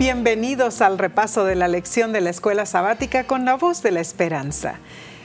Bienvenidos 0.00 0.80
al 0.80 0.96
repaso 0.96 1.44
de 1.44 1.54
la 1.54 1.68
lección 1.68 2.14
de 2.14 2.22
la 2.22 2.30
escuela 2.30 2.64
sabática 2.64 3.26
con 3.26 3.44
la 3.44 3.56
voz 3.56 3.82
de 3.82 3.90
la 3.90 4.00
esperanza. 4.00 4.76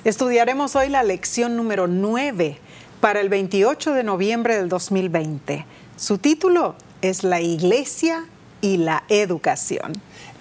Estudiaremos 0.04 0.76
hoy 0.76 0.90
la 0.90 1.02
lección 1.02 1.56
número 1.56 1.88
9 1.88 2.58
para 3.00 3.22
el 3.22 3.30
28 3.30 3.94
de 3.94 4.04
noviembre 4.04 4.58
del 4.58 4.68
2020. 4.68 5.66
Su 5.96 6.18
título 6.18 6.76
es 7.02 7.24
La 7.24 7.40
Iglesia 7.40 8.26
y 8.60 8.76
la 8.76 9.06
Educación. 9.08 9.94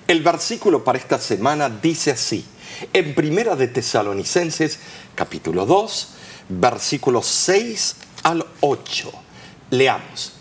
El 0.08 0.20
versículo 0.24 0.82
para 0.82 0.98
esta 0.98 1.20
semana 1.20 1.68
dice 1.70 2.10
así, 2.10 2.44
en 2.92 3.14
Primera 3.14 3.54
de 3.54 3.68
Tesalonicenses, 3.68 4.80
capítulo 5.14 5.64
2, 5.64 6.08
versículos 6.48 7.26
6 7.26 7.96
al 8.24 8.44
8. 8.62 9.12
Leamos. 9.70 10.32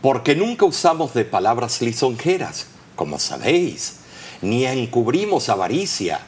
Porque 0.00 0.34
nunca 0.34 0.64
usamos 0.64 1.12
de 1.12 1.26
palabras 1.26 1.82
lisonjeras, 1.82 2.68
como 2.98 3.20
sabéis, 3.20 3.98
ni 4.42 4.66
encubrimos 4.66 5.48
avaricia. 5.48 6.20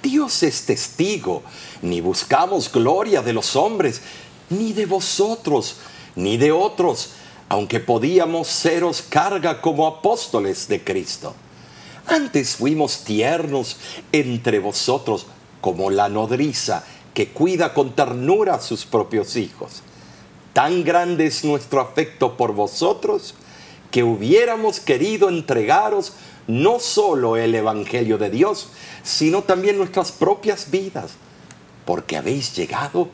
Dios 0.00 0.44
es 0.44 0.64
testigo, 0.64 1.42
ni 1.82 2.00
buscamos 2.00 2.70
gloria 2.70 3.20
de 3.20 3.32
los 3.32 3.56
hombres, 3.56 4.00
ni 4.48 4.72
de 4.72 4.86
vosotros, 4.86 5.78
ni 6.14 6.36
de 6.36 6.52
otros, 6.52 7.14
aunque 7.48 7.80
podíamos 7.80 8.46
seros 8.46 9.02
carga 9.02 9.60
como 9.60 9.88
apóstoles 9.88 10.68
de 10.68 10.84
Cristo. 10.84 11.34
Antes 12.06 12.54
fuimos 12.54 13.02
tiernos 13.02 13.76
entre 14.12 14.60
vosotros, 14.60 15.26
como 15.60 15.90
la 15.90 16.08
nodriza 16.08 16.84
que 17.12 17.30
cuida 17.30 17.74
con 17.74 17.96
ternura 17.96 18.54
a 18.54 18.60
sus 18.60 18.84
propios 18.84 19.34
hijos. 19.34 19.82
Tan 20.52 20.84
grande 20.84 21.26
es 21.26 21.42
nuestro 21.42 21.80
afecto 21.80 22.36
por 22.36 22.52
vosotros 22.52 23.34
que 23.94 24.02
hubiéramos 24.02 24.80
querido 24.80 25.28
entregaros 25.28 26.14
no 26.48 26.80
solo 26.80 27.36
el 27.36 27.54
Evangelio 27.54 28.18
de 28.18 28.28
Dios, 28.28 28.70
sino 29.04 29.44
también 29.44 29.78
nuestras 29.78 30.10
propias 30.10 30.72
vidas, 30.72 31.12
porque 31.84 32.16
habéis 32.16 32.56
llegado 32.56 33.08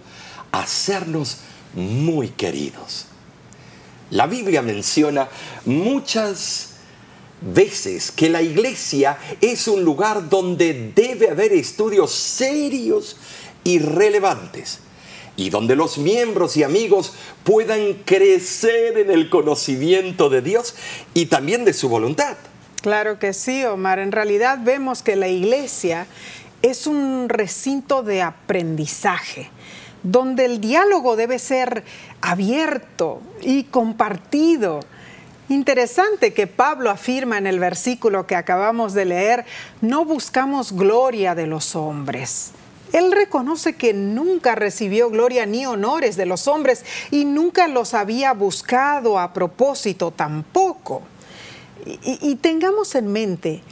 a 0.52 0.66
sernos 0.66 1.40
muy 1.74 2.28
queridos. 2.28 3.04
La 4.08 4.26
Biblia 4.26 4.62
menciona 4.62 5.28
muchas 5.66 6.76
veces 7.42 8.10
que 8.10 8.30
la 8.30 8.40
iglesia 8.40 9.18
es 9.42 9.68
un 9.68 9.84
lugar 9.84 10.30
donde 10.30 10.92
debe 10.96 11.28
haber 11.28 11.52
estudios 11.52 12.10
serios 12.10 13.18
y 13.64 13.80
relevantes 13.80 14.78
y 15.40 15.50
donde 15.50 15.74
los 15.74 15.98
miembros 15.98 16.56
y 16.56 16.62
amigos 16.62 17.14
puedan 17.44 17.94
crecer 18.04 18.98
en 18.98 19.10
el 19.10 19.30
conocimiento 19.30 20.28
de 20.28 20.42
Dios 20.42 20.74
y 21.14 21.26
también 21.26 21.64
de 21.64 21.72
su 21.72 21.88
voluntad. 21.88 22.36
Claro 22.82 23.18
que 23.18 23.32
sí, 23.32 23.64
Omar. 23.64 23.98
En 23.98 24.12
realidad 24.12 24.58
vemos 24.62 25.02
que 25.02 25.16
la 25.16 25.28
iglesia 25.28 26.06
es 26.62 26.86
un 26.86 27.28
recinto 27.28 28.02
de 28.02 28.22
aprendizaje 28.22 29.50
donde 30.02 30.44
el 30.46 30.60
diálogo 30.60 31.16
debe 31.16 31.38
ser 31.38 31.84
abierto 32.20 33.20
y 33.42 33.64
compartido. 33.64 34.80
Interesante 35.48 36.32
que 36.32 36.46
Pablo 36.46 36.90
afirma 36.90 37.38
en 37.38 37.46
el 37.46 37.58
versículo 37.58 38.26
que 38.26 38.36
acabamos 38.36 38.94
de 38.94 39.04
leer, 39.04 39.44
no 39.80 40.04
buscamos 40.04 40.72
gloria 40.72 41.34
de 41.34 41.46
los 41.46 41.74
hombres. 41.76 42.52
Él 42.92 43.12
reconoce 43.12 43.74
que 43.74 43.92
nunca 43.92 44.54
recibió 44.54 45.10
gloria 45.10 45.46
ni 45.46 45.66
honores 45.66 46.16
de 46.16 46.26
los 46.26 46.48
hombres 46.48 46.84
y 47.10 47.24
nunca 47.24 47.68
los 47.68 47.94
había 47.94 48.32
buscado 48.32 49.18
a 49.18 49.32
propósito 49.32 50.10
tampoco. 50.10 51.02
Y, 51.84 52.34
tengamos 52.36 52.94
en 52.94 53.10
mente 53.10 53.62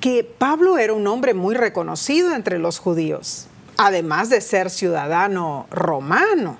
que 0.00 0.24
Pablo 0.24 0.76
era 0.76 0.92
un 0.92 1.06
hombre 1.06 1.32
muy 1.32 1.54
reconocido 1.54 2.34
entre 2.34 2.58
los 2.58 2.78
judíos 2.78 3.48
además 3.76 4.30
de 4.30 4.40
ser 4.40 4.70
ciudadano 4.70 5.66
romano. 5.70 6.58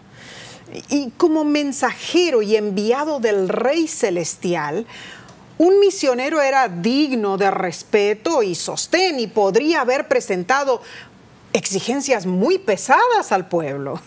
Y 0.89 1.11
como 1.17 1.45
mensajero 1.45 2.43
y 2.43 2.57
enviado 2.57 3.21
del 3.21 3.49
Rey 3.49 3.87
Celestial, 3.87 4.87
un 5.59 5.81
misionero 5.81 6.43
era 6.43 6.69
digno 6.69 7.39
de 7.39 7.51
respeto 7.51 8.43
y 8.43 8.55
sostén 8.55 9.19
y 9.21 9.27
podría 9.27 9.81
haber 9.81 10.07
presentado 10.07 10.83
exigencias 11.57 12.27
muy 12.27 12.59
pesadas 12.59 13.33
al 13.33 13.49
pueblo. 13.49 14.01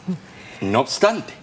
No 0.62 0.82
obstante, 0.82 1.34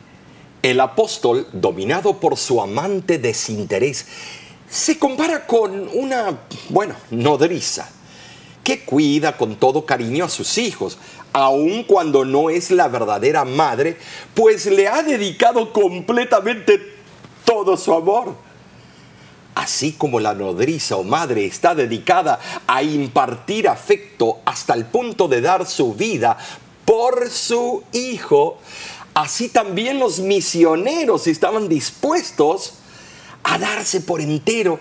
el 0.62 0.80
apóstol, 0.80 1.46
dominado 1.52 2.18
por 2.18 2.36
su 2.36 2.60
amante 2.60 3.18
desinterés, 3.18 4.06
se 4.68 4.98
compara 4.98 5.46
con 5.46 5.88
una, 5.94 6.40
bueno, 6.68 6.94
nodriza, 7.10 7.88
que 8.62 8.84
cuida 8.84 9.36
con 9.36 9.56
todo 9.56 9.86
cariño 9.86 10.24
a 10.24 10.28
sus 10.28 10.58
hijos, 10.58 10.98
aun 11.32 11.84
cuando 11.84 12.24
no 12.24 12.50
es 12.50 12.70
la 12.70 12.88
verdadera 12.88 13.44
madre, 13.44 13.96
pues 14.34 14.66
le 14.66 14.88
ha 14.88 15.02
dedicado 15.02 15.72
completamente 15.72 16.94
todo 17.44 17.76
su 17.76 17.92
amor. 17.92 18.34
Así 19.56 19.94
como 19.94 20.20
la 20.20 20.34
nodriza 20.34 20.96
o 20.96 21.02
madre 21.02 21.44
está 21.44 21.74
dedicada 21.74 22.38
a 22.68 22.84
impartir 22.84 23.68
afecto 23.68 24.38
hasta 24.44 24.74
el 24.74 24.84
punto 24.84 25.26
de 25.26 25.40
dar 25.40 25.66
su 25.66 25.94
vida 25.94 26.38
por 26.84 27.28
su 27.28 27.82
hijo, 27.92 28.58
así 29.14 29.48
también 29.48 29.98
los 29.98 30.20
misioneros 30.20 31.26
estaban 31.26 31.68
dispuestos 31.68 32.74
a 33.42 33.58
darse 33.58 34.00
por 34.00 34.20
entero 34.20 34.78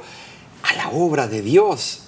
a 0.62 0.74
la 0.76 0.90
obra 0.90 1.28
de 1.28 1.42
Dios 1.42 2.02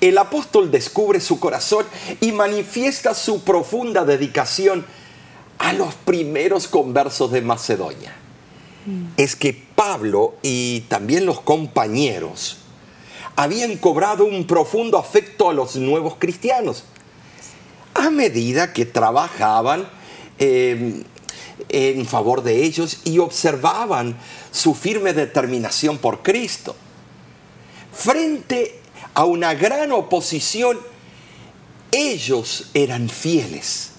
el 0.00 0.16
apóstol 0.16 0.70
descubre 0.70 1.20
su 1.20 1.38
corazón 1.38 1.84
y 2.20 2.32
manifiesta 2.32 3.14
su 3.14 3.44
profunda 3.44 4.04
dedicación 4.04 4.86
a 5.58 5.74
los 5.74 5.94
primeros 5.94 6.68
conversos 6.68 7.30
de 7.30 7.42
Macedonia. 7.42 8.16
Mm. 8.86 9.06
Es 9.16 9.36
que 9.36 9.52
Pablo 9.74 10.34
y 10.42 10.80
también 10.88 11.26
los 11.26 11.40
compañeros 11.40 12.58
habían 13.36 13.76
cobrado 13.76 14.24
un 14.24 14.46
profundo 14.46 14.98
afecto 14.98 15.48
a 15.48 15.54
los 15.54 15.76
nuevos 15.76 16.16
cristianos 16.18 16.84
a 17.94 18.10
medida 18.10 18.72
que 18.72 18.86
trabajaban 18.86 19.88
em, 20.38 21.04
en 21.68 22.06
favor 22.06 22.42
de 22.42 22.64
ellos 22.64 23.00
y 23.04 23.18
observaban 23.18 24.16
su 24.50 24.74
firme 24.74 25.12
determinación 25.12 25.98
por 25.98 26.22
Cristo. 26.22 26.76
Frente 27.92 28.80
a 29.14 29.24
una 29.24 29.54
gran 29.54 29.92
oposición, 29.92 30.78
ellos 31.92 32.70
eran 32.74 33.08
fieles 33.08 33.90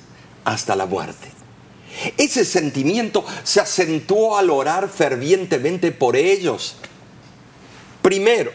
hasta 0.45 0.75
la 0.75 0.85
muerte. 0.85 1.40
Ese 2.17 2.45
sentimiento 2.45 3.25
se 3.43 3.59
acentuó 3.59 4.37
al 4.37 4.49
orar 4.49 4.89
fervientemente 4.89 5.91
por 5.91 6.15
ellos. 6.15 6.75
Primero, 8.01 8.51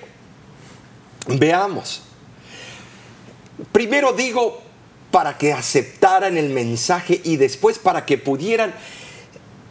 veamos. 1.27 2.03
Primero 3.73 4.13
digo 4.13 4.63
para 5.11 5.39
que 5.39 5.53
aceptaran 5.53 6.37
el 6.37 6.51
mensaje 6.51 7.21
y 7.25 7.37
después 7.37 7.79
para 7.79 8.05
que 8.05 8.19
pudieran 8.19 8.75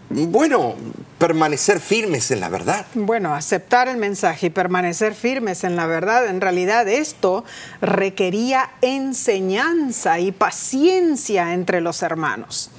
bueno, 0.09 0.75
permanecer 1.18 1.80
firmes 1.80 2.30
en 2.30 2.40
la 2.40 2.50
verdad. 2.50 2.86
Bueno, 2.94 3.34
aceptar 3.34 3.88
el 3.88 3.97
mensaje 3.97 4.47
y 4.47 4.50
permanecer 4.50 5.16
firmes 5.16 5.63
en 5.63 5.75
la 5.75 5.88
verdad, 5.88 6.28
en 6.28 6.42
realidad 6.42 6.88
esto 6.88 7.44
requería 7.81 8.72
enseñanza 8.81 10.19
y 10.19 10.31
paciencia 10.31 11.53
entre 11.53 11.81
los 11.81 12.03
hermanos. 12.03 12.69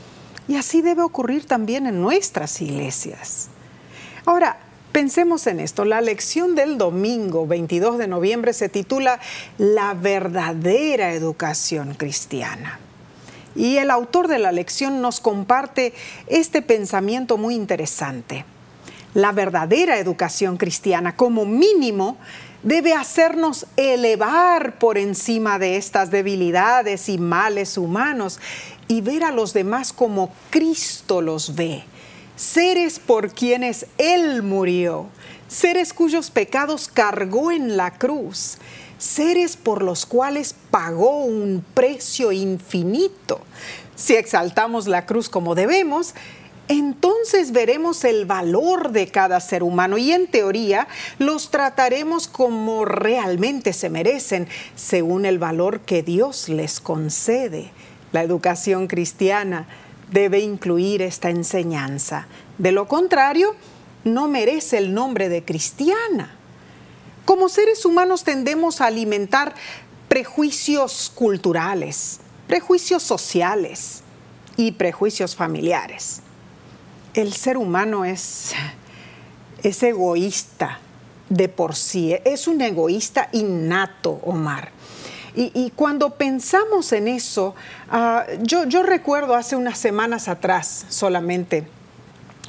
Y 0.48 0.56
así 0.56 0.82
debe 0.82 1.02
ocurrir 1.02 1.46
también 1.46 1.86
en 1.86 2.00
nuestras 2.00 2.60
iglesias. 2.60 3.48
Ahora, 4.24 4.58
pensemos 4.92 5.46
en 5.46 5.60
esto. 5.60 5.84
La 5.84 6.00
lección 6.00 6.54
del 6.54 6.78
domingo 6.78 7.46
22 7.46 7.98
de 7.98 8.08
noviembre 8.08 8.52
se 8.52 8.68
titula 8.68 9.20
La 9.58 9.94
verdadera 9.94 11.12
educación 11.12 11.94
cristiana. 11.94 12.78
Y 13.54 13.78
el 13.78 13.90
autor 13.90 14.28
de 14.28 14.38
la 14.38 14.52
lección 14.52 15.00
nos 15.00 15.20
comparte 15.20 15.94
este 16.26 16.62
pensamiento 16.62 17.38
muy 17.38 17.54
interesante. 17.54 18.44
La 19.14 19.32
verdadera 19.32 19.98
educación 19.98 20.58
cristiana, 20.58 21.16
como 21.16 21.46
mínimo, 21.46 22.18
debe 22.62 22.92
hacernos 22.92 23.66
elevar 23.76 24.78
por 24.78 24.98
encima 24.98 25.58
de 25.58 25.76
estas 25.76 26.10
debilidades 26.10 27.08
y 27.08 27.16
males 27.16 27.78
humanos 27.78 28.40
y 28.88 29.00
ver 29.00 29.24
a 29.24 29.32
los 29.32 29.52
demás 29.52 29.92
como 29.92 30.32
Cristo 30.50 31.20
los 31.20 31.54
ve, 31.54 31.84
seres 32.36 32.98
por 32.98 33.32
quienes 33.32 33.86
Él 33.98 34.42
murió, 34.42 35.06
seres 35.48 35.92
cuyos 35.92 36.30
pecados 36.30 36.88
cargó 36.88 37.50
en 37.50 37.76
la 37.76 37.92
cruz 37.98 38.58
seres 38.98 39.56
por 39.56 39.82
los 39.82 40.06
cuales 40.06 40.54
pagó 40.70 41.24
un 41.24 41.64
precio 41.74 42.32
infinito. 42.32 43.40
Si 43.94 44.14
exaltamos 44.14 44.86
la 44.86 45.06
cruz 45.06 45.28
como 45.28 45.54
debemos, 45.54 46.14
entonces 46.68 47.52
veremos 47.52 48.04
el 48.04 48.26
valor 48.26 48.90
de 48.90 49.08
cada 49.08 49.40
ser 49.40 49.62
humano 49.62 49.98
y 49.98 50.12
en 50.12 50.26
teoría 50.26 50.88
los 51.18 51.50
trataremos 51.50 52.26
como 52.26 52.84
realmente 52.84 53.72
se 53.72 53.88
merecen, 53.88 54.48
según 54.74 55.26
el 55.26 55.38
valor 55.38 55.80
que 55.80 56.02
Dios 56.02 56.48
les 56.48 56.80
concede. 56.80 57.70
La 58.12 58.22
educación 58.22 58.86
cristiana 58.86 59.66
debe 60.10 60.40
incluir 60.40 61.02
esta 61.02 61.30
enseñanza. 61.30 62.26
De 62.58 62.72
lo 62.72 62.86
contrario, 62.88 63.54
no 64.04 64.28
merece 64.28 64.78
el 64.78 64.94
nombre 64.94 65.28
de 65.28 65.44
cristiana. 65.44 66.34
Como 67.24 67.48
seres 67.48 67.84
humanos 67.84 68.22
tendemos 68.22 68.80
a 68.80 68.86
alimentar 68.86 69.54
prejuicios 70.08 71.10
culturales, 71.14 72.20
prejuicios 72.46 73.02
sociales 73.02 74.02
y 74.56 74.72
prejuicios 74.72 75.34
familiares. 75.34 76.20
El 77.14 77.32
ser 77.32 77.56
humano 77.56 78.04
es, 78.04 78.52
es 79.62 79.82
egoísta 79.82 80.78
de 81.28 81.48
por 81.48 81.74
sí, 81.74 82.16
es 82.24 82.46
un 82.46 82.60
egoísta 82.60 83.28
innato, 83.32 84.20
Omar. 84.24 84.70
Y, 85.38 85.70
cuando 85.76 86.14
pensamos 86.14 86.92
en 86.92 87.08
eso, 87.08 87.54
ah, 87.90 88.24
yo, 88.40 88.82
recuerdo 88.82 89.34
hace 89.34 89.54
unas 89.54 89.78
semanas 89.78 90.28
atrás 90.28 90.86
solamente, 90.88 91.66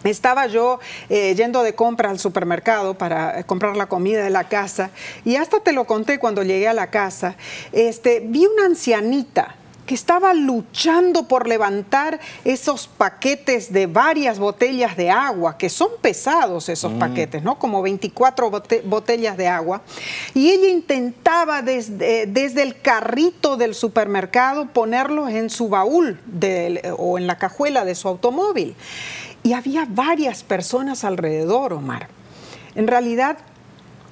estaba 0.06 0.48
yo 0.48 0.80
eh, 1.10 1.36
yendo 1.36 1.64
de 1.64 1.76
compra 1.76 2.10
al 2.10 2.18
supermercado 2.18 2.94
para 2.94 3.44
comprar 3.44 3.76
la 3.76 3.88
comida 3.88 4.24
de 4.24 4.30
la 4.30 4.46
casa 4.46 4.92
y 5.26 5.36
hasta 5.36 5.60
te 5.60 5.74
lo 5.74 5.86
conté 5.86 6.18
cuando 6.18 6.44
llegué 6.44 6.70
a 6.70 6.74
la 6.74 6.90
casa. 6.90 7.36
Este, 7.74 8.22
vi 8.22 8.46
una 8.46 8.66
ancianita 8.68 9.56
que 9.88 9.96
estaba 9.96 10.36
luchando 10.36 11.28
por 11.28 11.48
levantar 11.48 12.20
esos 12.44 12.88
paquetes 12.88 13.74
de 13.74 13.88
varias 13.88 14.38
botellas 14.38 14.96
de 14.98 15.10
agua, 15.10 15.58
que 15.58 15.70
son 15.70 15.90
pesados 16.02 16.70
esos 16.70 16.94
mm. 16.94 17.00
paquetes, 17.00 17.42
¿no? 17.42 17.58
Como 17.58 17.82
24 17.82 18.52
botellas 18.84 19.38
de 19.38 19.48
agua. 19.48 19.82
Y 20.36 20.52
ella 20.52 20.68
intentaba 20.68 21.64
desde, 21.64 22.28
desde, 22.28 22.62
el 22.62 22.80
carrito 22.82 23.58
del 23.58 23.74
supermercado 23.74 24.68
ponerlos 24.68 25.30
en 25.30 25.50
su 25.50 25.70
baúl 25.70 26.20
o 26.98 27.18
en 27.18 27.26
la 27.26 27.38
cajuela 27.38 27.86
de 27.86 27.96
su 27.96 28.10
automóvil. 28.10 28.76
Y 29.42 29.54
había 29.54 29.88
varias 29.90 30.44
personas 30.44 31.06
alrededor, 31.06 31.72
Omar. 31.72 32.10
En 32.76 32.88
realidad, 32.88 33.38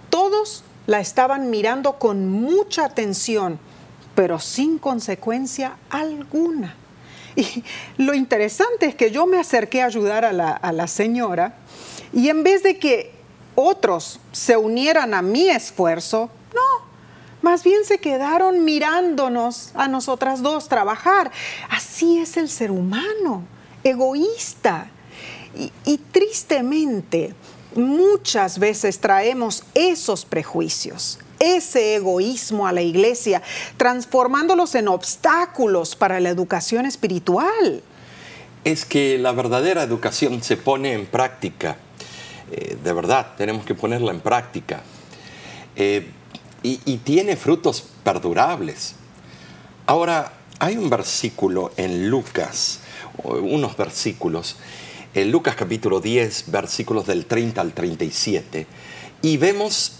todos 0.10 0.63
la 0.88 1.00
estaban 1.01 1.50
mirando 1.50 2.00
con 2.00 2.30
mucha 2.30 2.86
atención, 2.86 3.60
pero 4.16 4.40
sin 4.40 4.78
consecuencia 4.80 5.78
alguna. 5.90 6.76
Y 7.36 7.64
lo 7.98 8.14
interesante 8.14 8.86
es 8.86 8.96
que 8.96 9.12
yo 9.12 9.26
me 9.26 9.38
acerqué 9.38 9.82
a 9.82 9.88
ayudar 9.88 10.24
a 10.24 10.32
la, 10.32 10.88
señora 10.88 11.56
y 12.14 12.30
en 12.30 12.44
vez 12.44 12.64
de 12.64 12.80
que 12.80 13.12
otros 13.56 14.20
se 14.32 14.56
unieran 14.56 15.14
a 15.14 15.22
mi 15.22 15.50
esfuerzo, 15.50 16.30
no, 16.54 16.86
más 17.42 17.64
bien 17.64 17.84
se 17.84 18.00
quedaron 18.00 18.64
mirándonos 18.64 19.72
a 19.76 19.88
nosotras 19.88 20.42
dos 20.42 20.70
trabajar. 20.70 21.32
Así 21.70 22.20
es 22.20 22.38
el 22.38 22.50
ser 22.50 22.72
humano, 22.72 23.44
egoísta. 23.84 24.88
Y, 25.86 25.98
tristemente, 25.98 27.34
muchas 27.76 28.60
veces 28.60 29.00
traemos 29.00 29.64
esos 29.74 30.26
prejuicios, 30.26 31.20
ese 31.46 31.96
egoísmo 31.96 32.68
a 32.68 32.72
la 32.72 32.82
iglesia, 32.82 33.42
transformándolos 33.78 34.76
en 34.76 34.88
obstáculos 34.88 35.96
para 35.96 36.20
la 36.20 36.30
educación 36.30 36.86
espiritual. 36.86 37.84
Es 38.64 38.86
que 38.86 39.18
la 39.18 39.32
verdadera 39.32 39.84
educación 39.84 40.42
se 40.42 40.58
pone 40.58 40.94
en 40.94 41.06
práctica. 41.06 41.78
Eh, 42.52 42.78
de 42.84 42.94
verdad, 42.94 43.34
tenemos 43.38 43.66
que 43.66 43.76
ponerla 43.76 44.12
en 44.12 44.22
práctica. 44.22 44.82
Eh, 45.76 46.08
y 46.64 46.98
tiene 46.98 47.36
frutos 47.36 47.84
perdurables. 48.04 48.96
Ahora, 49.86 50.34
hay 50.58 50.78
un 50.78 50.90
versículo 50.90 51.72
en 51.78 52.10
Lucas, 52.10 52.80
unos 53.24 53.78
versículos, 53.78 54.56
en 55.14 55.32
Lucas 55.32 55.56
capítulo 55.56 56.00
10, 56.00 56.46
versículos 56.52 57.06
del 57.06 57.26
30 57.26 57.62
al 57.62 57.74
37, 57.74 58.68
y 59.22 59.38
vemos 59.38 60.00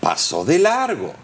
pasó 0.00 0.44
de 0.44 0.58
largo. 0.58 1.14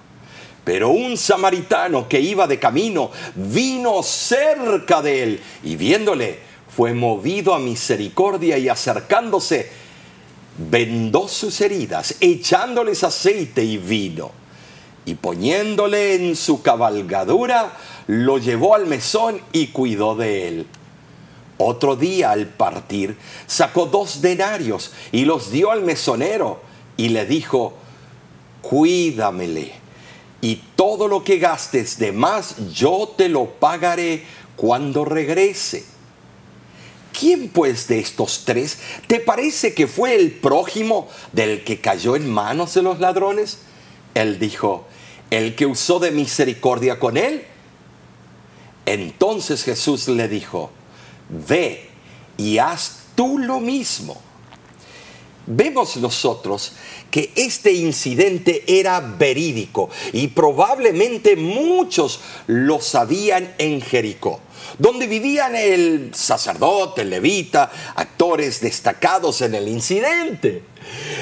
Pero 0.64 0.90
un 0.90 1.16
samaritano 1.16 2.08
que 2.08 2.20
iba 2.20 2.46
de 2.46 2.58
camino 2.58 3.10
vino 3.34 4.02
cerca 4.02 5.00
de 5.00 5.22
él 5.22 5.40
y 5.62 5.76
viéndole, 5.76 6.40
fue 6.68 6.92
movido 6.92 7.54
a 7.54 7.58
misericordia 7.58 8.58
y 8.58 8.68
acercándose, 8.68 9.70
vendó 10.58 11.28
sus 11.28 11.60
heridas, 11.60 12.16
echándoles 12.20 13.04
aceite 13.04 13.62
y 13.62 13.78
vino. 13.78 14.32
Y 15.04 15.14
poniéndole 15.14 16.16
en 16.16 16.34
su 16.34 16.62
cabalgadura, 16.62 17.72
lo 18.08 18.38
llevó 18.38 18.74
al 18.74 18.86
mesón 18.86 19.40
y 19.52 19.68
cuidó 19.68 20.16
de 20.16 20.48
él. 20.48 20.66
Otro 21.58 21.96
día 21.96 22.32
al 22.32 22.46
partir 22.46 23.16
sacó 23.46 23.86
dos 23.86 24.20
denarios 24.20 24.92
y 25.12 25.24
los 25.24 25.50
dio 25.50 25.70
al 25.70 25.82
mesonero 25.82 26.60
y 26.96 27.08
le 27.10 27.24
dijo, 27.24 27.74
cuídamele 28.68 29.72
y 30.40 30.56
todo 30.74 31.08
lo 31.08 31.24
que 31.24 31.38
gastes 31.38 31.98
de 31.98 32.12
más 32.12 32.56
yo 32.72 33.14
te 33.16 33.28
lo 33.28 33.46
pagaré 33.46 34.24
cuando 34.56 35.04
regrese. 35.04 35.84
¿Quién 37.18 37.48
pues 37.48 37.88
de 37.88 37.98
estos 37.98 38.44
tres 38.44 38.78
te 39.06 39.20
parece 39.20 39.72
que 39.72 39.86
fue 39.86 40.14
el 40.16 40.32
prójimo 40.32 41.08
del 41.32 41.64
que 41.64 41.80
cayó 41.80 42.14
en 42.14 42.30
manos 42.30 42.74
de 42.74 42.82
los 42.82 43.00
ladrones? 43.00 43.60
Él 44.14 44.38
dijo, 44.38 44.86
el 45.30 45.54
que 45.54 45.66
usó 45.66 45.98
de 45.98 46.10
misericordia 46.10 46.98
con 46.98 47.16
él. 47.16 47.44
Entonces 48.84 49.64
Jesús 49.64 50.08
le 50.08 50.28
dijo, 50.28 50.70
ve 51.48 51.88
y 52.36 52.58
haz 52.58 53.04
tú 53.14 53.38
lo 53.38 53.60
mismo. 53.60 54.20
Vemos 55.46 55.96
nosotros 55.98 56.72
que 57.08 57.30
este 57.36 57.72
incidente 57.72 58.64
era 58.66 58.98
verídico 59.00 59.88
y 60.12 60.28
probablemente 60.28 61.36
muchos 61.36 62.20
lo 62.48 62.80
sabían 62.80 63.54
en 63.58 63.80
Jericó, 63.80 64.40
donde 64.78 65.06
vivían 65.06 65.54
el 65.54 66.10
sacerdote, 66.14 67.02
el 67.02 67.10
levita, 67.10 67.70
actores 67.94 68.60
destacados 68.60 69.40
en 69.40 69.54
el 69.54 69.68
incidente. 69.68 70.62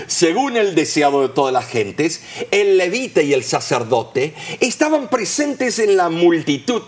Según 0.07 0.57
el 0.57 0.75
deseado 0.75 1.21
de 1.23 1.29
todas 1.29 1.53
las 1.53 1.67
gentes, 1.67 2.23
el 2.51 2.79
levita 2.79 3.21
y 3.21 3.35
el 3.35 3.45
sacerdote 3.45 4.35
estaban 4.61 5.09
presentes 5.09 5.79
en 5.79 5.97
la 5.97 6.09
multitud 6.09 6.83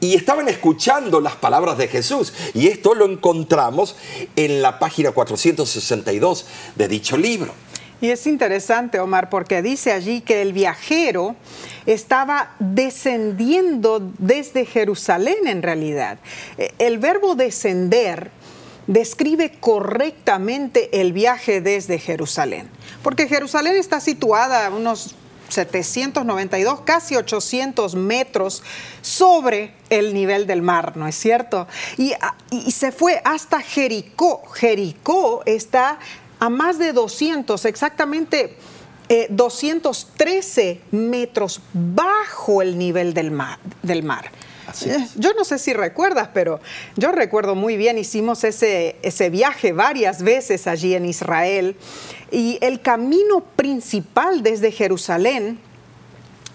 y 0.00 0.14
estaban 0.14 0.48
escuchando 0.48 1.20
las 1.20 1.36
palabras 1.36 1.78
de 1.78 1.88
Jesús. 1.88 2.32
Y 2.54 2.68
esto 2.68 2.94
lo 2.94 3.06
encontramos 3.06 3.96
en 4.36 4.62
la 4.62 4.78
página 4.78 5.12
462 5.12 6.46
de 6.76 6.88
dicho 6.88 7.16
libro. 7.16 7.52
Y 8.00 8.10
es 8.10 8.26
interesante, 8.28 9.00
Omar, 9.00 9.28
porque 9.28 9.60
dice 9.60 9.92
allí 9.92 10.20
que 10.20 10.40
el 10.40 10.52
viajero 10.52 11.34
estaba 11.86 12.54
descendiendo 12.60 14.12
desde 14.18 14.66
Jerusalén 14.66 15.46
en 15.46 15.62
realidad. 15.62 16.18
E, 16.58 16.72
el 16.78 16.98
verbo 16.98 17.34
descender 17.34 18.30
describe 18.86 19.50
correctamente 19.58 21.00
el 21.00 21.12
viaje 21.12 21.60
desde 21.60 21.98
Jerusalén, 21.98 22.68
porque 23.02 23.28
Jerusalén 23.28 23.76
está 23.76 24.00
situada 24.00 24.66
a 24.66 24.70
unos 24.70 25.16
792, 25.48 26.80
casi 26.82 27.16
800 27.16 27.94
metros 27.94 28.62
sobre 29.02 29.72
el 29.90 30.14
nivel 30.14 30.46
del 30.46 30.62
mar, 30.62 30.96
¿no 30.96 31.06
es 31.06 31.16
cierto? 31.16 31.66
Y, 31.96 32.14
se 32.70 32.92
fue 32.92 33.20
hasta 33.24 33.60
Jericó. 33.60 34.46
Jericó 34.48 35.42
está 35.46 35.98
a 36.38 36.48
más 36.48 36.78
de 36.78 36.92
200, 36.92 37.64
exactamente 37.64 38.56
213 39.30 40.70
eh, 40.70 40.80
metros 40.90 41.60
bajo 41.72 42.62
el 42.62 42.78
nivel 42.78 43.14
del 43.14 43.30
mar, 43.30 43.58
del 43.82 44.02
mar. 44.02 44.30
Es. 44.68 45.14
Yo 45.14 45.32
no 45.32 45.44
sé 45.44 45.58
si 45.58 45.72
recuerdas, 45.72 46.28
pero 46.34 46.60
yo 46.96 47.10
recuerdo 47.10 47.54
muy 47.54 47.76
bien, 47.76 47.96
hicimos 47.96 48.44
ese, 48.44 48.96
ese 49.02 49.30
viaje 49.30 49.72
varias 49.72 50.22
veces 50.22 50.66
allí 50.66 50.94
en 50.94 51.06
Israel 51.06 51.74
y 52.30 52.58
el 52.60 52.80
camino 52.80 53.40
principal 53.56 54.42
desde 54.42 54.72
Jerusalén 54.72 55.58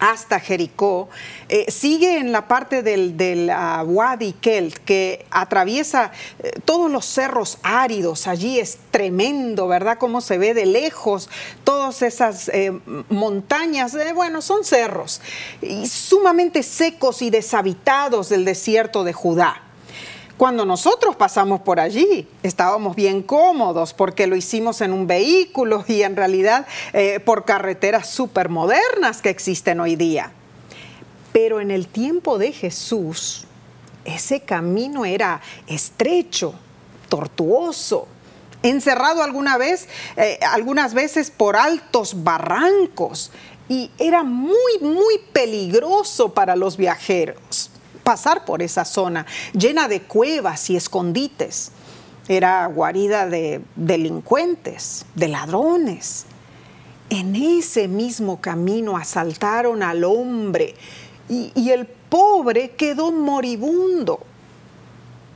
hasta 0.03 0.39
Jericó, 0.41 1.07
eh, 1.47 1.71
sigue 1.71 2.17
en 2.17 2.33
la 2.33 2.47
parte 2.49 2.83
del, 2.83 3.15
del 3.15 3.49
uh, 3.49 3.83
Wadi 3.83 4.33
Kelt, 4.33 4.75
que 4.79 5.25
atraviesa 5.31 6.11
eh, 6.39 6.51
todos 6.65 6.91
los 6.91 7.05
cerros 7.05 7.57
áridos. 7.63 8.27
Allí 8.27 8.59
es 8.59 8.79
tremendo, 8.91 9.69
¿verdad? 9.69 9.97
Cómo 9.97 10.19
se 10.19 10.37
ve 10.37 10.53
de 10.53 10.65
lejos 10.65 11.29
todas 11.63 12.01
esas 12.01 12.49
eh, 12.49 12.77
montañas. 13.07 13.93
Eh, 13.95 14.11
bueno, 14.13 14.41
son 14.41 14.65
cerros 14.65 15.21
y 15.61 15.87
sumamente 15.87 16.63
secos 16.63 17.21
y 17.21 17.29
deshabitados 17.29 18.27
del 18.27 18.43
desierto 18.43 19.05
de 19.05 19.13
Judá. 19.13 19.62
Cuando 20.37 20.65
nosotros 20.65 21.15
pasamos 21.15 21.61
por 21.61 21.79
allí, 21.79 22.27
estábamos 22.41 22.95
bien 22.95 23.21
cómodos 23.21 23.93
porque 23.93 24.25
lo 24.25 24.35
hicimos 24.35 24.81
en 24.81 24.91
un 24.91 25.05
vehículo 25.05 25.85
y 25.87 26.01
en 26.01 26.15
realidad 26.15 26.65
eh, 26.91 27.19
por 27.19 27.45
carreteras 27.45 28.09
súper 28.09 28.49
modernas 28.49 29.21
que 29.21 29.29
existen 29.29 29.79
hoy 29.79 29.95
día. 29.95 30.31
Pero 31.31 31.61
en 31.61 31.69
el 31.69 31.87
tiempo 31.87 32.39
de 32.39 32.51
Jesús, 32.51 33.45
ese 34.05 34.41
camino 34.41 35.05
era 35.05 35.39
estrecho, 35.67 36.55
tortuoso, 37.09 38.07
encerrado 38.63 39.21
alguna 39.21 39.57
vez, 39.57 39.87
eh, 40.17 40.39
algunas 40.51 40.95
veces 40.95 41.29
por 41.29 41.55
altos 41.55 42.23
barrancos 42.23 43.31
y 43.69 43.91
era 43.99 44.23
muy, 44.23 44.79
muy 44.81 45.19
peligroso 45.31 46.33
para 46.33 46.55
los 46.55 46.75
viajeros 46.75 47.69
pasar 48.03 48.45
por 48.45 48.61
esa 48.61 48.85
zona 48.85 49.25
llena 49.53 49.87
de 49.87 50.01
cuevas 50.01 50.69
y 50.69 50.75
escondites. 50.75 51.71
Era 52.27 52.65
guarida 52.67 53.27
de 53.27 53.61
delincuentes, 53.75 55.05
de 55.15 55.27
ladrones. 55.27 56.25
En 57.09 57.35
ese 57.35 57.87
mismo 57.87 58.39
camino 58.39 58.97
asaltaron 58.97 59.83
al 59.83 60.03
hombre 60.03 60.75
y, 61.29 61.69
el 61.69 61.85
pobre 61.85 62.71
quedó 62.71 63.11
moribundo. 63.11 64.19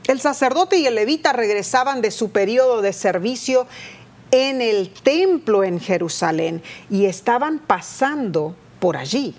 El 0.06 0.20
sacerdote 0.20 0.78
y 0.78 0.86
el 0.86 0.94
levita 0.94 1.32
regresaban 1.32 2.00
de 2.00 2.10
su 2.10 2.30
periodo 2.30 2.80
de 2.80 2.92
servicio 2.92 3.66
en 4.30 4.62
el 4.62 4.90
templo 4.90 5.64
en 5.64 5.80
Jerusalén 5.80 6.62
y 6.90 7.06
estaban 7.06 7.58
pasando 7.58 8.54
por 8.80 8.96
allí. 8.96 9.34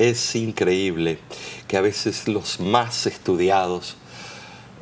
Es 0.00 0.34
increíble 0.34 1.18
que 1.68 1.76
a 1.76 1.82
veces 1.82 2.26
los 2.26 2.58
más 2.58 3.04
estudiados, 3.04 3.98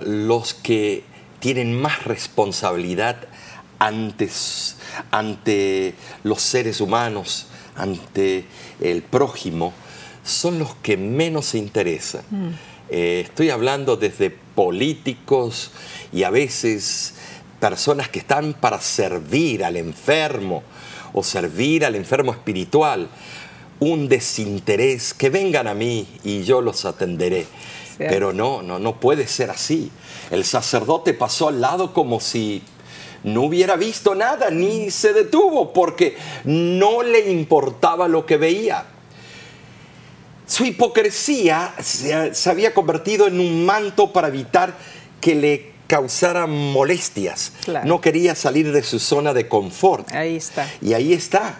los 0.01 0.55
que 0.55 1.03
tienen 1.41 1.75
más 1.75 2.05
responsabilidad 2.05 3.27
antes, 3.81 4.77
ante 5.11 5.95
los 6.23 6.41
seres 6.41 6.81
humanos, 6.81 7.49
ante 7.75 8.45
el 8.81 9.03
prójimo, 9.03 9.73
son 10.23 10.61
los 10.61 10.77
que 10.77 10.97
menos 10.97 11.47
se 11.47 11.59
interesan. 11.59 12.23
Mm. 12.31 12.51
Eh, 12.89 13.23
estoy 13.25 13.51
hablando 13.51 13.97
desde 13.97 14.31
políticos 14.31 15.73
y 16.13 16.23
a 16.23 16.31
veces 16.31 17.15
personas 17.59 18.09
que 18.09 18.21
están 18.21 18.55
para 18.55 18.81
servir 18.81 19.65
al 19.65 19.79
enfermo 19.79 20.63
o 21.13 21.25
servir 21.25 21.85
al 21.85 21.97
enfermo 21.97 22.31
espiritual 22.31 23.09
un 23.81 24.09
desinterés, 24.09 25.15
que 25.15 25.31
vengan 25.31 25.67
a 25.67 25.75
mí 25.75 26.07
y 26.25 26.43
yo 26.43 26.61
los 26.61 26.85
atenderé. 26.85 27.47
Pero 27.99 28.33
no, 28.33 28.63
no, 28.63 28.79
no 28.79 29.01
puede 29.01 29.27
ser 29.27 29.51
así. 29.51 29.91
El 30.31 30.45
sacerdote 30.45 31.15
pasó 31.15 31.49
al 31.49 31.61
lado 31.61 31.93
como 31.93 32.21
si 32.21 32.63
no 33.25 33.43
hubiera 33.43 33.75
visto 33.75 34.15
nada, 34.15 34.51
ni 34.51 34.91
se 34.91 35.13
detuvo, 35.13 35.73
porque 35.73 36.17
no 36.45 37.03
le 37.03 37.31
importaba 37.31 38.07
lo 38.07 38.25
que 38.25 38.37
veía. 38.37 38.85
Su 40.47 40.65
hipocresía 40.65 41.75
se, 41.81 42.35
se 42.35 42.51
había 42.51 42.73
convertido 42.73 43.27
en 43.27 43.41
un 43.41 43.67
manto 43.67 44.13
para 44.13 44.29
evitar 44.29 44.75
que 45.21 45.35
le 45.35 45.73
causara 45.89 46.47
molestias. 46.47 47.53
Claro. 47.65 47.87
No 47.87 48.01
quería 48.01 48.35
salir 48.35 48.71
de 48.73 48.83
su 48.83 49.01
zona 49.01 49.35
de 49.35 49.49
confort. 49.49 50.13
Ahí 50.13 50.37
está. 50.37 50.71
Y 50.81 50.93
ahí 50.93 51.13
está. 51.13 51.59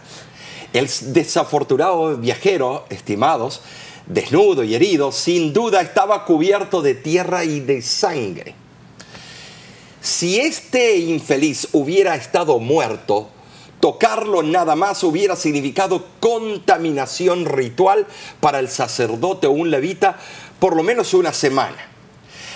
El 0.73 0.89
desafortunado 1.13 2.17
viajero, 2.17 2.85
estimados, 2.91 3.63
desnudo 4.07 4.65
y 4.65 4.75
herido, 4.75 5.13
sin 5.13 5.53
duda 5.53 5.81
estaba 5.81 6.25
cubierto 6.25 6.83
de 6.83 6.95
tierra 6.95 7.45
y 7.45 7.61
de 7.61 7.83
sangre. 7.83 8.55
Si 10.01 10.39
este 10.39 10.97
infeliz 10.97 11.69
hubiera 11.73 12.15
estado 12.15 12.59
muerto, 12.59 13.29
tocarlo 13.81 14.43
nada 14.43 14.77
más 14.77 15.03
hubiera 15.05 15.37
significado 15.37 16.07
contaminación 16.21 17.45
ritual 17.45 18.07
para 18.41 18.59
el 18.59 18.69
sacerdote 18.69 19.47
o 19.47 19.53
un 19.53 19.71
levita 19.71 20.19
por 20.59 20.77
lo 20.77 20.83
menos 20.83 21.15
una 21.15 21.33
semana. 21.33 21.77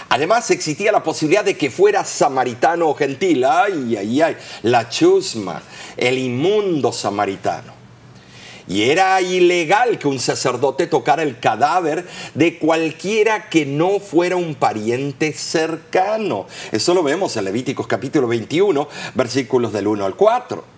Además 0.08 0.50
existía 0.50 0.92
la 0.92 1.02
posibilidad 1.02 1.44
de 1.44 1.56
que 1.56 1.70
fuera 1.70 2.04
samaritano 2.04 2.88
o 2.88 2.94
gentil. 2.94 3.44
Ay, 3.44 3.96
ay, 3.96 4.20
ay, 4.20 4.36
la 4.62 4.88
chusma, 4.88 5.62
el 5.96 6.18
inmundo 6.18 6.92
samaritano. 6.92 7.81
Y 8.68 8.82
era 8.82 9.20
ilegal 9.20 9.98
que 9.98 10.08
un 10.08 10.18
sacerdote 10.18 10.86
tocara 10.86 11.22
el 11.22 11.38
cadáver 11.40 12.06
de 12.34 12.58
cualquiera 12.58 13.48
que 13.48 13.66
no 13.66 13.98
fuera 13.98 14.36
un 14.36 14.54
pariente 14.54 15.32
cercano. 15.32 16.46
Eso 16.70 16.94
lo 16.94 17.02
vemos 17.02 17.36
en 17.36 17.44
Levíticos 17.44 17.86
capítulo 17.86 18.28
21, 18.28 18.88
versículos 19.14 19.72
del 19.72 19.88
1 19.88 20.04
al 20.04 20.14
4. 20.14 20.72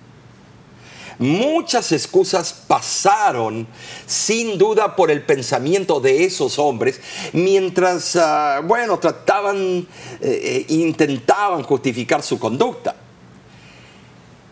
Muchas 1.18 1.92
excusas 1.92 2.52
pasaron 2.66 3.66
sin 4.06 4.58
duda 4.58 4.96
por 4.96 5.10
el 5.10 5.22
pensamiento 5.22 6.00
de 6.00 6.24
esos 6.24 6.58
hombres 6.58 7.00
mientras, 7.32 8.16
uh, 8.16 8.66
bueno, 8.66 8.98
trataban, 8.98 9.86
eh, 10.20 10.66
intentaban 10.68 11.62
justificar 11.62 12.22
su 12.22 12.38
conducta. 12.38 12.96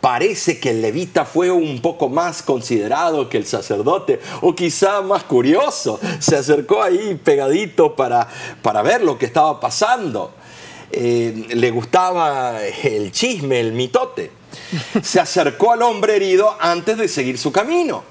Parece 0.03 0.59
que 0.59 0.71
el 0.71 0.83
levita 0.83 1.25
fue 1.25 1.53
un 1.53 1.81
poco 1.81 2.09
más 2.09 2.43
considerado 2.43 3.29
que 3.29 3.39
el 3.39 3.47
sacerdote, 3.47 4.19
o 4.41 4.53
quizá 4.53 5.01
más 5.01 5.23
curioso. 5.23 6.01
Se 6.19 6.35
acercó 6.35 6.83
ahí 6.83 7.15
pegadito 7.23 7.95
para, 7.95 8.27
para 8.63 8.83
ver 8.83 9.03
lo 9.03 9.17
que 9.17 9.27
estaba 9.27 9.61
pasando. 9.61 10.33
Eh, 10.91 11.47
le 11.51 11.71
gustaba 11.71 12.65
el 12.65 13.13
chisme, 13.13 13.61
el 13.61 13.75
mitote. 13.75 14.33
Se 15.05 15.21
acercó 15.21 15.71
al 15.71 15.83
hombre 15.83 16.17
herido 16.17 16.53
antes 16.59 16.99
de 16.99 17.07
seguir 17.07 17.39
su 17.39 17.53
camino. 17.53 18.03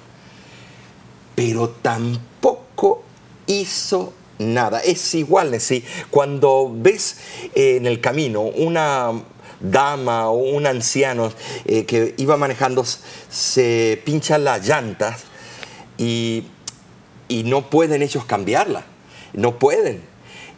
Pero 1.35 1.71
tampoco 1.71 3.03
hizo 3.47 4.13
nada. 4.39 4.79
Es 4.79 5.13
igual, 5.13 5.59
¿sí? 5.59 5.83
cuando 6.09 6.71
ves 6.73 7.17
en 7.53 7.85
el 7.85 7.99
camino 7.99 8.43
una 8.43 9.11
dama 9.61 10.29
o 10.29 10.37
un 10.37 10.65
anciano 10.65 11.31
eh, 11.65 11.85
que 11.85 12.15
iba 12.17 12.37
manejando 12.37 12.85
se 13.29 14.01
pincha 14.05 14.37
las 14.37 14.67
llantas 14.67 15.23
y, 15.97 16.45
y 17.27 17.43
no 17.43 17.69
pueden 17.69 18.01
ellos 18.01 18.25
cambiarla, 18.25 18.83
no 19.33 19.59
pueden. 19.59 20.01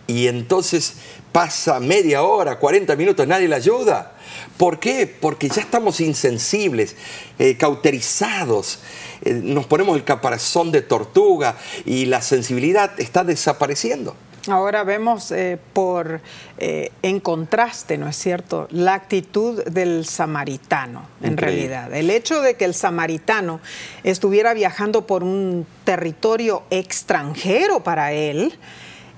Y 0.07 0.27
entonces 0.27 0.95
pasa 1.31 1.79
media 1.79 2.23
hora, 2.23 2.59
40 2.59 2.95
minutos, 2.95 3.27
nadie 3.27 3.47
le 3.47 3.55
ayuda. 3.55 4.13
¿Por 4.57 4.79
qué? 4.79 5.07
Porque 5.07 5.49
ya 5.49 5.61
estamos 5.61 5.99
insensibles, 5.99 6.95
eh, 7.39 7.57
cauterizados, 7.57 8.79
eh, 9.23 9.33
nos 9.33 9.65
ponemos 9.65 9.95
el 9.95 10.03
caparazón 10.03 10.71
de 10.71 10.81
tortuga 10.81 11.57
y 11.85 12.05
la 12.05 12.21
sensibilidad 12.21 12.99
está 12.99 13.23
desapareciendo. 13.23 14.15
Ahora 14.47 14.83
vemos 14.83 15.31
eh, 15.31 15.57
por 15.71 16.19
eh, 16.57 16.91
en 17.01 17.21
contraste, 17.21 17.97
¿no 17.97 18.09
es 18.09 18.17
cierto?, 18.17 18.67
la 18.71 18.93
actitud 18.93 19.63
del 19.63 20.05
samaritano, 20.05 21.07
en 21.21 21.33
Increíble. 21.33 21.67
realidad. 21.67 21.93
El 21.93 22.09
hecho 22.09 22.41
de 22.41 22.55
que 22.55 22.65
el 22.65 22.73
samaritano 22.73 23.61
estuviera 24.03 24.53
viajando 24.53 25.07
por 25.07 25.23
un 25.23 25.65
territorio 25.85 26.63
extranjero 26.69 27.83
para 27.83 28.11
él, 28.11 28.57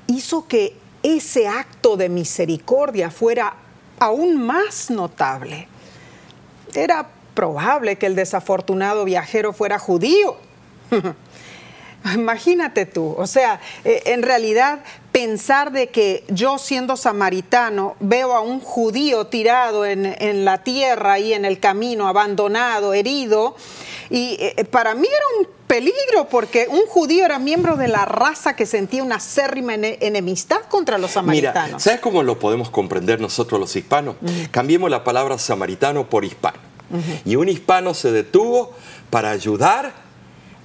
hizo 0.08 0.48
que 0.48 0.76
ese 1.02 1.48
acto 1.48 1.98
de 1.98 2.10
misericordia 2.10 3.10
fuera 3.10 3.56
aún 4.00 4.38
más 4.46 4.92
notable. 4.92 5.68
Era 6.76 7.08
probable 7.34 7.98
que 7.98 8.06
el 8.06 8.16
desafortunado 8.16 9.06
viajero 9.06 9.54
fuera 9.54 9.80
judío. 9.80 10.38
Imagínate 12.14 12.86
tú, 12.86 13.16
o 13.18 13.28
sea, 13.28 13.60
eh, 13.84 14.04
en 14.06 14.22
realidad 14.22 14.80
pensar 15.12 15.72
de 15.72 15.88
que 15.88 16.24
yo 16.28 16.58
siendo 16.58 16.98
samaritano 16.98 17.96
veo 18.00 18.34
a 18.34 18.42
un 18.42 18.60
judío 18.60 19.28
tirado 19.28 19.86
en, 19.86 20.06
en 20.20 20.46
la 20.46 20.64
tierra 20.64 21.20
y 21.20 21.34
en 21.34 21.46
el 21.46 21.60
camino, 21.60 22.08
abandonado, 22.08 22.94
herido, 22.94 23.56
Y 24.10 24.38
eh, 24.40 24.66
para 24.70 24.94
mí 24.94 25.08
era 25.08 25.26
un 25.40 25.48
peligro 25.68 26.28
porque 26.30 26.68
un 26.70 26.86
judío 26.86 27.26
era 27.26 27.40
miembro 27.40 27.76
de 27.76 27.88
la 27.88 28.06
raza 28.06 28.56
que 28.56 28.68
sentía 28.68 29.04
una 29.04 29.16
acérrima 29.16 29.74
enemistad 29.74 30.62
contra 30.70 31.00
los 31.00 31.12
samaritanos. 31.12 31.66
Mira, 31.66 31.80
¿sabes 31.80 32.00
cómo 32.02 32.22
lo 32.22 32.38
podemos 32.38 32.70
comprender 32.70 33.20
nosotros 33.20 33.60
los 33.60 33.76
hispanos? 33.76 34.16
Cambiemos 34.52 34.92
la 34.92 35.04
palabra 35.04 35.40
samaritano 35.40 36.08
por 36.08 36.24
hispano. 36.24 36.60
Y 37.26 37.36
un 37.36 37.50
hispano 37.50 37.96
se 37.96 38.12
detuvo 38.12 38.74
para 39.10 39.32
ayudar 39.32 40.05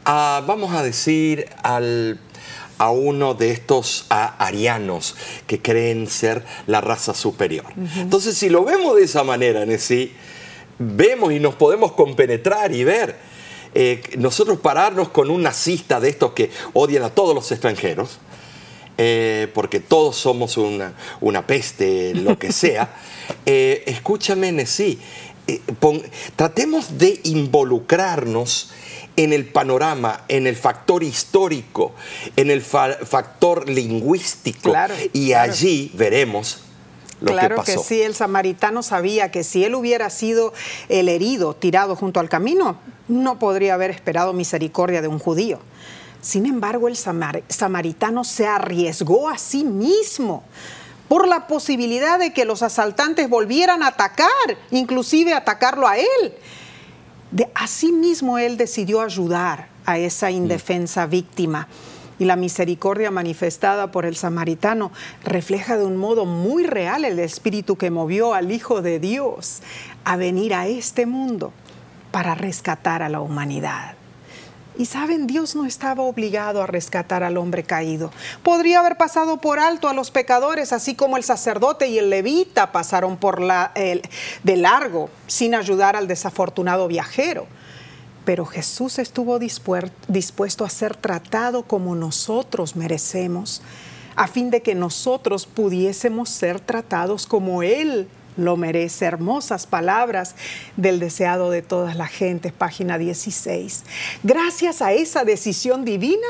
a, 0.04 0.42
vamos 0.46 0.74
a 0.74 0.82
decir, 0.82 1.46
al 1.62 2.18
a 2.80 2.90
uno 2.90 3.34
de 3.34 3.50
estos 3.50 4.06
arianos 4.08 5.14
que 5.46 5.60
creen 5.60 6.06
ser 6.06 6.42
la 6.66 6.80
raza 6.80 7.12
superior. 7.12 7.66
Entonces, 7.98 8.38
si 8.38 8.48
lo 8.48 8.64
vemos 8.64 8.96
de 8.96 9.02
esa 9.02 9.22
manera, 9.22 9.66
Nessie, 9.66 10.14
vemos 10.78 11.30
y 11.30 11.40
nos 11.40 11.56
podemos 11.56 11.92
compenetrar 11.92 12.74
y 12.74 12.84
ver. 12.84 13.16
Eh, 13.74 14.00
nosotros 14.16 14.60
pararnos 14.60 15.10
con 15.10 15.30
un 15.30 15.42
nazista 15.42 16.00
de 16.00 16.08
estos 16.08 16.32
que 16.32 16.50
odian 16.72 17.02
a 17.02 17.10
todos 17.10 17.34
los 17.34 17.52
extranjeros, 17.52 18.18
eh, 18.96 19.48
porque 19.52 19.80
todos 19.80 20.16
somos 20.16 20.56
una, 20.56 20.94
una, 21.20 21.46
peste, 21.46 22.14
lo 22.14 22.38
que 22.38 22.50
sea, 22.50 22.96
eh, 23.44 23.84
escúchame, 23.86 24.52
Nessie, 24.52 24.98
tratemos 26.34 26.96
de 26.96 27.20
involucrarnos 27.24 28.70
en 29.22 29.34
el 29.34 29.44
panorama, 29.44 30.24
en 30.28 30.46
el 30.46 30.56
factor 30.56 31.02
histórico, 31.02 31.92
en 32.36 32.50
el 32.50 32.62
factor 32.62 33.68
lingüístico. 33.68 34.72
y 35.12 35.34
allí 35.34 35.92
veremos 35.94 36.60
lo 37.20 37.32
claro 37.32 37.56
que, 37.56 37.72
pasó. 37.72 37.82
que 37.82 37.86
sí, 37.86 38.00
el 38.00 38.14
samaritano 38.14 38.82
sabía 38.82 39.30
que 39.30 39.44
si 39.44 39.62
él 39.62 39.74
hubiera 39.74 40.08
sido 40.08 40.54
el 40.88 41.10
herido 41.10 41.54
tirado 41.54 41.96
junto 41.96 42.18
al 42.18 42.30
camino, 42.30 42.78
no 43.08 43.38
podría 43.38 43.74
haber 43.74 43.90
esperado 43.90 44.32
misericordia 44.32 45.02
de 45.02 45.08
un 45.08 45.18
judío. 45.18 45.60
Sin 46.22 46.46
embargo, 46.46 46.88
el 46.88 46.96
samaritano 46.96 48.24
se 48.24 48.46
arriesgó 48.46 49.28
a 49.28 49.36
sí 49.36 49.64
mismo 49.64 50.44
por 51.08 51.28
la 51.28 51.46
posibilidad 51.46 52.18
de 52.18 52.32
que 52.32 52.46
los 52.46 52.62
asaltantes 52.62 53.28
volvieran 53.28 53.82
a 53.82 53.88
atacar, 53.88 54.28
inclusive 54.70 55.34
atacarlo 55.34 55.86
a 55.86 55.98
él. 55.98 56.34
De 57.30 57.48
asimismo, 57.54 58.38
él 58.38 58.56
decidió 58.56 59.02
ayudar 59.02 59.68
a 59.86 59.98
esa 59.98 60.28
mm. 60.28 60.34
indefensa 60.34 61.06
víctima. 61.06 61.68
Y 62.18 62.26
la 62.26 62.36
misericordia 62.36 63.10
manifestada 63.10 63.90
por 63.90 64.04
el 64.04 64.14
samaritano 64.14 64.92
refleja 65.24 65.78
de 65.78 65.86
un 65.86 65.96
modo 65.96 66.26
muy 66.26 66.66
real 66.66 67.06
el 67.06 67.18
espíritu 67.18 67.76
que 67.76 67.90
movió 67.90 68.34
al 68.34 68.52
Hijo 68.52 68.82
de 68.82 68.98
Dios 68.98 69.62
a 70.04 70.16
venir 70.16 70.52
a 70.52 70.66
este 70.66 71.06
mundo 71.06 71.52
para 72.10 72.34
rescatar 72.34 73.02
a 73.02 73.08
la 73.08 73.20
humanidad. 73.20 73.94
Y 74.80 74.86
saben, 74.86 75.26
Dios 75.26 75.56
no 75.56 75.66
estaba 75.66 76.04
obligado 76.04 76.62
a 76.62 76.66
rescatar 76.66 77.22
al 77.22 77.36
hombre 77.36 77.64
caído. 77.64 78.10
Podría 78.42 78.80
haber 78.80 78.96
pasado 78.96 79.38
por 79.38 79.58
alto 79.58 79.90
a 79.90 79.92
los 79.92 80.10
pecadores, 80.10 80.72
así 80.72 80.94
como 80.94 81.18
el 81.18 81.22
sacerdote 81.22 81.88
y 81.88 81.98
el 81.98 82.08
levita 82.08 82.72
pasaron 82.72 83.18
por 83.18 83.42
la, 83.42 83.72
de 83.74 84.56
largo 84.56 85.10
sin 85.26 85.54
ayudar 85.54 85.96
al 85.96 86.08
desafortunado 86.08 86.88
viajero. 86.88 87.46
Pero 88.24 88.46
Jesús 88.46 88.98
estuvo 88.98 89.38
dispuesto 89.38 90.64
a 90.64 90.70
ser 90.70 90.96
tratado 90.96 91.64
como 91.64 91.94
nosotros 91.94 92.74
merecemos, 92.74 93.60
a 94.16 94.28
fin 94.28 94.48
de 94.48 94.62
que 94.62 94.74
nosotros 94.74 95.44
pudiésemos 95.44 96.30
ser 96.30 96.58
tratados 96.58 97.26
como 97.26 97.62
Él 97.62 98.08
lo 98.36 98.56
merece. 98.56 99.04
Hermosas 99.04 99.66
palabras 99.66 100.34
del 100.76 101.00
deseado 101.00 101.50
de 101.50 101.62
todas 101.62 101.96
las 101.96 102.10
gentes, 102.10 102.52
página 102.52 102.98
16. 102.98 103.84
Gracias 104.22 104.82
a 104.82 104.92
esa 104.92 105.24
decisión 105.24 105.84
divina, 105.84 106.26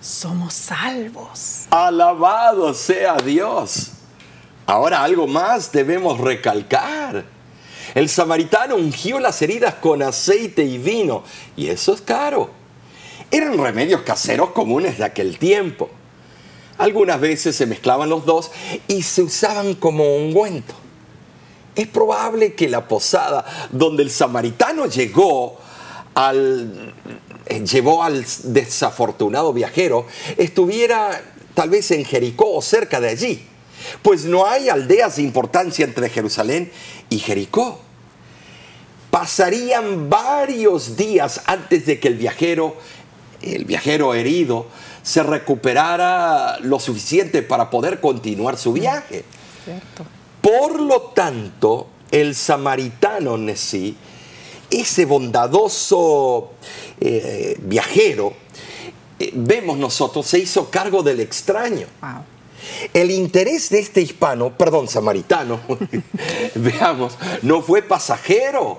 somos 0.00 0.54
salvos. 0.54 1.66
Alabado 1.70 2.74
sea 2.74 3.16
Dios. 3.16 3.92
Ahora 4.66 5.02
algo 5.02 5.26
más 5.26 5.70
debemos 5.72 6.18
recalcar. 6.18 7.24
El 7.94 8.08
samaritano 8.08 8.76
ungió 8.76 9.20
las 9.20 9.40
heridas 9.40 9.74
con 9.74 10.02
aceite 10.02 10.62
y 10.64 10.78
vino, 10.78 11.22
y 11.56 11.68
eso 11.68 11.94
es 11.94 12.00
caro. 12.02 12.50
Eran 13.30 13.58
remedios 13.58 14.02
caseros 14.02 14.50
comunes 14.50 14.98
de 14.98 15.04
aquel 15.04 15.38
tiempo. 15.38 15.88
Algunas 16.78 17.20
veces 17.20 17.56
se 17.56 17.66
mezclaban 17.66 18.08
los 18.08 18.26
dos 18.26 18.50
y 18.86 19.02
se 19.02 19.22
usaban 19.22 19.74
como 19.74 20.16
ungüento. 20.16 20.74
Es 21.76 21.86
probable 21.86 22.54
que 22.54 22.68
la 22.68 22.88
posada 22.88 23.44
donde 23.70 24.02
el 24.02 24.10
samaritano 24.10 24.86
llegó 24.86 25.58
al, 26.14 26.94
eh, 27.44 27.64
llevó 27.64 28.02
al 28.02 28.24
desafortunado 28.44 29.52
viajero 29.52 30.06
estuviera 30.38 31.22
tal 31.54 31.70
vez 31.70 31.90
en 31.90 32.04
Jericó 32.04 32.52
o 32.54 32.62
cerca 32.62 33.00
de 33.00 33.08
allí, 33.08 33.46
pues 34.02 34.24
no 34.24 34.46
hay 34.46 34.68
aldeas 34.68 35.16
de 35.16 35.22
importancia 35.22 35.84
entre 35.84 36.10
Jerusalén 36.10 36.70
y 37.08 37.18
Jericó. 37.18 37.80
Pasarían 39.10 40.10
varios 40.10 40.96
días 40.96 41.40
antes 41.46 41.86
de 41.86 41.98
que 41.98 42.08
el 42.08 42.16
viajero, 42.16 42.76
el 43.40 43.64
viajero 43.64 44.14
herido, 44.14 44.66
se 45.02 45.22
recuperara 45.22 46.58
lo 46.60 46.78
suficiente 46.80 47.42
para 47.42 47.70
poder 47.70 48.00
continuar 48.00 48.58
su 48.58 48.72
viaje. 48.72 49.24
Cierto. 49.64 50.04
Por 50.46 50.80
lo 50.80 51.00
tanto, 51.12 51.88
el 52.12 52.36
samaritano 52.36 53.36
Nesí, 53.36 53.96
ese 54.70 55.04
bondadoso 55.04 56.52
eh, 57.00 57.56
viajero, 57.62 58.32
eh, 59.18 59.32
vemos 59.34 59.76
nosotros, 59.76 60.24
se 60.24 60.38
hizo 60.38 60.70
cargo 60.70 61.02
del 61.02 61.18
extraño. 61.18 61.88
El 62.94 63.10
interés 63.10 63.70
de 63.70 63.80
este 63.80 64.02
hispano, 64.02 64.56
perdón, 64.56 64.86
samaritano, 64.86 65.58
veamos, 66.54 67.18
no 67.42 67.60
fue 67.60 67.82
pasajero. 67.82 68.78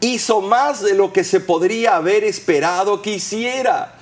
Hizo 0.00 0.40
más 0.40 0.82
de 0.82 0.94
lo 0.94 1.12
que 1.12 1.22
se 1.22 1.38
podría 1.38 1.94
haber 1.94 2.24
esperado 2.24 3.02
que 3.02 3.12
hiciera. 3.12 4.00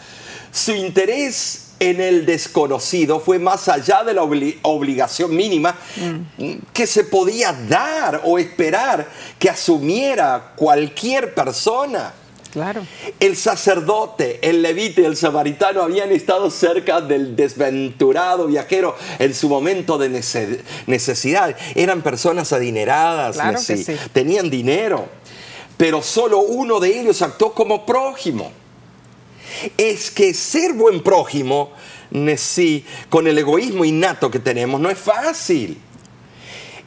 Su 0.50 0.72
interés 0.72 1.59
en 1.80 2.00
el 2.00 2.26
desconocido 2.26 3.18
fue 3.20 3.38
más 3.38 3.68
allá 3.68 4.04
de 4.04 4.12
la 4.14 4.22
obligación 4.22 5.34
mínima 5.34 5.76
mm. 5.96 6.52
que 6.72 6.86
se 6.86 7.04
podía 7.04 7.52
dar 7.52 8.20
o 8.24 8.38
esperar 8.38 9.08
que 9.38 9.48
asumiera 9.48 10.52
cualquier 10.54 11.34
persona. 11.34 12.12
Claro. 12.52 12.82
El 13.20 13.36
sacerdote, 13.36 14.40
el 14.42 14.60
levita 14.60 15.00
y 15.00 15.04
el 15.04 15.16
samaritano 15.16 15.82
habían 15.82 16.10
estado 16.10 16.50
cerca 16.50 17.00
del 17.00 17.36
desventurado 17.36 18.46
viajero 18.46 18.96
en 19.18 19.34
su 19.34 19.48
momento 19.48 19.96
de 19.98 20.08
necesidad. 20.86 21.56
Eran 21.76 22.02
personas 22.02 22.52
adineradas, 22.52 23.38
tenían 24.12 24.50
dinero, 24.50 25.06
pero 25.76 26.02
solo 26.02 26.40
uno 26.40 26.80
de 26.80 27.00
ellos 27.00 27.22
actuó 27.22 27.54
como 27.54 27.86
prójimo 27.86 28.59
es 29.76 30.10
que 30.10 30.34
ser 30.34 30.72
buen 30.72 31.02
prójimo, 31.02 31.72
sí, 32.36 32.84
con 33.08 33.26
el 33.26 33.38
egoísmo 33.38 33.84
innato 33.84 34.30
que 34.30 34.38
tenemos, 34.38 34.80
no 34.80 34.90
es 34.90 34.98
fácil. 34.98 35.78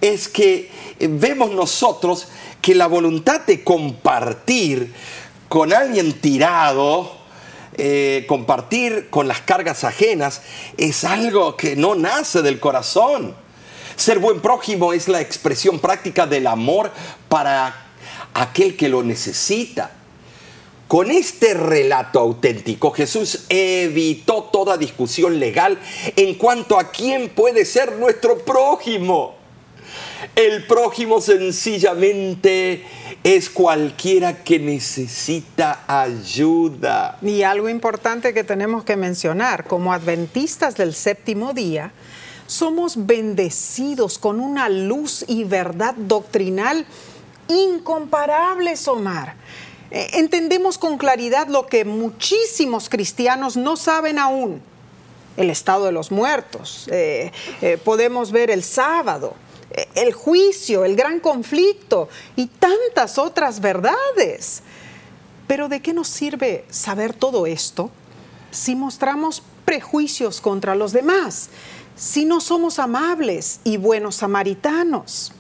Es 0.02 0.28
que 0.28 0.70
vemos 1.00 1.52
nosotros 1.52 2.28
que 2.62 2.76
la 2.76 2.88
voluntad 2.88 3.42
de 3.42 3.64
compartir 3.64 4.94
con 5.50 5.74
alguien 5.74 6.14
tirado, 6.14 7.12
eh, 7.76 8.26
compartir 8.28 9.10
con 9.10 9.28
las 9.28 9.42
cargas 9.42 9.84
ajenas, 9.84 10.42
es 10.78 11.04
algo 11.04 11.58
que 11.58 11.76
no 11.76 11.96
nace 11.96 12.42
del 12.42 12.60
corazón. 12.60 13.36
Ser 13.96 14.20
buen 14.20 14.42
prójimo 14.42 14.94
es 14.94 15.08
la 15.08 15.22
expresión 15.22 15.80
práctica 15.80 16.26
del 16.26 16.48
amor 16.48 16.92
para 17.30 17.88
aquel 18.34 18.76
que 18.76 18.90
lo 18.90 19.04
necesita. 19.04 19.92
Con 20.88 21.10
este 21.10 21.54
relato 21.54 22.20
auténtico, 22.20 22.92
Jesús 22.92 23.46
evitó 23.50 24.44
toda 24.52 24.78
discusión 24.78 25.40
legal 25.40 25.80
en 26.16 26.36
cuanto 26.36 26.78
a 26.78 26.92
quién 26.92 27.30
puede 27.30 27.66
ser 27.66 27.98
nuestro 27.98 28.40
prójimo. 28.40 29.36
El 30.36 30.66
prójimo 30.66 31.20
sencillamente 31.22 32.84
es 33.24 33.50
cualquiera 33.50 34.44
que 34.44 34.60
necesita 34.60 35.84
ayuda. 35.88 37.18
Y 37.22 37.44
algo 37.44 37.70
importante 37.70 38.34
que 38.34 38.44
tenemos 38.44 38.84
que 38.84 38.96
mencionar, 38.96 39.66
como 39.66 39.94
adventistas 39.94 40.76
del 40.76 40.94
séptimo 40.94 41.54
día, 41.54 41.92
somos 42.48 43.06
bendecidos 43.06 44.18
con 44.18 44.40
una 44.40 44.70
luz 44.70 45.26
y 45.28 45.44
verdad 45.44 45.96
doctrinal 45.96 46.86
incomparables, 47.48 48.88
Omar. 48.88 49.36
Eh, 49.94 50.10
entendemos 50.14 50.80
con 50.80 50.98
claridad 50.98 51.48
lo 51.48 51.68
que 51.68 51.86
muchísimos 51.86 52.90
cristianos 52.90 53.56
no 53.56 53.78
saben 53.78 54.18
aún, 54.18 54.60
el 55.38 55.52
estado 55.52 55.86
de 55.86 55.92
los 55.92 56.12
muertos. 56.12 56.88
Eh, 56.92 57.32
eh, 57.62 57.78
podemos 57.78 58.32
ver 58.32 58.50
el 58.50 58.64
sábado, 58.64 59.36
el 59.94 60.12
juicio, 60.14 60.84
el 60.84 60.96
gran 60.96 61.20
conflicto 61.20 62.10
y 62.36 62.48
tantas 62.48 63.20
otras 63.20 63.60
verdades. 63.60 64.64
Pero 65.46 65.70
¿de 65.70 65.80
qué 65.80 65.94
nos 65.94 66.08
sirve 66.08 66.66
saber 66.72 67.14
todo 67.14 67.46
esto 67.46 67.92
si 68.50 68.76
mostramos 68.76 69.44
prejuicios 69.64 70.42
contra 70.42 70.74
los 70.74 70.92
demás? 70.92 71.50
Si 71.96 72.26
no 72.26 72.42
somos 72.42 72.80
amables 72.80 73.60
y 73.64 73.78
buenos 73.78 74.16
samaritanos. 74.16 75.34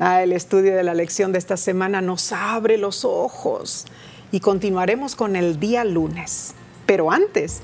Ah, 0.00 0.22
el 0.24 0.32
estudio 0.32 0.74
de 0.74 0.82
la 0.82 0.92
lección 0.92 1.30
de 1.30 1.38
esta 1.38 1.56
semana 1.56 2.00
nos 2.00 2.32
abre 2.32 2.78
los 2.78 3.04
ojos 3.04 3.86
y 4.32 4.40
continuaremos 4.40 5.14
con 5.14 5.36
el 5.36 5.60
día 5.60 5.84
lunes. 5.84 6.54
Pero 6.84 7.12
antes, 7.12 7.60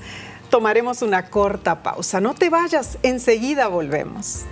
tomaremos 0.49 1.01
una 1.01 1.29
corta 1.29 1.83
pausa. 1.83 2.21
No 2.21 2.33
te 2.33 2.49
vayas, 2.49 2.97
enseguida 3.03 3.67
volvemos. 3.67 4.45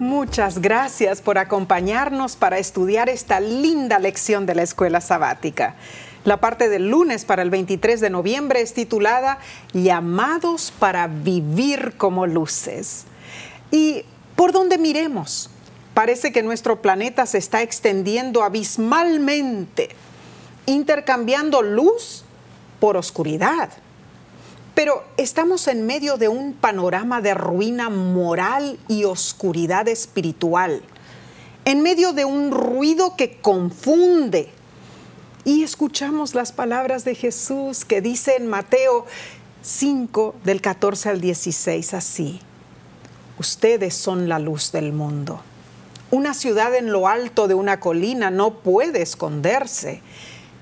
Muchas 0.00 0.60
gracias 0.60 1.22
por 1.22 1.38
acompañarnos 1.38 2.34
para 2.34 2.58
estudiar 2.58 3.08
esta 3.08 3.38
linda 3.38 4.00
lección 4.00 4.46
de 4.46 4.56
la 4.56 4.62
escuela 4.62 5.00
sabática. 5.00 5.76
La 6.28 6.36
parte 6.36 6.68
del 6.68 6.90
lunes 6.90 7.24
para 7.24 7.40
el 7.40 7.48
23 7.48 8.02
de 8.02 8.10
noviembre 8.10 8.60
es 8.60 8.74
titulada 8.74 9.38
Llamados 9.72 10.74
para 10.78 11.06
vivir 11.06 11.94
como 11.96 12.26
luces. 12.26 13.04
Y 13.70 14.02
por 14.36 14.52
donde 14.52 14.76
miremos, 14.76 15.48
parece 15.94 16.30
que 16.30 16.42
nuestro 16.42 16.82
planeta 16.82 17.24
se 17.24 17.38
está 17.38 17.62
extendiendo 17.62 18.42
abismalmente, 18.42 19.88
intercambiando 20.66 21.62
luz 21.62 22.24
por 22.78 22.98
oscuridad 22.98 23.70
pero 24.74 25.02
estamos 25.16 25.66
en 25.66 25.86
medio 25.86 26.18
de 26.18 26.28
un 26.28 26.52
panorama 26.52 27.20
de 27.20 27.34
ruina 27.34 27.88
moral 27.90 28.78
y 28.86 29.04
oscuridad 29.04 29.88
espiritual, 29.88 30.82
en 31.64 31.82
medio 31.82 32.12
de 32.12 32.24
un 32.24 32.52
ruido 32.52 33.16
que 33.16 33.40
confunde. 33.40 34.50
Y 35.44 35.62
escuchamos 35.62 36.34
las 36.34 36.52
palabras 36.52 37.04
de 37.04 37.14
Jesús 37.14 37.84
que 37.84 38.00
dice 38.00 38.36
en 38.36 38.46
Mateo 38.46 39.06
5 39.62 40.34
del 40.44 40.60
14 40.60 41.08
al 41.10 41.20
16 41.20 41.94
así, 41.94 42.40
ustedes 43.38 43.94
son 43.94 44.28
la 44.28 44.38
luz 44.38 44.72
del 44.72 44.92
mundo. 44.92 45.40
Una 46.10 46.34
ciudad 46.34 46.74
en 46.74 46.90
lo 46.90 47.08
alto 47.08 47.48
de 47.48 47.54
una 47.54 47.80
colina 47.80 48.30
no 48.30 48.54
puede 48.60 49.02
esconderse 49.02 50.02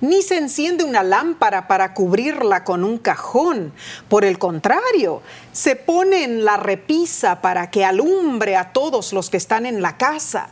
ni 0.00 0.22
se 0.22 0.36
enciende 0.36 0.84
una 0.84 1.02
lámpara 1.02 1.68
para 1.68 1.94
cubrirla 1.94 2.64
con 2.64 2.84
un 2.84 2.98
cajón. 2.98 3.72
Por 4.08 4.24
el 4.24 4.38
contrario, 4.38 5.22
se 5.52 5.76
pone 5.76 6.24
en 6.24 6.44
la 6.44 6.56
repisa 6.56 7.40
para 7.40 7.70
que 7.70 7.84
alumbre 7.84 8.56
a 8.56 8.72
todos 8.72 9.12
los 9.12 9.30
que 9.30 9.38
están 9.38 9.66
en 9.66 9.80
la 9.80 9.96
casa. 9.96 10.50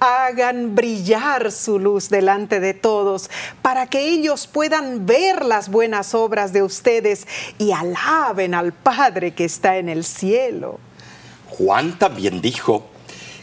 Hagan 0.00 0.74
brillar 0.74 1.50
su 1.50 1.78
luz 1.78 2.08
delante 2.08 2.60
de 2.60 2.74
todos, 2.74 3.30
para 3.62 3.86
que 3.86 4.08
ellos 4.08 4.46
puedan 4.46 5.06
ver 5.06 5.44
las 5.44 5.68
buenas 5.68 6.14
obras 6.14 6.52
de 6.52 6.62
ustedes 6.62 7.26
y 7.58 7.72
alaben 7.72 8.54
al 8.54 8.72
Padre 8.72 9.34
que 9.34 9.44
está 9.44 9.76
en 9.78 9.88
el 9.88 10.04
cielo. 10.04 10.78
Juan 11.50 11.98
también 11.98 12.40
dijo 12.40 12.86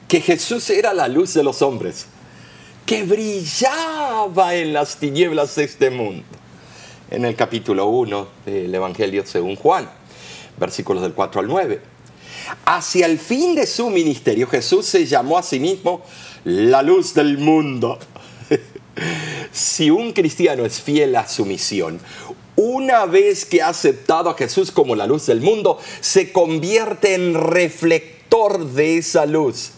que 0.07 0.21
Jesús 0.21 0.69
era 0.69 0.93
la 0.93 1.07
luz 1.07 1.33
de 1.33 1.43
los 1.43 1.61
hombres 1.61 2.07
que 2.85 3.03
brillaba 3.03 4.53
en 4.53 4.73
las 4.73 4.97
tinieblas 4.97 5.55
de 5.55 5.63
este 5.63 5.89
mundo. 5.89 6.23
En 7.09 7.25
el 7.25 7.35
capítulo 7.35 7.87
1 7.87 8.27
del 8.45 8.73
Evangelio 8.73 9.25
según 9.25 9.55
Juan, 9.55 9.89
versículos 10.57 11.01
del 11.01 11.13
4 11.13 11.41
al 11.41 11.47
9. 11.47 11.81
Hacia 12.65 13.07
el 13.07 13.17
fin 13.17 13.55
de 13.55 13.65
su 13.65 13.89
ministerio, 13.89 14.47
Jesús 14.47 14.85
se 14.85 15.05
llamó 15.05 15.37
a 15.37 15.43
sí 15.43 15.59
mismo 15.59 16.03
la 16.45 16.81
luz 16.81 17.13
del 17.13 17.37
mundo. 17.37 17.99
si 19.51 19.89
un 19.89 20.13
cristiano 20.13 20.65
es 20.65 20.81
fiel 20.81 21.15
a 21.17 21.27
su 21.27 21.45
misión, 21.45 21.99
una 22.55 23.05
vez 23.05 23.45
que 23.45 23.61
ha 23.61 23.67
aceptado 23.69 24.29
a 24.29 24.37
Jesús 24.37 24.71
como 24.71 24.95
la 24.95 25.05
luz 25.05 25.25
del 25.25 25.41
mundo, 25.41 25.77
se 25.99 26.31
convierte 26.31 27.15
en 27.15 27.33
reflector 27.33 28.71
de 28.71 28.97
esa 28.97 29.25
luz 29.25 29.71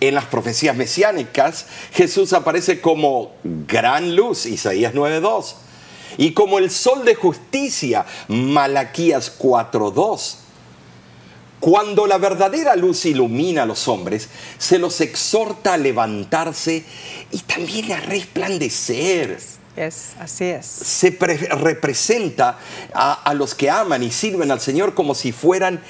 en 0.00 0.14
las 0.14 0.26
profecías 0.26 0.76
mesiánicas, 0.76 1.66
Jesús 1.92 2.32
aparece 2.32 2.80
como 2.80 3.32
gran 3.42 4.16
luz, 4.16 4.46
Isaías 4.46 4.94
9.2, 4.94 5.54
y 6.16 6.32
como 6.32 6.58
el 6.58 6.70
sol 6.70 7.04
de 7.04 7.14
justicia, 7.14 8.06
Malaquías 8.28 9.38
4.2. 9.38 10.36
Cuando 11.64 12.06
la 12.06 12.18
verdadera 12.18 12.76
luz 12.76 13.06
ilumina 13.06 13.62
a 13.62 13.64
los 13.64 13.88
hombres, 13.88 14.28
se 14.58 14.78
los 14.78 15.00
exhorta 15.00 15.72
a 15.72 15.76
levantarse 15.78 16.84
y 17.30 17.38
también 17.38 17.90
a 17.92 18.00
resplandecer. 18.00 19.38
Es, 19.74 20.12
así 20.20 20.44
es. 20.44 20.66
Se 20.66 21.16
representa 21.52 22.58
a, 22.92 23.32
los 23.32 23.54
que 23.54 23.70
aman 23.70 24.02
y 24.02 24.10
sirven 24.10 24.50
al 24.50 24.60
Señor 24.60 24.92
como 24.92 25.14
si 25.14 25.32
fueran 25.32 25.80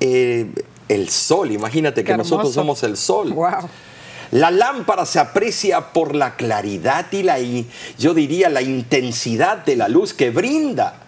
eh, 0.00 0.46
el 0.88 1.10
sol. 1.10 1.52
Imagínate 1.52 2.04
que 2.04 2.16
nosotros 2.16 2.54
somos 2.54 2.82
el 2.82 2.96
sol. 2.96 3.36
La 4.30 4.50
lámpara 4.50 5.04
se 5.04 5.18
aprecia 5.18 5.92
por 5.92 6.14
la 6.14 6.36
claridad 6.36 7.04
y 7.12 7.22
la, 7.22 7.36
yo 7.98 8.14
diría, 8.14 8.48
la 8.48 8.62
intensidad 8.62 9.58
de 9.58 9.76
la 9.76 9.88
luz 9.88 10.14
que 10.14 10.30
brinda. 10.30 11.02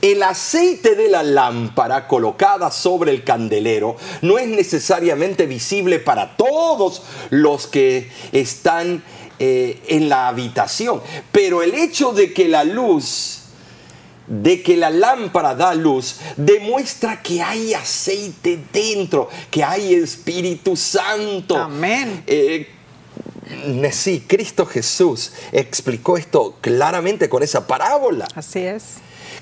El 0.00 0.22
aceite 0.22 0.94
de 0.94 1.08
la 1.08 1.24
lámpara 1.24 2.06
colocada 2.06 2.70
sobre 2.70 3.10
el 3.10 3.24
candelero 3.24 3.96
no 4.22 4.38
es 4.38 4.46
necesariamente 4.46 5.46
visible 5.46 5.98
para 5.98 6.36
todos 6.36 7.02
los 7.30 7.66
que 7.66 8.08
están 8.30 9.02
eh, 9.40 9.80
en 9.88 10.08
la 10.08 10.28
habitación, 10.28 11.00
pero 11.32 11.62
el 11.62 11.74
hecho 11.74 12.12
de 12.12 12.32
que 12.32 12.48
la 12.48 12.64
luz 12.64 13.38
de 14.28 14.62
que 14.62 14.76
la 14.76 14.90
lámpara 14.90 15.54
da 15.54 15.74
luz 15.74 16.16
demuestra 16.36 17.22
que 17.22 17.42
hay 17.42 17.72
aceite 17.72 18.58
dentro, 18.72 19.28
que 19.50 19.64
hay 19.64 19.94
Espíritu 19.94 20.76
Santo. 20.76 21.56
Amén. 21.56 22.22
Eh, 22.26 22.68
sí, 23.90 24.24
Cristo 24.26 24.66
Jesús 24.66 25.32
explicó 25.50 26.18
esto 26.18 26.56
claramente 26.60 27.28
con 27.28 27.42
esa 27.42 27.66
parábola. 27.66 28.28
Así 28.34 28.60
es. 28.60 28.98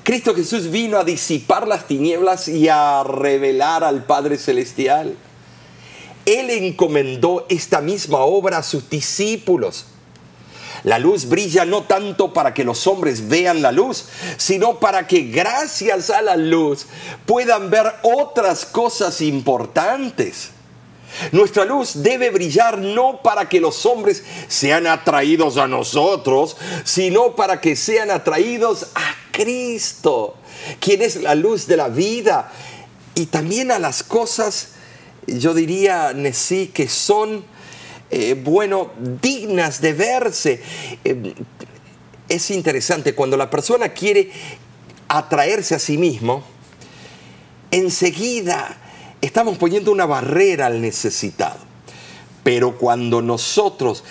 Cristo 0.07 0.37
Jesús 0.37 0.71
vino 0.71 0.99
a 0.99 1.03
disipar 1.03 1.67
las 1.67 1.89
tinieblas 1.89 2.47
y 2.47 2.69
a 2.69 3.03
revelar 3.03 3.83
al 3.83 4.05
Padre 4.05 4.39
Celestial. 4.39 5.17
Él 6.25 6.49
encomendó 6.49 7.45
esta 7.49 7.81
misma 7.81 8.19
obra 8.19 8.59
a 8.59 8.63
sus 8.63 8.89
discípulos. 8.89 9.87
La 10.85 11.01
luz 11.01 11.29
brilla 11.29 11.65
no 11.65 11.83
tanto 11.83 12.33
para 12.33 12.55
que 12.55 12.63
los 12.63 12.87
hombres 12.87 13.27
vean 13.27 13.63
la 13.63 13.73
luz, 13.73 14.05
sino 14.37 14.79
para 14.79 15.09
que 15.09 15.23
gracias 15.23 16.11
a 16.11 16.23
la 16.23 16.37
luz 16.37 16.87
puedan 17.27 17.69
ver 17.69 17.93
otras 18.05 18.65
cosas 18.65 19.21
importantes. 19.21 20.51
Nuestra 21.33 21.65
luz 21.65 22.03
debe 22.03 22.31
brillar 22.31 22.79
no 22.79 23.23
para 23.23 23.49
que 23.49 23.61
los 23.61 23.87
hombres 23.87 24.25
sean 24.49 24.87
atraídos 24.87 25.57
a 25.57 25.67
nosotros, 25.67 26.57
sino 26.85 27.35
para 27.35 27.61
que 27.61 27.77
sean 27.77 28.11
atraídos 28.11 28.89
a 28.95 29.15
Cristo, 29.33 30.37
quien 30.81 31.03
es 31.03 31.17
la 31.17 31.35
luz 31.35 31.67
de 31.67 31.77
la 31.77 31.89
vida, 31.89 32.53
y 33.15 33.27
también 33.27 33.71
a 33.71 33.79
las 33.79 34.03
cosas, 34.03 34.73
yo 35.27 35.55
diría, 35.55 36.15
sí, 36.33 36.71
que 36.73 36.89
son 36.89 37.45
eh, 38.11 38.41
bueno, 38.41 38.93
dignas 39.21 39.81
de 39.81 39.93
verse. 39.93 40.63
Eh, 41.05 41.35
es 42.29 42.51
interesante, 42.51 43.15
cuando 43.15 43.37
la 43.37 43.51
persona 43.51 43.91
quiere 43.91 44.31
atraerse 45.09 45.75
a 45.75 45.79
sí 45.79 45.97
mismo, 45.97 46.45
enseguida 47.71 48.77
estamos 49.21 49.59
poniendo 49.59 49.93
una 49.93 50.07
barrera 50.07 50.67
al 50.67 50.81
necesitado. 50.81 51.59
Pero 52.43 52.79
cuando 52.79 53.23
nosotros 53.23 54.05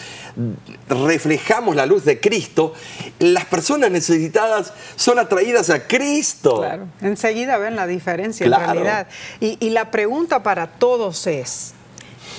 reflejamos 0.89 1.75
la 1.75 1.85
luz 1.85 2.03
de 2.03 2.19
Cristo, 2.19 2.73
las 3.19 3.45
personas 3.45 3.91
necesitadas 3.91 4.73
son 4.97 5.19
atraídas 5.19 5.69
a 5.69 5.87
Cristo. 5.87 6.57
Claro, 6.59 6.87
enseguida 7.01 7.57
ven 7.57 7.77
la 7.77 7.87
diferencia 7.87 8.45
en 8.45 8.51
realidad. 8.51 9.07
y 9.39 9.69
la 9.69 9.89
pregunta 9.89 10.43
para 10.43 10.67
todos 10.67 11.27
es, 11.27 11.75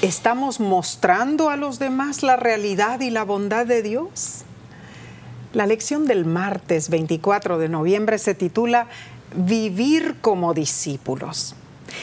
¿Estamos 0.02 0.60
mostrando 0.60 1.48
a 1.48 1.56
los 1.56 1.78
demás 1.78 2.22
la 2.22 2.36
realidad 2.36 3.00
y 3.00 3.08
la 3.08 3.24
bondad 3.24 3.64
de 3.64 3.82
Dios? 3.82 4.42
La 5.54 5.66
lección 5.66 6.06
del 6.06 6.26
martes 6.26 6.90
24 6.90 7.56
de 7.56 7.70
noviembre 7.70 8.18
se 8.18 8.34
titula 8.34 8.88
Vivir 9.34 10.16
como 10.20 10.52
discípulos. 10.52 11.56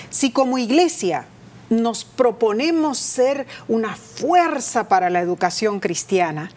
Si 0.09 0.31
como 0.31 0.57
iglesia 0.57 1.25
nos 1.69 2.05
proponemos 2.05 2.97
ser 2.97 3.47
una 3.67 3.95
fuerza 3.95 4.87
para 4.87 5.09
la 5.09 5.21
educación 5.21 5.79
cristiana, 5.79 6.51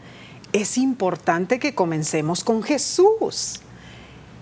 es 0.53 0.79
importante 0.79 1.59
que 1.59 1.75
comencemos 1.75 2.45
con 2.45 2.63
Jesús. 2.63 3.61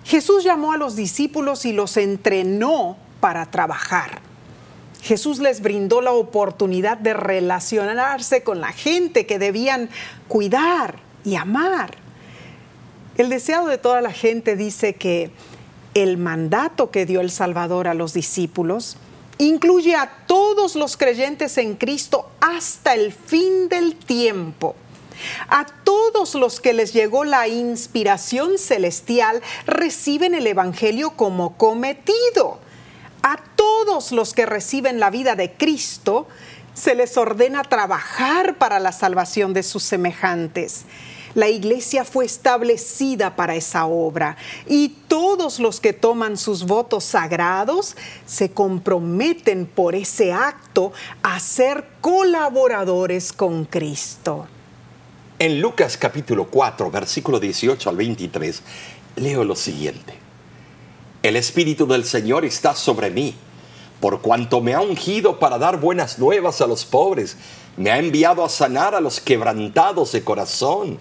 Jesús 0.04 0.44
llamó 0.44 0.72
a 0.72 0.76
los 0.76 0.96
discípulos 0.96 1.64
y 1.64 1.72
los 1.72 1.96
entrenó 1.96 2.96
para 3.20 3.46
trabajar. 3.46 4.20
Jesús 5.02 5.38
les 5.38 5.60
brindó 5.60 6.00
la 6.00 6.12
oportunidad 6.12 6.96
de 6.96 7.14
relacionarse 7.14 8.42
con 8.42 8.60
la 8.60 8.72
gente 8.72 9.26
que 9.26 9.38
debían 9.38 9.90
cuidar 10.28 10.98
y 11.24 11.36
amar. 11.36 11.96
El 13.16 13.28
deseado 13.28 13.68
de 13.68 13.78
toda 13.78 14.00
la 14.00 14.12
gente 14.12 14.56
dice 14.56 14.94
que 14.94 15.30
el 15.94 16.18
mandato 16.18 16.90
que 16.90 17.06
dio 17.06 17.20
el 17.20 17.30
Salvador 17.30 17.88
a 17.88 17.94
los 17.94 18.12
discípulos 18.12 18.96
incluye 19.38 19.96
a 19.96 20.10
todos 20.26 20.76
los 20.76 20.96
creyentes 20.96 21.58
en 21.58 21.74
Cristo 21.74 22.28
hasta 22.40 22.94
el 22.94 23.12
fin 23.12 23.68
del 23.68 23.96
tiempo. 23.96 24.76
A 25.48 25.66
todos 25.84 26.34
los 26.34 26.60
que 26.60 26.72
les 26.72 26.92
llegó 26.92 27.24
la 27.24 27.48
inspiración 27.48 28.58
celestial 28.58 29.42
reciben 29.66 30.34
el 30.34 30.46
Evangelio 30.46 31.12
como 31.12 31.56
cometido. 31.56 32.58
A 33.22 33.38
todos 33.56 34.12
los 34.12 34.34
que 34.34 34.46
reciben 34.46 35.00
la 35.00 35.10
vida 35.10 35.34
de 35.34 35.52
Cristo 35.52 36.26
se 36.74 36.94
les 36.94 37.16
ordena 37.16 37.62
trabajar 37.62 38.56
para 38.56 38.80
la 38.80 38.92
salvación 38.92 39.54
de 39.54 39.62
sus 39.62 39.84
semejantes. 39.84 40.84
La 41.34 41.48
iglesia 41.48 42.04
fue 42.04 42.26
establecida 42.26 43.34
para 43.34 43.56
esa 43.56 43.86
obra 43.86 44.36
y 44.68 44.90
todos 45.08 45.58
los 45.58 45.80
que 45.80 45.92
toman 45.92 46.36
sus 46.36 46.64
votos 46.64 47.02
sagrados 47.02 47.96
se 48.24 48.52
comprometen 48.52 49.66
por 49.66 49.96
ese 49.96 50.32
acto 50.32 50.92
a 51.24 51.40
ser 51.40 51.88
colaboradores 52.00 53.32
con 53.32 53.64
Cristo. 53.64 54.46
En 55.40 55.60
Lucas 55.60 55.96
capítulo 55.96 56.46
4, 56.46 56.88
versículo 56.92 57.40
18 57.40 57.90
al 57.90 57.96
23, 57.96 58.62
leo 59.16 59.42
lo 59.42 59.56
siguiente. 59.56 60.14
El 61.24 61.34
Espíritu 61.34 61.88
del 61.88 62.04
Señor 62.04 62.44
está 62.44 62.76
sobre 62.76 63.10
mí, 63.10 63.34
por 64.00 64.20
cuanto 64.20 64.60
me 64.60 64.74
ha 64.74 64.80
ungido 64.80 65.40
para 65.40 65.58
dar 65.58 65.80
buenas 65.80 66.20
nuevas 66.20 66.60
a 66.60 66.68
los 66.68 66.84
pobres, 66.84 67.36
me 67.76 67.90
ha 67.90 67.98
enviado 67.98 68.44
a 68.44 68.48
sanar 68.48 68.94
a 68.94 69.00
los 69.00 69.18
quebrantados 69.18 70.12
de 70.12 70.22
corazón 70.22 71.00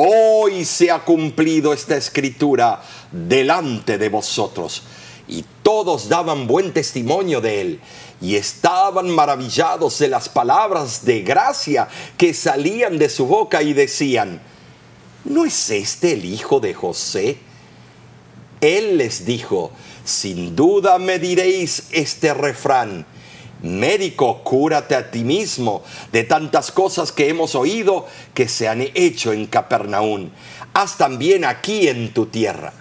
Hoy 0.00 0.64
se 0.64 0.92
ha 0.92 1.04
cumplido 1.04 1.72
esta 1.72 1.96
escritura 1.96 2.80
delante 3.10 3.98
de 3.98 4.08
vosotros. 4.08 4.84
Y 5.26 5.44
todos 5.64 6.08
daban 6.08 6.46
buen 6.46 6.72
testimonio 6.72 7.40
de 7.40 7.60
él 7.60 7.80
y 8.20 8.36
estaban 8.36 9.10
maravillados 9.10 9.98
de 9.98 10.06
las 10.06 10.28
palabras 10.28 11.04
de 11.04 11.22
gracia 11.22 11.88
que 12.16 12.32
salían 12.32 12.96
de 12.96 13.08
su 13.08 13.26
boca 13.26 13.60
y 13.60 13.72
decían, 13.72 14.40
¿no 15.24 15.44
es 15.44 15.68
este 15.70 16.12
el 16.12 16.26
hijo 16.26 16.60
de 16.60 16.74
José? 16.74 17.38
Él 18.60 18.98
les 18.98 19.26
dijo, 19.26 19.72
sin 20.04 20.54
duda 20.54 21.00
me 21.00 21.18
diréis 21.18 21.88
este 21.90 22.34
refrán 22.34 23.04
Médico, 23.62 24.42
cúrate 24.44 24.94
a 24.94 25.10
ti 25.10 25.24
mismo 25.24 25.82
de 26.12 26.24
tantas 26.24 26.70
cosas 26.70 27.10
que 27.10 27.28
hemos 27.28 27.54
oído 27.54 28.06
que 28.34 28.48
se 28.48 28.68
han 28.68 28.82
hecho 28.94 29.32
en 29.32 29.46
Capernaum. 29.46 30.30
Haz 30.74 30.96
también 30.96 31.44
aquí 31.44 31.88
en 31.88 32.12
tu 32.12 32.26
tierra. 32.26 32.72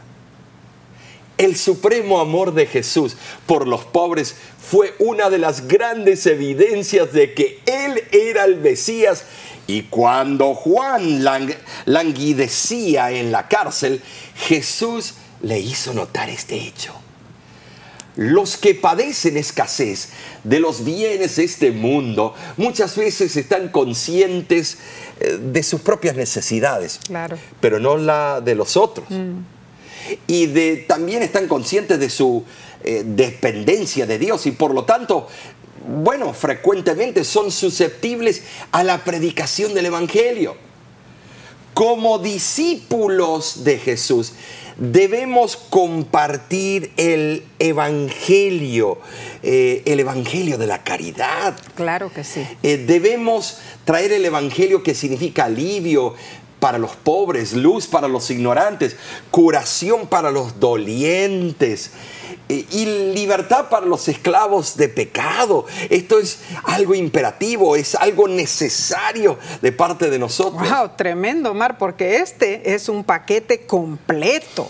El 1.38 1.56
supremo 1.56 2.20
amor 2.20 2.54
de 2.54 2.66
Jesús 2.66 3.16
por 3.46 3.68
los 3.68 3.86
pobres 3.86 4.36
fue 4.60 4.96
una 5.00 5.30
de 5.30 5.38
las 5.38 5.68
grandes 5.68 6.26
evidencias 6.26 7.14
de 7.14 7.34
que 7.34 7.60
Él 7.66 8.04
era 8.12 8.46
el 8.46 8.58
Mesías 8.58 9.24
y 9.68 9.84
cuando 9.84 10.56
Juan 10.56 11.24
languidecía 11.86 13.12
en 13.12 13.32
la 13.32 13.48
cárcel, 13.48 14.02
Jesús 14.36 15.16
le 15.42 15.60
hizo 15.60 15.94
notar 15.94 16.30
este 16.30 16.56
hecho. 16.56 16.94
Los 18.18 18.58
que 18.58 18.74
padecen 18.74 19.38
escasez 19.38 20.10
de 20.44 20.60
los 20.60 20.84
bienes 20.84 21.36
de 21.36 21.44
este 21.44 21.72
mundo 21.72 22.34
muchas 22.58 22.96
veces 22.98 23.38
están 23.38 23.70
conscientes 23.70 24.80
eh, 25.20 25.38
de 25.40 25.62
sus 25.62 25.82
propias 25.82 26.16
necesidades, 26.16 27.00
pero 27.62 27.80
no 27.80 27.96
la 27.96 28.42
de 28.42 28.56
los 28.56 28.76
otros. 28.76 29.06
Mm. 29.12 29.42
Y 30.26 30.48
de, 30.48 30.78
también 30.88 31.22
están 31.22 31.48
conscientes 31.48 32.00
de 32.00 32.10
su 32.10 32.44
eh, 32.84 33.04
dependencia 33.06 34.08
de 34.08 34.18
Dios 34.18 34.48
y 34.48 34.52
por 34.52 34.74
lo 34.74 34.84
tanto, 34.84 35.28
bueno, 35.88 36.34
frecuentemente 36.34 37.24
son 37.24 37.52
susceptibles 37.52 38.42
a 38.72 38.84
la 38.84 39.04
predicación 39.04 39.76
del 39.76 39.86
Evangelio. 39.86 40.56
Como 41.76 42.18
discípulos 42.18 43.64
de 43.64 43.78
Jesús, 43.78 44.34
debemos 44.78 45.58
compartir 45.58 46.92
el 46.98 47.44
evangelio, 47.60 49.00
eh, 49.44 49.82
el 49.86 50.00
evangelio 50.00 50.58
de 50.58 50.68
la 50.68 50.84
caridad. 50.84 51.58
Claro 51.76 52.12
que 52.14 52.24
sí. 52.24 52.46
Eh, 52.64 52.78
debemos 52.78 53.60
traer 53.86 54.12
el 54.12 54.26
evangelio 54.26 54.84
que 54.84 54.94
significa 54.94 55.46
alivio 55.46 56.16
para 56.60 56.78
los 56.78 56.96
pobres, 56.96 57.54
luz 57.54 57.88
para 57.88 58.08
los 58.08 58.30
ignorantes, 58.32 58.96
curación 59.32 60.08
para 60.08 60.32
los 60.32 60.60
dolientes 60.60 61.92
eh, 62.50 62.66
y 62.72 62.86
libertad 63.14 63.70
para 63.70 63.86
los 63.86 64.08
esclavos 64.08 64.76
de 64.76 64.90
pecado. 64.90 65.66
Esto 65.90 66.20
es 66.20 66.40
algo 66.64 66.96
imperativo, 66.96 67.76
es 67.76 67.94
algo 67.96 68.28
necesario 68.28 69.38
de 69.62 69.72
parte 69.72 70.10
de 70.10 70.18
nosotros. 70.18 70.70
Wow, 70.70 70.92
tremendo, 70.96 71.54
Mar, 71.54 71.78
porque 71.78 72.18
este 72.18 72.74
es 72.74 72.90
un 72.90 73.04
paquete 73.04 73.66
completo. 73.66 74.68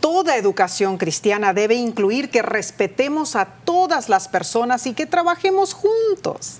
Toda 0.00 0.36
educación 0.36 0.96
cristiana 0.96 1.52
debe 1.52 1.74
incluir 1.74 2.30
que 2.30 2.42
respetemos 2.42 3.36
a 3.36 3.44
todas 3.44 4.08
las 4.08 4.26
personas 4.26 4.86
y 4.86 4.94
que 4.94 5.06
trabajemos 5.06 5.74
juntos, 5.74 6.56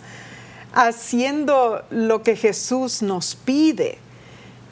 haciendo 0.72 1.82
lo 1.90 2.22
que 2.22 2.36
Jesús 2.36 3.02
nos 3.02 3.34
pide 3.34 3.98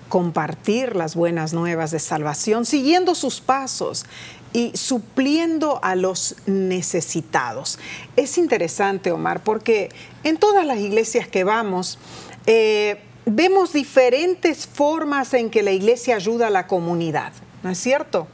compartir 0.08 0.96
las 0.96 1.14
buenas 1.14 1.52
nuevas 1.52 1.90
de 1.90 1.98
salvación, 1.98 2.64
siguiendo 2.64 3.14
sus 3.14 3.40
pasos 3.40 4.06
y 4.52 4.72
supliendo 4.74 5.80
a 5.82 5.94
los 5.96 6.36
necesitados. 6.46 7.78
Es 8.16 8.38
interesante, 8.38 9.12
Omar, 9.12 9.42
porque 9.42 9.90
en 10.24 10.38
todas 10.38 10.64
las 10.64 10.78
iglesias 10.78 11.28
que 11.28 11.44
vamos, 11.44 11.98
eh, 12.46 13.00
vemos 13.26 13.72
diferentes 13.72 14.66
formas 14.66 15.34
en 15.34 15.50
que 15.50 15.62
la 15.62 15.72
iglesia 15.72 16.16
ayuda 16.16 16.46
a 16.46 16.50
la 16.50 16.66
comunidad, 16.66 17.32
¿no 17.62 17.70
es 17.70 17.78
cierto? 17.78 18.28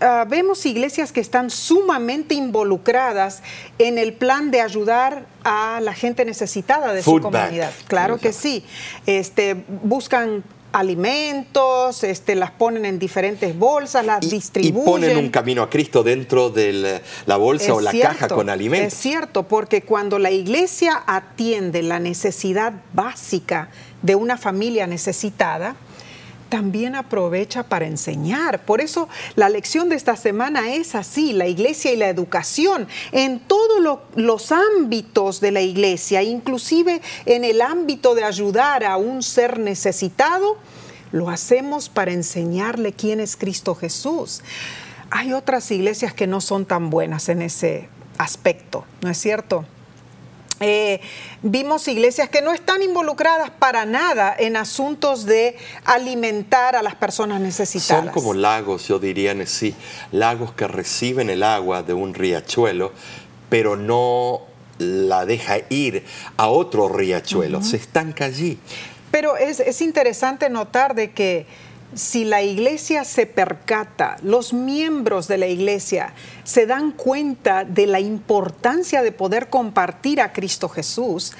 Ah, 0.00 0.24
vemos 0.28 0.64
iglesias 0.66 1.12
que 1.12 1.20
están 1.20 1.50
sumamente 1.50 2.34
involucradas 2.34 3.42
en 3.78 3.98
el 3.98 4.14
plan 4.14 4.50
de 4.50 4.60
ayudar 4.60 5.26
a 5.44 5.80
la 5.82 5.92
gente 5.92 6.24
necesitada 6.24 6.92
de 6.92 7.02
su 7.02 7.20
comunidad. 7.20 7.72
Claro 7.86 8.18
que 8.18 8.32
sí. 8.32 8.64
Este, 9.06 9.64
buscan 9.82 10.42
alimentos, 10.74 12.02
este, 12.02 12.34
las 12.34 12.50
ponen 12.50 12.84
en 12.84 12.98
diferentes 12.98 13.56
bolsas, 13.56 14.04
las 14.04 14.20
distribuyen. 14.20 14.82
Y 14.82 14.84
ponen 14.84 15.16
un 15.16 15.30
camino 15.30 15.62
a 15.62 15.70
Cristo 15.70 16.02
dentro 16.02 16.50
de 16.50 17.00
la 17.26 17.36
bolsa 17.36 17.74
o 17.74 17.80
la 17.80 17.92
caja 17.92 18.28
con 18.28 18.50
alimentos. 18.50 18.92
Es 18.92 18.98
cierto, 18.98 19.44
porque 19.44 19.82
cuando 19.82 20.18
la 20.18 20.32
iglesia 20.32 21.02
atiende 21.06 21.82
la 21.82 22.00
necesidad 22.00 22.72
básica 22.92 23.68
de 24.02 24.16
una 24.16 24.36
familia 24.36 24.86
necesitada, 24.86 25.76
también 26.54 26.94
aprovecha 26.94 27.64
para 27.64 27.84
enseñar. 27.84 28.64
Por 28.64 28.80
eso 28.80 29.08
la 29.34 29.48
lección 29.48 29.88
de 29.88 29.96
esta 29.96 30.14
semana 30.14 30.72
es 30.72 30.94
así, 30.94 31.32
la 31.32 31.48
iglesia 31.48 31.92
y 31.92 31.96
la 31.96 32.08
educación, 32.08 32.86
en 33.10 33.40
todos 33.40 33.98
los 34.14 34.52
ámbitos 34.52 35.40
de 35.40 35.50
la 35.50 35.62
iglesia, 35.62 36.22
inclusive 36.22 37.02
en 37.26 37.42
el 37.42 37.60
ámbito 37.60 38.14
de 38.14 38.22
ayudar 38.22 38.84
a 38.84 38.96
un 38.98 39.24
ser 39.24 39.58
necesitado, 39.58 40.56
lo 41.10 41.28
hacemos 41.28 41.88
para 41.88 42.12
enseñarle 42.12 42.92
quién 42.92 43.18
es 43.18 43.34
Cristo 43.34 43.74
Jesús. 43.74 44.40
Hay 45.10 45.32
otras 45.32 45.68
iglesias 45.72 46.14
que 46.14 46.28
no 46.28 46.40
son 46.40 46.66
tan 46.66 46.88
buenas 46.88 47.28
en 47.30 47.42
ese 47.42 47.88
aspecto, 48.16 48.84
¿no 49.00 49.10
es 49.10 49.18
cierto? 49.18 49.64
Eh, 50.66 51.00
vimos 51.42 51.86
iglesias 51.88 52.30
que 52.30 52.40
no 52.40 52.54
están 52.54 52.82
involucradas 52.82 53.50
para 53.50 53.84
nada 53.84 54.34
en 54.38 54.56
asuntos 54.56 55.26
de 55.26 55.58
alimentar 55.84 56.74
a 56.74 56.82
las 56.82 56.94
personas 56.94 57.38
necesitadas. 57.42 58.04
Son 58.04 58.14
como 58.14 58.32
lagos, 58.32 58.88
yo 58.88 58.98
diría 58.98 59.34
sí, 59.44 59.74
lagos 60.10 60.52
que 60.52 60.66
reciben 60.66 61.28
el 61.28 61.42
agua 61.42 61.82
de 61.82 61.92
un 61.92 62.14
riachuelo, 62.14 62.92
pero 63.50 63.76
no 63.76 64.40
la 64.78 65.26
deja 65.26 65.58
ir 65.68 66.04
a 66.38 66.48
otro 66.48 66.88
riachuelo, 66.88 67.62
se 67.62 67.76
estanca 67.76 68.24
allí. 68.24 68.58
Pero 69.10 69.36
es, 69.36 69.60
es 69.60 69.82
interesante 69.82 70.48
notar 70.48 70.94
de 70.94 71.12
que 71.12 71.46
si 71.94 72.24
la 72.24 72.42
iglesia 72.42 73.04
se 73.04 73.26
percata, 73.26 74.16
los 74.22 74.52
miembros 74.52 75.28
de 75.28 75.38
la 75.38 75.46
iglesia 75.46 76.14
se 76.44 76.66
dan 76.66 76.92
cuenta 76.92 77.64
de 77.64 77.86
la 77.86 78.00
importancia 78.00 79.02
de 79.02 79.12
poder 79.12 79.48
compartir 79.48 80.20
a 80.20 80.32
Cristo 80.32 80.68
Jesús, 80.68 81.32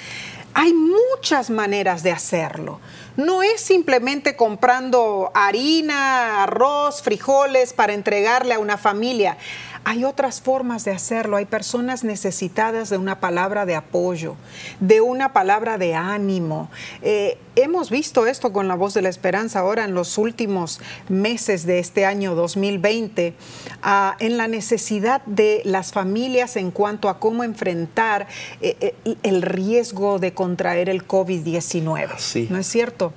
hay 0.57 0.73
muchas 0.73 1.51
maneras 1.51 2.05
de 2.05 2.13
hacerlo. 2.13 2.81
No 3.17 3.43
es 3.43 3.61
simplemente 3.61 4.37
comprando 4.37 5.33
harina, 5.35 6.45
arroz, 6.45 7.03
frijoles 7.03 7.73
para 7.73 7.93
entregarle 7.93 8.55
a 8.55 8.61
una 8.61 8.79
familia. 8.79 9.37
Hay 9.85 10.05
otras 10.05 10.41
formas 10.41 10.85
de 10.85 10.93
hacerlo. 10.93 11.37
Hay 11.37 11.45
personas 11.45 12.05
necesitadas 12.05 12.89
de 12.89 12.97
una 12.97 13.21
palabra 13.21 13.67
de 13.67 13.75
apoyo, 13.75 14.37
de 14.81 15.01
una 15.01 15.33
palabra 15.33 15.77
de 15.77 15.95
ánimo. 15.95 16.71
Eh, 17.03 17.39
hemos 17.55 17.91
visto 17.91 18.27
esto 18.27 18.53
con 18.53 18.67
la 18.67 18.75
voz 18.75 18.95
de 18.95 19.03
la 19.03 19.11
esperanza 19.11 19.61
ahora 19.61 19.85
en 19.85 19.95
los 19.95 20.17
últimos 20.17 20.81
meses 21.09 21.67
de 21.67 21.79
este 21.79 22.07
año 22.07 22.35
2020, 22.35 23.35
ah, 23.83 24.17
en 24.21 24.37
la 24.39 24.49
necesidad 24.49 25.23
de 25.27 25.61
las 25.65 25.93
familias 25.93 26.57
en 26.57 26.71
cuanto 26.71 27.09
a 27.09 27.19
cómo 27.19 27.45
enfrentar 27.45 28.27
eh, 28.63 28.77
eh, 28.81 29.17
el 29.23 29.43
riesgo 29.43 30.19
de 30.19 30.33
contraer 30.33 30.89
el 30.89 31.07
COVID-19. 31.07 32.49
¿No 32.51 32.59
es 32.59 32.67
cierto? 32.67 33.13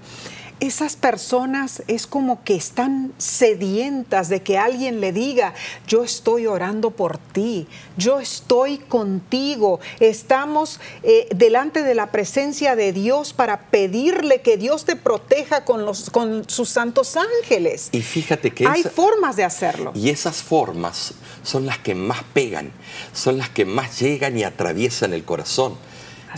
Esas 0.60 0.96
personas 0.96 1.84
es 1.88 2.08
como 2.08 2.44
que 2.44 2.56
están 2.56 3.14
sedientas 3.18 4.30
de 4.30 4.42
que 4.42 4.58
alguien 4.58 5.02
le 5.02 5.12
diga, 5.12 5.54
yo 5.88 6.04
estoy 6.04 6.48
orando 6.48 6.92
por 6.92 7.18
ti, 7.18 7.68
yo 7.98 8.20
estoy 8.20 8.78
contigo, 8.78 9.80
estamos 10.00 10.80
eh, 11.04 11.28
delante 11.36 11.84
de 11.84 11.96
la 11.96 12.12
presencia 12.12 12.76
de 12.76 12.94
Dios 12.94 13.34
para 13.34 13.70
pedirle 13.70 14.42
que 14.42 14.58
Dios 14.58 14.86
te 14.86 14.96
proteja 14.96 15.64
con, 15.64 15.86
los, 15.86 16.10
con 16.10 16.50
sus 16.50 16.70
santos 16.70 17.16
ángeles. 17.18 17.90
Y 17.92 18.02
fíjate 18.02 18.52
que... 18.52 18.68
Hay 18.68 18.84
formas 18.84 19.36
de 19.36 19.44
hacerlo. 19.44 19.92
Y 19.96 20.10
esas 20.10 20.38
formas 20.38 21.14
son 21.44 21.66
las 21.66 21.78
que 21.78 21.96
más 21.96 22.24
pegan, 22.34 22.72
son 23.14 23.38
las 23.38 23.50
que 23.50 23.66
más 23.66 24.00
llegan 24.00 24.38
y 24.38 24.44
atraviesan 24.44 25.14
el 25.14 25.24
corazón. 25.24 25.76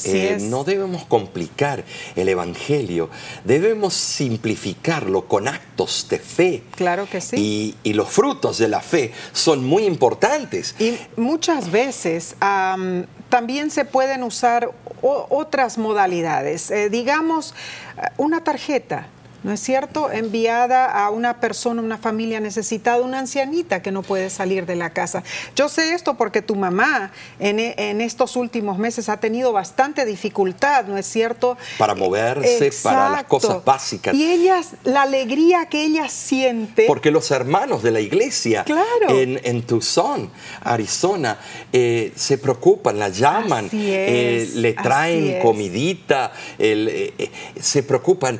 Eh, 0.06 0.38
no 0.41 0.63
debemos 0.63 1.06
complicar 1.06 1.84
el 2.15 2.30
Evangelio, 2.30 3.10
debemos 3.43 3.93
simplificarlo 3.93 5.28
con 5.28 5.47
actos 5.47 6.08
de 6.10 6.19
fe. 6.19 6.63
Claro 6.75 7.08
que 7.10 7.21
sí. 7.21 7.75
Y, 7.84 7.93
los 7.93 8.10
frutos 8.10 8.58
de 8.60 8.69
la 8.69 8.80
fe 8.80 9.12
son 9.34 9.65
muy 9.65 9.84
importantes. 9.84 10.73
Y 10.80 10.97
muchas 11.17 11.69
veces 11.69 12.36
también 13.30 13.71
se 13.71 13.84
pueden 13.84 14.23
usar 14.23 14.71
otras 15.02 15.78
modalidades. 15.78 16.71
Eh, 16.71 16.89
digamos, 16.89 17.54
una 18.17 18.43
tarjeta 18.43 19.08
¿no 19.43 19.54
es 19.54 19.60
cierto? 19.60 20.12
Enviada 20.12 20.86
a 20.86 21.10
una 21.10 21.39
persona, 21.39 21.82
una 21.82 21.97
familia 21.97 22.39
necesitada, 22.39 23.02
una 23.02 23.19
ancianita 23.19 23.82
que 23.82 23.91
no 23.91 24.04
puede 24.04 24.30
salir 24.30 24.65
de 24.65 24.75
la 24.75 24.91
casa. 24.91 25.23
Yo 25.56 25.69
sé 25.69 25.93
esto 25.93 26.15
porque 26.15 26.41
tu 26.41 26.56
mamá 26.56 27.12
en, 27.39 27.60
en 27.60 28.02
estos 28.02 28.36
últimos 28.36 28.78
meses 28.78 29.10
ha 29.10 29.17
tenido 29.17 29.52
bastante 29.54 30.06
dificultad, 30.06 30.86
¿no 30.86 30.97
es 30.97 31.06
cierto? 31.06 31.58
Para 31.78 31.95
moverse, 31.95 32.71
para 32.84 33.10
las 33.10 33.23
cosas 33.23 33.63
básicas. 33.63 34.13
Y 34.13 34.25
ellas, 34.30 34.71
la 34.84 35.04
alegría 35.04 35.67
que 35.67 35.84
ella 35.84 36.10
siente. 36.10 36.86
Porque 36.88 37.12
los 37.12 37.32
hermanos 37.32 37.84
de 37.84 37.91
la 37.91 37.99
iglesia 37.99 38.65
en, 39.08 39.39
en 39.43 39.63
Tucson, 39.63 40.30
Arizona, 40.62 41.39
eh, 41.71 42.12
se 42.15 42.38
preocupan, 42.38 42.99
la 42.99 43.10
llaman, 43.10 43.69
eh, 43.71 44.49
le 44.56 44.73
traen 44.73 45.41
comidita, 45.41 46.32
eh, 46.58 47.30
se 47.60 47.84
preocupan 47.84 48.39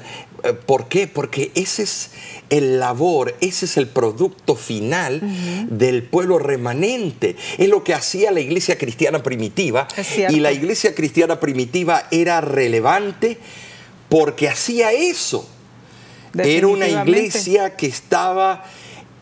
¿Por 0.66 0.88
qué? 0.88 1.08
Porque 1.08 1.52
ese 1.56 1.84
es 1.84 2.12
el 2.50 2.80
labor, 2.80 3.36
ese 3.42 3.66
es 3.66 3.78
el 3.78 3.88
producto 3.88 4.56
final 4.56 5.22
del 5.70 6.04
pueblo 6.04 6.40
remanente. 6.40 7.36
Es 7.58 7.70
lo 7.70 7.84
que 7.84 7.94
hacía 7.94 8.32
la 8.32 8.40
iglesia 8.40 8.78
cristiana 8.78 9.24
primitiva. 9.24 9.88
Y 10.30 10.40
la 10.40 10.52
iglesia 10.52 10.96
cristiana 10.96 11.40
primitiva 11.40 12.08
era 12.12 12.42
relevante 12.42 13.38
porque 14.10 14.50
hacía 14.50 14.92
eso. 14.92 15.48
Era 16.38 16.68
una 16.68 16.88
iglesia 16.88 17.76
que 17.76 17.88
estaba 17.88 18.66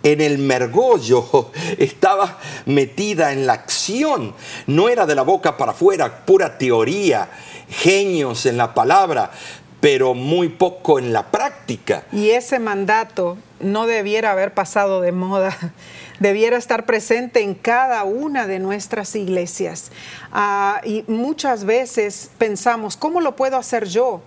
en 0.04 0.22
el 0.22 0.38
mergollo, 0.38 1.52
estaba 1.78 2.40
metida 2.66 3.34
en 3.34 3.46
la 3.46 3.54
acción, 3.54 4.34
no 4.68 4.90
era 4.90 5.06
de 5.06 5.16
la 5.16 5.24
boca 5.24 5.58
para 5.58 5.72
afuera, 5.72 6.26
pura 6.26 6.58
teoría, 6.58 7.30
genios 7.70 8.46
en 8.46 8.58
la 8.58 8.74
palabra, 8.74 9.32
pero 9.80 10.14
muy 10.14 10.50
poco 10.50 11.00
en 11.00 11.14
la 11.14 11.28
práctica. 11.32 12.04
Y 12.12 12.32
ese 12.32 12.60
mandato 12.60 13.38
no 13.60 13.86
debiera 13.88 14.32
haber 14.32 14.54
pasado 14.54 15.02
de 15.02 15.12
moda, 15.12 15.56
debiera 16.20 16.58
estar 16.58 16.86
presente 16.86 17.42
en 17.42 17.54
cada 17.54 18.04
una 18.04 18.48
de 18.48 18.60
nuestras 18.60 19.16
iglesias. 19.16 19.92
Ah, 20.32 20.82
y 20.84 21.04
muchas 21.08 21.66
veces 21.66 22.32
pensamos, 22.38 22.98
¿cómo 22.98 23.22
lo 23.22 23.36
puedo 23.36 23.58
hacer 23.58 23.88
yo? 23.88 24.22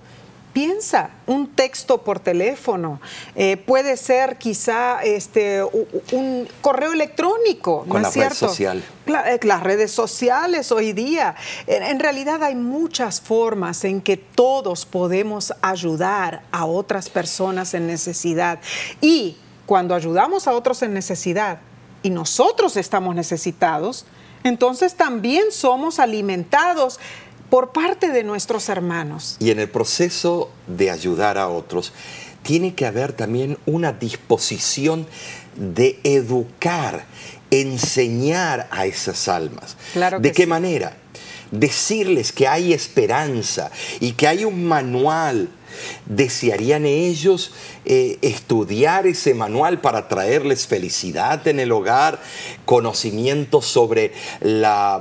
Piensa, 0.52 1.10
un 1.26 1.48
texto 1.48 2.02
por 2.02 2.20
teléfono, 2.20 3.00
eh, 3.34 3.56
puede 3.56 3.96
ser 3.96 4.36
quizá 4.36 5.02
este, 5.02 5.62
un 5.62 6.48
correo 6.60 6.92
electrónico, 6.92 7.84
¿no 7.86 7.98
es 7.98 8.08
cierto? 8.08 8.48
social. 8.48 8.82
Eh, 9.06 9.40
las 9.42 9.62
redes 9.62 9.90
sociales 9.90 10.70
hoy 10.72 10.92
día. 10.92 11.34
En, 11.66 11.98
realidad 11.98 12.42
hay 12.42 12.54
muchas 12.54 13.20
formas 13.20 13.84
en 13.84 14.00
que 14.00 14.16
todos 14.16 14.86
podemos 14.86 15.52
ayudar 15.62 16.42
a 16.52 16.64
otras 16.64 17.08
personas 17.08 17.74
en 17.74 17.86
necesidad. 17.86 18.60
Y 19.00 19.36
cuando 19.66 19.94
ayudamos 19.94 20.46
a 20.46 20.52
otros 20.52 20.82
en 20.82 20.94
necesidad 20.94 21.58
y 22.02 22.10
nosotros 22.10 22.76
estamos 22.76 23.14
necesitados, 23.14 24.06
entonces 24.42 24.94
también 24.94 25.50
somos 25.50 25.98
alimentados 25.98 26.98
por 27.50 27.72
parte 27.72 28.10
de 28.10 28.22
nuestros 28.24 28.68
hermanos. 28.68 29.36
Y 29.40 29.50
en 29.50 29.58
el 29.58 29.68
proceso 29.68 30.50
de 30.66 30.90
ayudar 30.90 31.36
a 31.36 31.48
otros, 31.48 31.92
tiene 32.42 32.74
que 32.74 32.86
haber 32.86 33.12
también 33.12 33.58
una 33.66 33.92
disposición 33.92 35.06
de 35.56 35.98
educar, 36.04 37.04
enseñar 37.50 38.68
a 38.70 38.86
esas 38.86 39.28
almas. 39.28 39.76
¿De 40.20 40.32
qué 40.32 40.46
manera? 40.46 40.96
Decirles 41.50 42.32
que 42.32 42.46
hay 42.46 42.72
esperanza 42.72 43.70
y 43.98 44.12
que 44.12 44.28
hay 44.28 44.44
un 44.44 44.64
manual 44.64 45.50
¿Desearían 46.06 46.84
ellos 46.84 47.52
eh, 47.84 48.18
estudiar 48.22 49.06
ese 49.06 49.34
manual 49.34 49.80
para 49.80 50.08
traerles 50.08 50.66
felicidad 50.66 51.46
en 51.46 51.60
el 51.60 51.72
hogar, 51.72 52.20
conocimiento 52.64 53.62
sobre 53.62 54.12
la, 54.40 55.00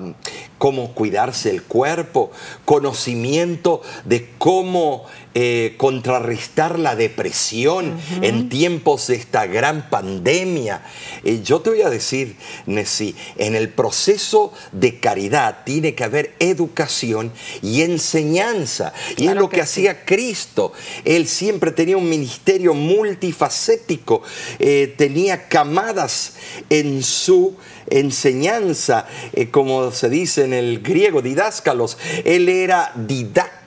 cómo 0.60 0.94
cuidarse 0.94 1.50
el 1.50 1.64
cuerpo, 1.64 2.32
conocimiento 2.66 3.82
de 4.06 4.30
cómo 4.38 5.06
eh, 5.34 5.74
contrarrestar 5.78 6.78
la 6.78 6.96
depresión 6.96 7.98
en 8.22 8.50
tiempos 8.50 9.08
de 9.08 9.16
esta 9.16 9.48
gran 9.48 9.90
pandemia? 9.90 10.84
Eh, 11.24 11.42
yo 11.44 11.62
te 11.62 11.72
voy 11.72 11.82
a 11.82 11.90
decir, 11.90 12.36
Nessie, 12.68 13.16
en 13.38 13.56
el 13.56 13.70
proceso 13.70 14.54
de 14.72 15.00
caridad 15.00 15.64
tiene 15.66 15.96
que 15.96 16.04
haber 16.04 16.36
educación 16.38 17.34
y 17.64 17.82
enseñanza. 17.82 18.94
y 19.18 19.28
es 19.28 19.36
lo 19.36 19.50
que 19.50 19.62
hacía 19.62 20.06
Cristo 20.06 20.74
él 21.06 21.28
siempre 21.28 21.72
tenía 21.72 21.98
un 21.98 22.10
ministerio 22.10 22.74
multifacético, 22.74 24.22
eh, 24.60 24.94
tenía 24.98 25.48
camadas 25.48 26.34
en 26.70 27.04
su 27.04 27.56
enseñanza, 27.92 29.08
eh, 29.34 29.50
como 29.50 29.92
se 29.92 30.10
dice 30.10 30.46
en 30.46 30.54
el 30.54 30.82
griego, 30.82 31.22
didáscalos. 31.22 31.98
Él 32.26 32.50
era 32.50 32.92
didáctico 32.96 33.59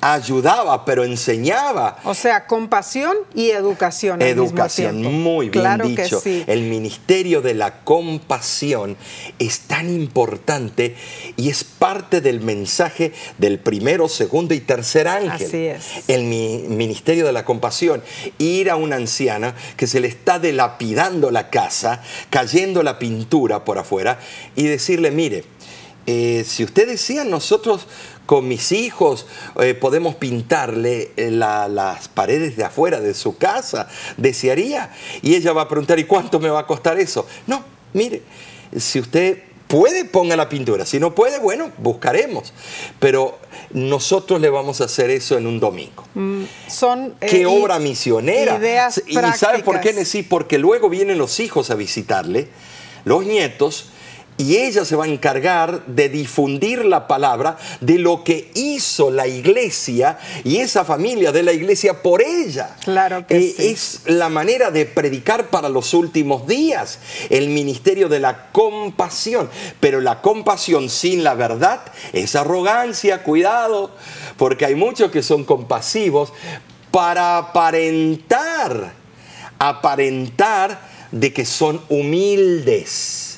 ayudaba, 0.00 0.84
pero 0.84 1.04
enseñaba. 1.04 1.98
O 2.04 2.14
sea, 2.14 2.46
compasión 2.46 3.16
y 3.34 3.50
educación. 3.50 4.22
educación, 4.22 5.02
muy 5.02 5.50
bien 5.50 5.78
dicho. 5.82 6.22
El 6.24 6.62
ministerio 6.62 7.40
de 7.40 7.54
la 7.54 7.80
compasión 7.84 8.96
es 9.38 9.60
tan 9.60 9.88
importante 9.88 10.96
y 11.36 11.50
es 11.50 11.64
parte 11.64 12.20
del 12.20 12.40
mensaje 12.40 13.12
del 13.38 13.58
primero, 13.58 14.08
segundo 14.08 14.54
y 14.54 14.60
tercer 14.60 15.08
ángel. 15.08 15.46
Así 15.46 15.66
es. 15.66 16.08
El 16.08 16.24
ministerio 16.24 17.26
de 17.26 17.32
la 17.32 17.44
compasión. 17.44 18.02
Ir 18.38 18.70
a 18.70 18.76
una 18.76 18.96
anciana 18.96 19.54
que 19.76 19.86
se 19.86 20.00
le 20.00 20.08
está 20.08 20.38
delapidando 20.38 21.30
la 21.30 21.50
casa, 21.50 22.02
cayendo 22.30 22.82
la 22.82 22.98
pintura 22.98 23.64
por 23.64 23.78
afuera 23.78 24.18
y 24.56 24.64
decirle, 24.64 25.10
mire, 25.10 25.44
eh, 26.06 26.44
si 26.46 26.64
usted 26.64 26.88
decía, 26.88 27.24
nosotros 27.24 27.86
con 28.30 28.46
mis 28.46 28.70
hijos 28.70 29.26
eh, 29.60 29.74
podemos 29.74 30.14
pintarle 30.14 31.10
eh, 31.16 31.32
las 31.32 32.06
paredes 32.06 32.56
de 32.56 32.62
afuera 32.62 33.00
de 33.00 33.12
su 33.12 33.36
casa, 33.36 33.88
desearía. 34.18 34.92
Y 35.20 35.34
ella 35.34 35.52
va 35.52 35.62
a 35.62 35.68
preguntar, 35.68 35.98
¿y 35.98 36.04
cuánto 36.04 36.38
me 36.38 36.48
va 36.48 36.60
a 36.60 36.66
costar 36.68 37.00
eso? 37.00 37.26
No, 37.48 37.64
mire, 37.92 38.22
si 38.78 39.00
usted 39.00 39.42
puede, 39.66 40.04
ponga 40.04 40.36
la 40.36 40.48
pintura. 40.48 40.86
Si 40.86 41.00
no 41.00 41.12
puede, 41.12 41.40
bueno, 41.40 41.72
buscaremos. 41.78 42.52
Pero 43.00 43.36
nosotros 43.70 44.40
le 44.40 44.48
vamos 44.48 44.80
a 44.80 44.84
hacer 44.84 45.10
eso 45.10 45.36
en 45.36 45.48
un 45.48 45.58
domingo. 45.58 46.04
Mm, 46.14 46.44
son 46.68 47.16
eh, 47.20 47.26
qué 47.26 47.46
obra 47.46 47.80
misionera. 47.80 48.58
Ideas 48.58 49.02
y 49.08 49.16
¿sabe 49.36 49.64
por 49.64 49.80
qué 49.80 50.04
sí? 50.04 50.22
Porque 50.22 50.56
luego 50.58 50.88
vienen 50.88 51.18
los 51.18 51.40
hijos 51.40 51.72
a 51.72 51.74
visitarle, 51.74 52.46
los 53.04 53.26
nietos, 53.26 53.86
y 54.40 54.56
ella 54.56 54.86
se 54.86 54.96
va 54.96 55.04
a 55.04 55.08
encargar 55.08 55.84
de 55.84 56.08
difundir 56.08 56.86
la 56.86 57.06
palabra 57.06 57.58
de 57.82 57.98
lo 57.98 58.24
que 58.24 58.50
hizo 58.54 59.10
la 59.10 59.26
iglesia 59.26 60.18
y 60.44 60.56
esa 60.56 60.82
familia 60.86 61.30
de 61.30 61.42
la 61.42 61.52
iglesia 61.52 62.02
por 62.02 62.22
ella. 62.22 62.74
Claro 62.82 63.26
que 63.26 63.36
eh, 63.36 63.54
sí. 63.54 63.66
Es 63.66 64.00
la 64.06 64.30
manera 64.30 64.70
de 64.70 64.86
predicar 64.86 65.50
para 65.50 65.68
los 65.68 65.92
últimos 65.92 66.46
días, 66.46 67.00
el 67.28 67.50
ministerio 67.50 68.08
de 68.08 68.20
la 68.20 68.50
compasión. 68.50 69.50
Pero 69.78 70.00
la 70.00 70.22
compasión 70.22 70.88
sin 70.88 71.22
la 71.22 71.34
verdad 71.34 71.82
es 72.14 72.34
arrogancia, 72.34 73.22
cuidado, 73.22 73.90
porque 74.38 74.64
hay 74.64 74.74
muchos 74.74 75.10
que 75.10 75.22
son 75.22 75.44
compasivos 75.44 76.32
para 76.90 77.36
aparentar, 77.36 78.94
aparentar 79.58 80.80
de 81.12 81.30
que 81.34 81.44
son 81.44 81.82
humildes. 81.90 83.29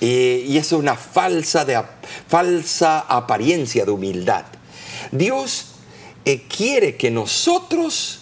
Eh, 0.00 0.44
y 0.46 0.56
es 0.58 0.72
una 0.72 0.94
falsa, 0.94 1.64
de, 1.64 1.80
falsa 2.28 3.00
apariencia 3.00 3.84
de 3.84 3.90
humildad. 3.90 4.44
Dios 5.10 5.74
eh, 6.24 6.46
quiere 6.48 6.96
que 6.96 7.10
nosotros 7.10 8.20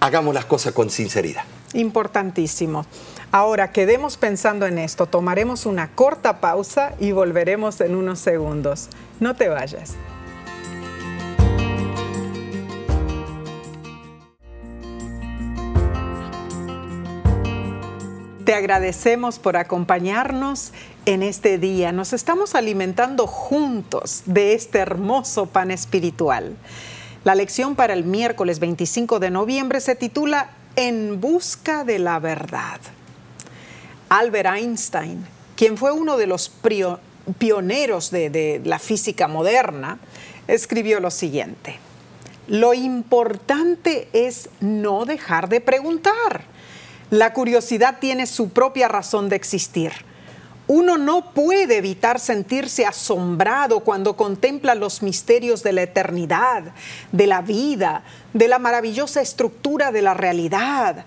hagamos 0.00 0.34
las 0.34 0.44
cosas 0.44 0.72
con 0.72 0.90
sinceridad. 0.90 1.44
Importantísimo. 1.74 2.84
Ahora 3.30 3.72
quedemos 3.72 4.16
pensando 4.16 4.66
en 4.66 4.78
esto, 4.78 5.06
tomaremos 5.06 5.64
una 5.64 5.94
corta 5.94 6.40
pausa 6.40 6.94
y 7.00 7.12
volveremos 7.12 7.80
en 7.80 7.94
unos 7.94 8.18
segundos. 8.18 8.88
No 9.20 9.36
te 9.36 9.48
vayas. 9.48 9.94
Te 18.52 18.58
agradecemos 18.58 19.38
por 19.38 19.56
acompañarnos 19.56 20.72
en 21.06 21.22
este 21.22 21.56
día. 21.56 21.90
Nos 21.90 22.12
estamos 22.12 22.54
alimentando 22.54 23.26
juntos 23.26 24.24
de 24.26 24.52
este 24.52 24.78
hermoso 24.78 25.46
pan 25.46 25.70
espiritual. 25.70 26.54
La 27.24 27.34
lección 27.34 27.74
para 27.76 27.94
el 27.94 28.04
miércoles 28.04 28.58
25 28.58 29.20
de 29.20 29.30
noviembre 29.30 29.80
se 29.80 29.94
titula 29.94 30.50
En 30.76 31.18
busca 31.18 31.84
de 31.84 31.98
la 31.98 32.18
verdad. 32.18 32.78
Albert 34.10 34.54
Einstein, 34.54 35.24
quien 35.56 35.78
fue 35.78 35.90
uno 35.90 36.18
de 36.18 36.26
los 36.26 36.52
pioneros 37.38 38.10
de, 38.10 38.28
de 38.28 38.60
la 38.66 38.78
física 38.78 39.28
moderna, 39.28 39.98
escribió 40.46 41.00
lo 41.00 41.10
siguiente. 41.10 41.78
Lo 42.48 42.74
importante 42.74 44.10
es 44.12 44.50
no 44.60 45.06
dejar 45.06 45.48
de 45.48 45.62
preguntar. 45.62 46.51
La 47.12 47.34
curiosidad 47.34 47.98
tiene 48.00 48.26
su 48.26 48.48
propia 48.54 48.88
razón 48.88 49.28
de 49.28 49.36
existir. 49.36 49.92
Uno 50.66 50.96
no 50.96 51.34
puede 51.34 51.76
evitar 51.76 52.18
sentirse 52.18 52.86
asombrado 52.86 53.80
cuando 53.80 54.16
contempla 54.16 54.74
los 54.74 55.02
misterios 55.02 55.62
de 55.62 55.74
la 55.74 55.82
eternidad, 55.82 56.72
de 57.12 57.26
la 57.26 57.42
vida, 57.42 58.02
de 58.32 58.48
la 58.48 58.58
maravillosa 58.58 59.20
estructura 59.20 59.92
de 59.92 60.00
la 60.00 60.14
realidad. 60.14 61.04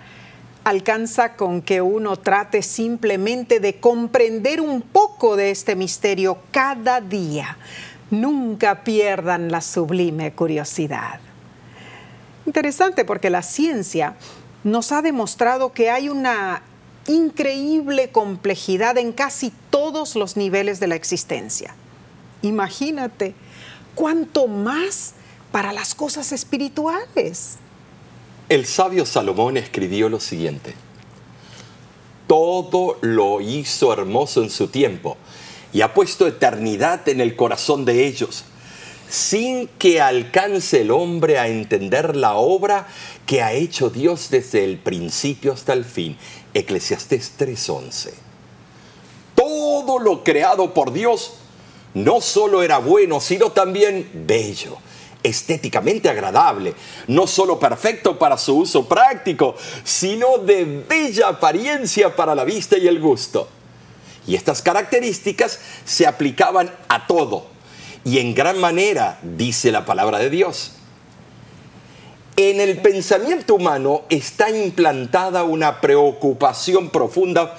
Alcanza 0.64 1.36
con 1.36 1.64
que 1.64 1.82
uno 1.82 2.18
trate 2.18 2.62
simplemente 2.62 3.60
de 3.60 3.80
comprender 3.80 4.62
un 4.62 4.84
poco 4.84 5.36
de 5.36 5.50
este 5.50 5.76
misterio 5.76 6.38
cada 6.52 7.02
día. 7.02 7.58
Nunca 8.12 8.84
pierdan 8.84 9.50
la 9.50 9.62
sublime 9.62 10.34
curiosidad. 10.34 11.20
Interesante 12.46 13.06
porque 13.06 13.32
la 13.32 13.42
ciencia 13.42 14.14
nos 14.66 14.92
ha 14.92 15.04
demostrado 15.04 15.72
que 15.74 15.92
hay 15.92 16.10
una 16.10 16.64
increíble 17.08 18.10
complejidad 18.10 18.98
en 18.98 19.12
casi 19.12 19.54
todos 19.70 20.16
los 20.16 20.38
niveles 20.38 20.80
de 20.80 20.88
la 20.88 20.96
existencia. 20.96 21.76
Imagínate, 22.42 23.36
cuánto 23.94 24.48
más 24.48 25.14
para 25.52 25.72
las 25.72 25.94
cosas 25.94 26.32
espirituales. 26.32 27.58
El 28.50 28.66
sabio 28.66 29.06
Salomón 29.06 29.58
escribió 29.58 30.10
lo 30.10 30.20
siguiente, 30.20 30.74
todo 32.26 32.98
lo 33.02 33.42
hizo 33.42 33.94
hermoso 33.94 34.42
en 34.42 34.50
su 34.50 34.68
tiempo 34.70 35.16
y 35.74 35.82
ha 35.82 35.94
puesto 35.94 36.26
eternidad 36.26 37.08
en 37.08 37.22
el 37.22 37.36
corazón 37.36 37.86
de 37.86 38.08
ellos 38.08 38.46
sin 39.10 39.68
que 39.68 40.02
alcance 40.02 40.82
el 40.82 40.92
hombre 40.92 41.38
a 41.38 41.48
entender 41.48 42.16
la 42.16 42.34
obra 42.36 42.88
que 43.26 43.42
ha 43.42 43.54
hecho 43.54 43.90
Dios 43.90 44.30
desde 44.30 44.64
el 44.64 44.78
principio 44.78 45.54
hasta 45.54 45.74
el 45.74 45.86
fin. 45.86 46.18
Eclesiastés 46.54 47.34
3:11. 47.38 48.14
Todo 49.36 50.00
lo 50.00 50.24
creado 50.24 50.74
por 50.74 50.94
Dios 50.94 51.34
no 51.94 52.22
solo 52.22 52.62
era 52.62 52.78
bueno, 52.78 53.20
sino 53.20 53.52
también 53.52 54.10
bello, 54.14 54.78
estéticamente 55.24 56.10
agradable, 56.10 56.76
no 57.08 57.26
solo 57.26 57.58
perfecto 57.58 58.20
para 58.20 58.38
su 58.38 58.58
uso 58.58 58.88
práctico, 58.88 59.56
sino 59.84 60.38
de 60.38 60.84
bella 60.88 61.30
apariencia 61.30 62.16
para 62.16 62.36
la 62.36 62.44
vista 62.44 62.78
y 62.78 62.88
el 62.88 63.00
gusto. 63.00 63.48
Y 64.28 64.36
estas 64.36 64.62
características 64.62 65.60
se 65.86 66.06
aplicaban 66.06 66.72
a 66.90 67.08
todo, 67.08 67.48
y 68.04 68.20
en 68.20 68.36
gran 68.36 68.60
manera, 68.60 69.20
dice 69.24 69.72
la 69.72 69.86
palabra 69.86 70.20
de 70.20 70.30
Dios. 70.30 70.74
En 72.38 72.60
el 72.60 72.78
pensamiento 72.82 73.56
humano 73.56 74.02
está 74.10 74.50
implantada 74.50 75.44
una 75.44 75.80
preocupación 75.80 76.90
profunda 76.90 77.56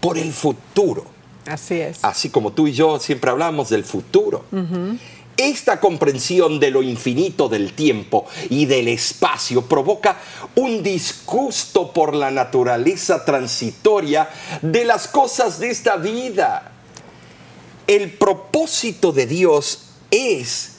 por 0.00 0.16
el 0.16 0.32
futuro. 0.32 1.04
Así 1.46 1.80
es. 1.80 1.98
Así 2.02 2.30
como 2.30 2.52
tú 2.52 2.68
y 2.68 2.72
yo 2.72 3.00
siempre 3.00 3.30
hablamos 3.30 3.68
del 3.68 3.82
futuro. 3.82 4.44
Esta 5.36 5.80
comprensión 5.80 6.60
de 6.60 6.70
lo 6.70 6.82
infinito 6.82 7.48
del 7.48 7.72
tiempo 7.72 8.26
y 8.48 8.66
del 8.66 8.86
espacio 8.86 9.62
provoca 9.62 10.18
un 10.54 10.84
disgusto 10.84 11.92
por 11.92 12.14
la 12.14 12.30
naturaleza 12.30 13.24
transitoria 13.24 14.28
de 14.60 14.84
las 14.84 15.08
cosas 15.08 15.58
de 15.58 15.70
esta 15.70 15.96
vida. 15.96 16.70
El 17.88 18.12
propósito 18.12 19.10
de 19.10 19.26
Dios 19.26 19.80
es 20.12 20.72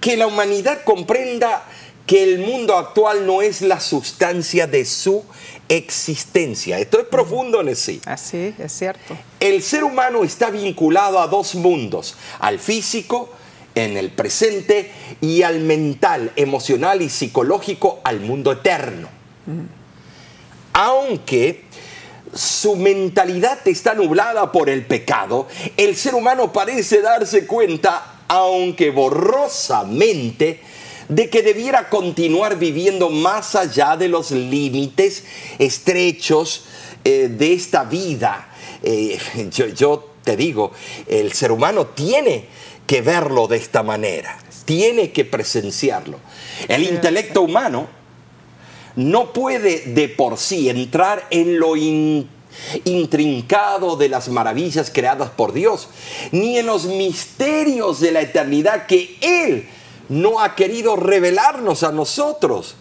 que 0.00 0.16
la 0.16 0.26
humanidad 0.26 0.82
comprenda 0.84 1.64
que 2.08 2.22
el 2.22 2.38
mundo 2.38 2.74
actual 2.78 3.26
no 3.26 3.42
es 3.42 3.60
la 3.60 3.80
sustancia 3.80 4.66
de 4.66 4.86
su 4.86 5.22
existencia. 5.68 6.78
Esto 6.78 7.00
es 7.00 7.06
profundo 7.06 7.60
en 7.60 7.76
sí. 7.76 8.00
Así, 8.06 8.54
es 8.58 8.72
cierto. 8.72 9.14
El 9.38 9.62
ser 9.62 9.84
humano 9.84 10.24
está 10.24 10.48
vinculado 10.48 11.20
a 11.20 11.26
dos 11.26 11.54
mundos, 11.54 12.16
al 12.38 12.60
físico, 12.60 13.28
en 13.74 13.98
el 13.98 14.10
presente, 14.10 14.90
y 15.20 15.42
al 15.42 15.60
mental, 15.60 16.32
emocional 16.34 17.02
y 17.02 17.10
psicológico, 17.10 18.00
al 18.04 18.20
mundo 18.20 18.52
eterno. 18.52 19.10
Aunque 20.72 21.64
su 22.32 22.74
mentalidad 22.76 23.68
está 23.68 23.92
nublada 23.92 24.50
por 24.50 24.70
el 24.70 24.86
pecado, 24.86 25.46
el 25.76 25.94
ser 25.94 26.14
humano 26.14 26.54
parece 26.54 27.02
darse 27.02 27.46
cuenta, 27.46 28.22
aunque 28.28 28.90
borrosamente, 28.92 30.62
de 31.08 31.30
que 31.30 31.42
debiera 31.42 31.88
continuar 31.88 32.58
viviendo 32.58 33.10
más 33.10 33.54
allá 33.54 33.96
de 33.96 34.08
los 34.08 34.30
límites 34.30 35.24
estrechos 35.58 36.64
eh, 37.04 37.28
de 37.30 37.52
esta 37.52 37.84
vida. 37.84 38.48
Eh, 38.82 39.18
yo, 39.50 39.66
yo 39.68 40.12
te 40.22 40.36
digo, 40.36 40.72
el 41.06 41.32
ser 41.32 41.52
humano 41.52 41.86
tiene 41.86 42.46
que 42.86 43.00
verlo 43.02 43.46
de 43.46 43.56
esta 43.56 43.82
manera, 43.82 44.38
tiene 44.64 45.10
que 45.10 45.24
presenciarlo. 45.24 46.20
El 46.68 46.84
intelecto 46.84 47.42
humano 47.42 47.88
no 48.96 49.32
puede 49.32 49.80
de 49.86 50.08
por 50.08 50.38
sí 50.38 50.68
entrar 50.68 51.26
en 51.30 51.58
lo 51.58 51.74
intrincado 52.84 53.96
de 53.96 54.08
las 54.08 54.28
maravillas 54.28 54.90
creadas 54.90 55.30
por 55.30 55.52
Dios, 55.52 55.88
ni 56.32 56.58
en 56.58 56.66
los 56.66 56.86
misterios 56.86 58.00
de 58.00 58.12
la 58.12 58.22
eternidad 58.22 58.86
que 58.86 59.16
Él 59.20 59.68
no 60.08 60.40
ha 60.40 60.54
querido 60.54 60.96
revelarnos 60.96 61.82
a 61.82 61.92
nosotros. 61.92 62.76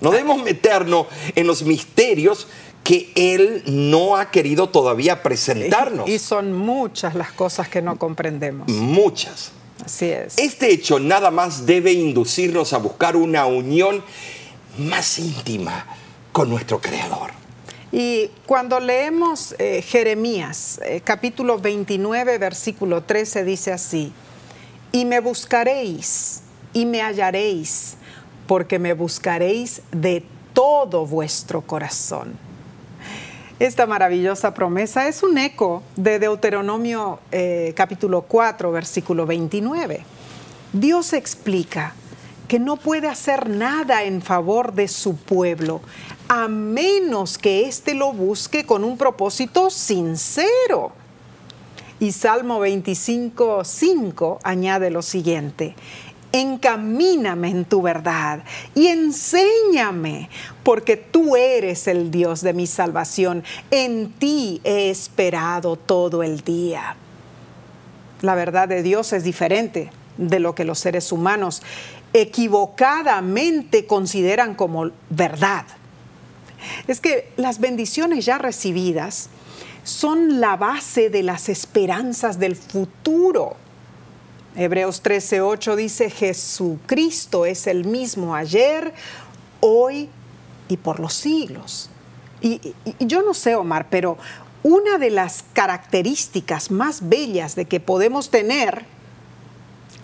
No 0.00 0.10
debemos 0.10 0.42
meternos 0.42 1.06
en 1.34 1.46
los 1.46 1.62
misterios 1.62 2.46
que 2.84 3.10
Él 3.14 3.62
no 3.66 4.16
ha 4.16 4.30
querido 4.30 4.68
todavía 4.68 5.22
presentarnos. 5.22 6.08
Y 6.08 6.18
son 6.18 6.52
muchas 6.52 7.14
las 7.14 7.32
cosas 7.32 7.68
que 7.68 7.82
no 7.82 7.98
comprendemos. 7.98 8.68
Muchas. 8.68 9.52
Así 9.84 10.06
es. 10.06 10.38
Este 10.38 10.70
hecho 10.70 10.98
nada 11.00 11.30
más 11.30 11.66
debe 11.66 11.92
inducirnos 11.92 12.72
a 12.72 12.78
buscar 12.78 13.16
una 13.16 13.46
unión 13.46 14.02
más 14.78 15.18
íntima 15.18 15.86
con 16.32 16.48
nuestro 16.48 16.80
Creador. 16.80 17.30
Y 17.92 18.30
cuando 18.46 18.78
leemos 18.78 19.54
eh, 19.58 19.82
Jeremías, 19.82 20.80
eh, 20.84 21.00
capítulo 21.02 21.58
29, 21.58 22.38
versículo 22.38 23.02
13, 23.02 23.44
dice 23.44 23.72
así, 23.72 24.12
y 24.92 25.04
me 25.04 25.20
buscaréis 25.20 26.42
y 26.76 26.84
me 26.84 27.00
hallaréis, 27.00 27.96
porque 28.46 28.78
me 28.78 28.92
buscaréis 28.92 29.80
de 29.92 30.22
todo 30.52 31.06
vuestro 31.06 31.62
corazón. 31.62 32.34
Esta 33.58 33.86
maravillosa 33.86 34.52
promesa 34.52 35.08
es 35.08 35.22
un 35.22 35.38
eco 35.38 35.82
de 35.96 36.18
Deuteronomio 36.18 37.20
eh, 37.32 37.72
capítulo 37.74 38.20
4, 38.28 38.70
versículo 38.72 39.24
29. 39.24 40.02
Dios 40.74 41.14
explica 41.14 41.94
que 42.46 42.58
no 42.58 42.76
puede 42.76 43.08
hacer 43.08 43.48
nada 43.48 44.04
en 44.04 44.20
favor 44.20 44.74
de 44.74 44.88
su 44.88 45.16
pueblo 45.16 45.80
a 46.28 46.46
menos 46.46 47.38
que 47.38 47.66
éste 47.66 47.94
lo 47.94 48.12
busque 48.12 48.66
con 48.66 48.84
un 48.84 48.98
propósito 48.98 49.70
sincero. 49.70 50.92
Y 51.98 52.12
Salmo 52.12 52.60
25, 52.60 53.64
5 53.64 54.40
añade 54.42 54.90
lo 54.90 55.00
siguiente, 55.00 55.74
encamíname 56.40 57.50
en 57.50 57.64
tu 57.64 57.82
verdad 57.82 58.42
y 58.74 58.88
enséñame, 58.88 60.28
porque 60.62 60.96
tú 60.96 61.36
eres 61.36 61.86
el 61.86 62.10
Dios 62.10 62.40
de 62.40 62.52
mi 62.52 62.66
salvación. 62.66 63.44
En 63.70 64.12
ti 64.12 64.60
he 64.64 64.90
esperado 64.90 65.76
todo 65.76 66.22
el 66.22 66.40
día. 66.40 66.96
La 68.22 68.34
verdad 68.34 68.68
de 68.68 68.82
Dios 68.82 69.12
es 69.12 69.24
diferente 69.24 69.90
de 70.16 70.40
lo 70.40 70.54
que 70.54 70.64
los 70.64 70.78
seres 70.78 71.12
humanos 71.12 71.62
equivocadamente 72.12 73.86
consideran 73.86 74.54
como 74.54 74.90
verdad. 75.10 75.66
Es 76.88 77.00
que 77.00 77.30
las 77.36 77.60
bendiciones 77.60 78.24
ya 78.24 78.38
recibidas 78.38 79.28
son 79.84 80.40
la 80.40 80.56
base 80.56 81.10
de 81.10 81.22
las 81.22 81.48
esperanzas 81.48 82.38
del 82.38 82.56
futuro. 82.56 83.56
Hebreos 84.56 85.02
13:8 85.02 85.76
dice, 85.76 86.10
Jesucristo 86.10 87.46
es 87.46 87.66
el 87.66 87.84
mismo 87.84 88.34
ayer, 88.34 88.94
hoy 89.60 90.08
y 90.68 90.76
por 90.76 91.00
los 91.00 91.14
siglos. 91.14 91.90
Y, 92.40 92.74
y, 92.84 93.06
yo 93.06 93.22
no 93.22 93.34
sé, 93.34 93.54
Omar, 93.54 93.88
pero 93.90 94.18
una 94.62 94.98
de 94.98 95.10
las 95.10 95.44
características 95.52 96.70
más 96.70 97.08
bellas 97.08 97.54
de 97.54 97.66
que 97.66 97.80
podemos 97.80 98.30
tener 98.30 98.84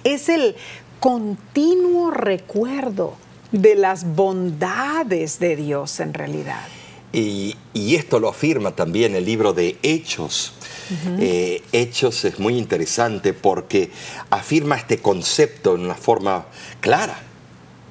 es 0.04 0.28
el 0.28 0.56
continuo 1.00 2.10
recuerdo 2.10 3.16
de 3.50 3.74
las 3.74 4.14
bondades 4.14 5.38
de 5.38 5.56
Dios 5.56 6.00
en 6.00 6.14
realidad. 6.14 6.62
Y, 7.12 7.56
esto 7.74 8.18
lo 8.18 8.28
afirma 8.28 8.74
también 8.74 9.14
el 9.14 9.24
libro 9.24 9.52
de 9.52 9.76
Hechos. 9.82 10.54
Eh, 11.18 11.62
Hechos 11.72 12.24
es 12.24 12.38
muy 12.38 12.58
interesante 12.58 13.32
porque 13.32 13.90
afirma 14.30 14.76
este 14.76 14.98
concepto 14.98 15.74
en 15.74 15.82
una 15.82 15.94
forma 15.94 16.46
clara. 16.80 17.18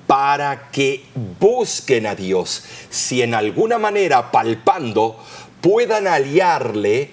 Para 0.07 0.69
que 0.71 1.05
busquen 1.39 2.05
a 2.05 2.15
Dios, 2.15 2.63
si 2.89 3.21
en 3.21 3.33
alguna 3.33 3.77
manera 3.77 4.29
palpando 4.31 5.17
puedan 5.61 6.05
aliarle, 6.05 7.11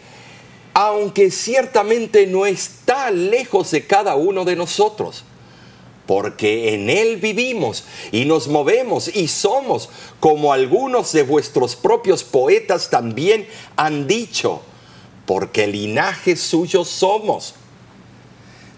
aunque 0.74 1.30
ciertamente 1.30 2.26
no 2.26 2.46
está 2.46 3.10
lejos 3.10 3.70
de 3.70 3.86
cada 3.86 4.16
uno 4.16 4.44
de 4.44 4.56
nosotros. 4.56 5.24
Porque 6.06 6.74
en 6.74 6.88
Él 6.88 7.16
vivimos 7.16 7.84
y 8.12 8.24
nos 8.24 8.48
movemos 8.48 9.14
y 9.14 9.28
somos, 9.28 9.90
como 10.20 10.52
algunos 10.52 11.12
de 11.12 11.22
vuestros 11.22 11.76
propios 11.76 12.24
poetas 12.24 12.90
también 12.90 13.46
han 13.76 14.06
dicho, 14.06 14.62
porque 15.28 15.66
linaje 15.66 16.36
suyo 16.36 16.86
somos. 16.86 17.54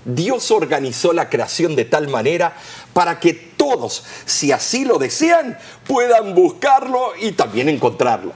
Dios 0.05 0.51
organizó 0.51 1.12
la 1.12 1.30
creación 1.30 1.76
de 1.76 1.84
tal 1.84 2.09
manera 2.09 2.57
para 2.92 3.20
que 3.20 3.34
todos, 3.34 4.03
si 4.26 4.51
así 4.51 4.84
lo 4.84 4.98
desean, 4.98 5.57
puedan 5.86 6.34
buscarlo 6.34 7.12
y 7.20 7.30
también 7.30 7.68
encontrarlo. 7.68 8.32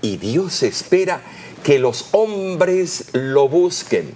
Y 0.00 0.18
Dios 0.18 0.62
espera 0.62 1.20
que 1.64 1.80
los 1.80 2.06
hombres 2.12 3.06
lo 3.12 3.48
busquen 3.48 4.14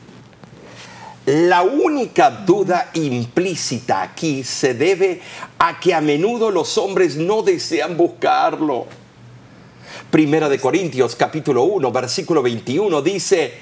la 1.26 1.62
única 1.62 2.28
duda 2.30 2.90
implícita 2.92 4.02
aquí 4.02 4.44
se 4.44 4.74
debe 4.74 5.22
a 5.58 5.80
que 5.80 5.94
a 5.94 6.02
menudo 6.02 6.50
los 6.50 6.76
hombres 6.76 7.16
no 7.16 7.40
desean 7.40 7.96
buscarlo. 7.96 8.86
Primera 10.14 10.48
de 10.48 10.60
Corintios 10.60 11.16
capítulo 11.16 11.64
1 11.64 11.90
versículo 11.90 12.40
21 12.40 13.02
dice, 13.02 13.52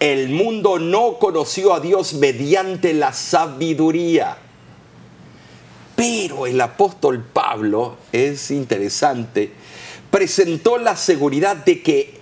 el 0.00 0.28
mundo 0.30 0.80
no 0.80 1.20
conoció 1.20 1.72
a 1.72 1.78
Dios 1.78 2.14
mediante 2.14 2.92
la 2.92 3.12
sabiduría. 3.12 4.36
Pero 5.94 6.48
el 6.48 6.60
apóstol 6.60 7.22
Pablo, 7.22 7.98
es 8.10 8.50
interesante, 8.50 9.52
presentó 10.10 10.78
la 10.78 10.96
seguridad 10.96 11.58
de 11.58 11.80
que 11.80 12.14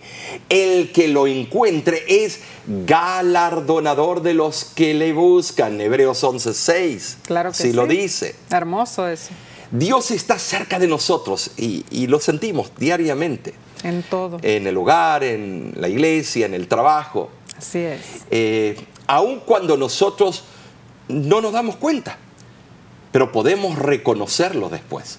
el 0.50 0.92
que 0.92 1.08
lo 1.08 1.26
encuentre 1.26 2.04
es 2.06 2.40
galardonador 2.66 4.20
de 4.20 4.34
los 4.34 4.64
que 4.64 4.92
le 4.92 5.14
buscan. 5.14 5.80
Hebreos 5.80 6.22
11:6. 6.22 7.16
Claro 7.24 7.52
que 7.52 7.56
sí. 7.56 7.72
lo 7.72 7.86
dice. 7.86 8.34
Hermoso 8.50 9.08
eso. 9.08 9.30
Dios 9.72 10.10
está 10.10 10.38
cerca 10.38 10.78
de 10.78 10.86
nosotros 10.86 11.50
y, 11.56 12.06
lo 12.06 12.20
sentimos 12.20 12.72
diariamente. 12.78 13.54
En 13.82 14.02
todo. 14.02 14.38
En 14.42 14.66
el 14.66 14.76
hogar, 14.76 15.24
en 15.24 15.72
la 15.76 15.88
iglesia, 15.88 16.46
en 16.46 16.54
el 16.54 16.68
trabajo. 16.68 17.30
Así 17.56 17.78
es. 17.78 18.00
Eh, 18.30 18.76
aun 19.06 19.40
cuando 19.40 19.76
nosotros 19.76 20.44
no 21.08 21.40
nos 21.40 21.52
damos 21.52 21.76
cuenta, 21.76 22.18
pero 23.10 23.32
podemos 23.32 23.78
reconocerlo 23.78 24.68
después. 24.68 25.18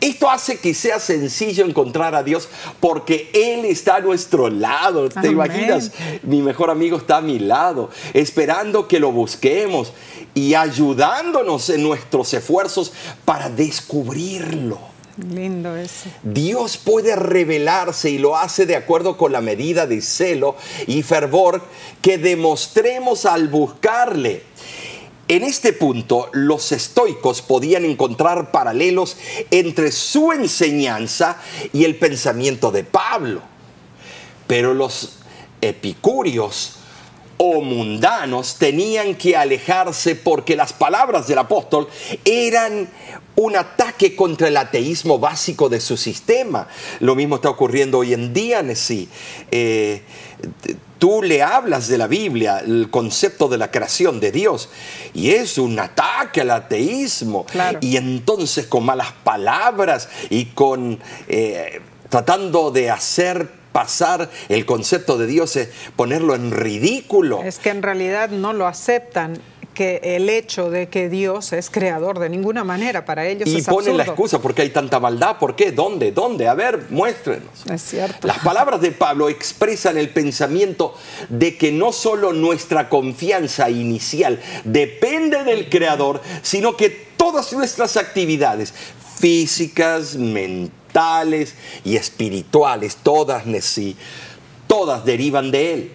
Esto 0.00 0.28
hace 0.28 0.58
que 0.58 0.74
sea 0.74 0.98
sencillo 0.98 1.64
encontrar 1.64 2.14
a 2.14 2.22
Dios 2.22 2.48
porque 2.78 3.30
Él 3.32 3.64
está 3.64 3.96
a 3.96 4.00
nuestro 4.00 4.50
lado. 4.50 5.08
¿Te 5.08 5.28
imaginas? 5.28 5.92
Mi 6.22 6.42
mejor 6.42 6.68
amigo 6.68 6.98
está 6.98 7.18
a 7.18 7.20
mi 7.22 7.38
lado, 7.38 7.88
esperando 8.12 8.86
que 8.86 8.98
lo 8.98 9.12
busquemos 9.12 9.92
y 10.34 10.54
ayudándonos 10.54 11.70
en 11.70 11.82
nuestros 11.82 12.34
esfuerzos 12.34 12.92
para 13.24 13.48
descubrirlo. 13.48 14.78
Lindo 15.16 15.76
eso. 15.76 16.10
Dios 16.24 16.76
puede 16.76 17.14
revelarse 17.14 18.10
y 18.10 18.18
lo 18.18 18.36
hace 18.36 18.66
de 18.66 18.74
acuerdo 18.74 19.16
con 19.16 19.30
la 19.30 19.40
medida 19.40 19.86
de 19.86 20.02
celo 20.02 20.56
y 20.88 21.02
fervor 21.02 21.62
que 22.02 22.18
demostremos 22.18 23.24
al 23.24 23.48
buscarle. 23.48 24.42
En 25.28 25.42
este 25.44 25.72
punto, 25.72 26.28
los 26.32 26.72
estoicos 26.72 27.40
podían 27.42 27.84
encontrar 27.84 28.50
paralelos 28.50 29.16
entre 29.50 29.92
su 29.92 30.32
enseñanza 30.32 31.38
y 31.72 31.84
el 31.84 31.96
pensamiento 31.96 32.72
de 32.72 32.84
Pablo. 32.84 33.40
Pero 34.46 34.74
los 34.74 35.20
epicúreos 35.62 36.74
o 37.36 37.60
mundanos 37.60 38.56
tenían 38.56 39.14
que 39.14 39.36
alejarse 39.36 40.14
porque 40.16 40.56
las 40.56 40.72
palabras 40.72 41.26
del 41.26 41.38
apóstol 41.38 41.88
eran 42.24 42.88
un 43.36 43.56
ataque 43.56 44.14
contra 44.14 44.48
el 44.48 44.56
ateísmo 44.56 45.18
básico 45.18 45.68
de 45.68 45.80
su 45.80 45.96
sistema. 45.96 46.68
Lo 47.00 47.14
mismo 47.14 47.36
está 47.36 47.50
ocurriendo 47.50 47.98
hoy 47.98 48.14
en 48.14 48.32
día, 48.32 48.62
Nessie. 48.62 49.08
Eh, 49.50 50.02
tú 50.98 51.22
le 51.22 51.42
hablas 51.42 51.88
de 51.88 51.98
la 51.98 52.06
Biblia, 52.06 52.60
el 52.60 52.88
concepto 52.90 53.48
de 53.48 53.58
la 53.58 53.70
creación 53.70 54.20
de 54.20 54.30
Dios, 54.30 54.68
y 55.12 55.30
es 55.30 55.58
un 55.58 55.78
ataque 55.78 56.42
al 56.42 56.50
ateísmo. 56.50 57.46
Y 57.80 57.96
entonces 57.96 58.66
con 58.66 58.84
malas 58.84 59.12
palabras 59.24 60.08
y 60.30 60.46
con 60.46 61.00
eh, 61.28 61.80
tratando 62.08 62.70
de 62.70 62.90
hacer 62.90 63.63
pasar 63.74 64.30
el 64.48 64.66
concepto 64.66 65.18
de 65.18 65.26
Dios, 65.26 65.56
es 65.56 65.68
ponerlo 65.96 66.36
en 66.36 66.52
ridículo. 66.52 67.42
Es 67.42 67.58
que 67.58 67.70
en 67.70 67.82
realidad 67.82 68.30
no 68.30 68.52
lo 68.52 68.68
aceptan 68.68 69.40
que 69.74 70.00
el 70.04 70.30
hecho 70.30 70.70
de 70.70 70.88
que 70.88 71.08
Dios 71.08 71.52
es 71.52 71.70
creador 71.70 72.20
de 72.20 72.28
ninguna 72.28 72.62
manera 72.62 73.04
para 73.04 73.26
ellos 73.26 73.48
y 73.48 73.56
es 73.56 73.66
ponen 73.66 73.96
la 73.96 74.04
excusa 74.04 74.40
porque 74.40 74.62
hay 74.62 74.70
tanta 74.70 75.00
maldad, 75.00 75.38
¿por 75.38 75.56
qué? 75.56 75.72
¿Dónde? 75.72 76.12
¿Dónde? 76.12 76.46
A 76.46 76.54
ver, 76.54 76.86
muéstrenos. 76.90 77.66
Es 77.68 77.82
cierto. 77.82 78.28
Las 78.28 78.38
palabras 78.38 78.80
de 78.80 78.92
Pablo 78.92 79.28
expresan 79.28 79.98
el 79.98 80.10
pensamiento 80.10 80.94
de 81.28 81.58
que 81.58 81.72
no 81.72 81.90
solo 81.90 82.32
nuestra 82.32 82.88
confianza 82.88 83.68
inicial 83.68 84.40
depende 84.62 85.42
del 85.42 85.68
creador, 85.68 86.20
sino 86.42 86.76
que 86.76 86.90
todas 87.16 87.52
nuestras 87.52 87.96
actividades 87.96 88.72
físicas, 89.18 90.14
mentales 90.14 90.83
y 91.84 91.96
espirituales, 91.96 92.98
todas, 93.02 93.44
todas 94.68 95.04
derivan 95.04 95.50
de 95.50 95.72
él. 95.72 95.92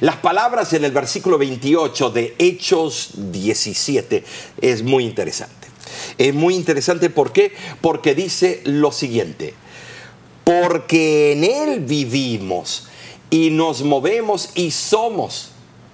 Las 0.00 0.16
palabras 0.16 0.72
en 0.72 0.84
el 0.84 0.92
versículo 0.92 1.36
28 1.36 2.10
de 2.10 2.34
Hechos 2.38 3.10
17 3.14 4.24
es 4.60 4.82
muy 4.82 5.04
interesante. 5.04 5.68
Es 6.16 6.32
muy 6.34 6.54
interesante 6.54 7.10
¿por 7.10 7.32
qué? 7.32 7.52
Porque 7.80 8.14
dice 8.14 8.62
lo 8.64 8.90
siguiente. 8.90 9.54
porque 10.44 11.32
en 11.32 11.44
Él 11.44 11.80
vivimos 11.80 12.86
y 13.30 13.50
nos 13.50 13.82
movemos 13.82 14.50
y 14.54 14.70
somos. 14.70 15.50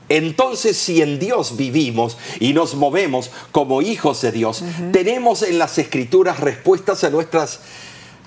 Entonces, 0.09 0.77
si 0.79 1.03
en 1.03 1.19
Dios 1.19 1.57
vivimos 1.57 2.17
y 2.41 2.55
nos 2.55 2.75
movemos 2.75 3.31
como 3.53 3.83
hijos 3.83 4.23
de 4.23 4.33
Dios, 4.33 4.63
tenemos 4.93 5.43
en 5.43 5.59
las 5.59 5.77
escrituras 5.77 6.41
respuestas 6.41 7.05
a 7.05 7.11
nuestras, 7.11 7.61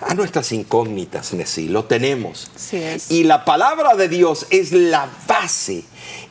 a 0.02 0.14
nuestras 0.16 0.52
incógnitas, 0.52 1.34
Nessie, 1.34 1.70
lo 1.70 1.86
tenemos. 1.86 2.49
Y 3.10 3.24
la 3.24 3.45
palabra 3.45 3.95
de 3.95 4.08
Dios 4.08 4.47
es 4.49 4.72
la 4.72 5.08
base, 5.28 5.84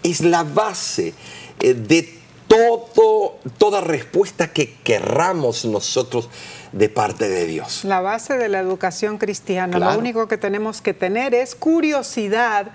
es 0.02 0.20
la 0.20 0.42
base 0.42 1.14
eh, 1.60 1.74
de 1.74 2.20
todo, 2.48 3.38
toda 3.58 3.80
respuesta 3.80 4.52
que 4.52 4.74
querramos 4.82 5.64
nosotros 5.64 6.28
de 6.72 6.88
parte 6.88 7.28
de 7.28 7.46
Dios. 7.46 7.84
La 7.84 8.00
base 8.00 8.36
de 8.36 8.48
la 8.48 8.58
educación 8.58 9.18
cristiana, 9.18 9.78
lo 9.78 9.98
único 9.98 10.26
que 10.26 10.36
tenemos 10.36 10.80
que 10.80 10.92
tener 10.92 11.34
es 11.34 11.54
curiosidad 11.54 12.72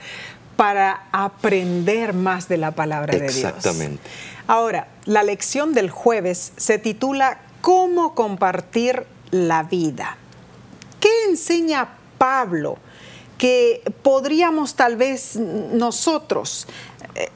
para 0.55 1.07
aprender 1.11 2.13
más 2.13 2.47
de 2.47 2.57
la 2.57 2.71
palabra 2.71 3.13
de 3.13 3.21
Dios. 3.21 3.35
Exactamente. 3.35 4.01
Ahora, 4.47 4.87
la 5.05 5.23
lección 5.23 5.73
del 5.73 5.89
jueves 5.89 6.53
se 6.55 6.77
titula 6.77 7.39
¿Cómo 7.59 8.15
compartir 8.15 9.05
la 9.31 9.63
vida? 9.63 10.17
¿Qué 11.36 11.41
enseña 11.41 11.89
Pablo 12.17 12.77
que 13.38 13.81
podríamos 14.03 14.75
tal 14.75 14.95
vez 14.95 15.36
nosotros 15.36 16.65
eh, 17.13 17.29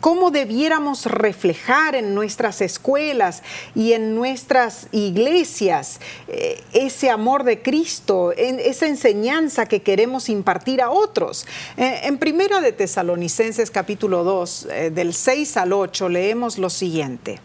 cómo 0.00 0.30
debiéramos 0.30 1.04
reflejar 1.04 1.94
en 1.94 2.14
nuestras 2.14 2.62
escuelas 2.62 3.42
y 3.74 3.92
en 3.92 4.14
nuestras 4.14 4.86
iglesias 4.90 6.00
eh, 6.28 6.64
ese 6.72 7.10
amor 7.10 7.44
de 7.44 7.60
Cristo, 7.60 8.32
esa 8.32 8.86
enseñanza 8.86 9.66
que 9.66 9.82
queremos 9.82 10.30
impartir 10.30 10.80
a 10.80 10.88
otros. 10.88 11.44
Eh, 11.76 12.00
en 12.04 12.16
Primera 12.16 12.62
de 12.62 12.72
Tesalonicenses 12.72 13.70
capítulo 13.70 14.24
2, 14.24 14.68
del 14.92 15.12
6 15.12 15.58
al 15.58 15.74
8, 15.74 16.08
leemos 16.08 16.56
lo 16.56 16.70
siguiente. 16.70 17.38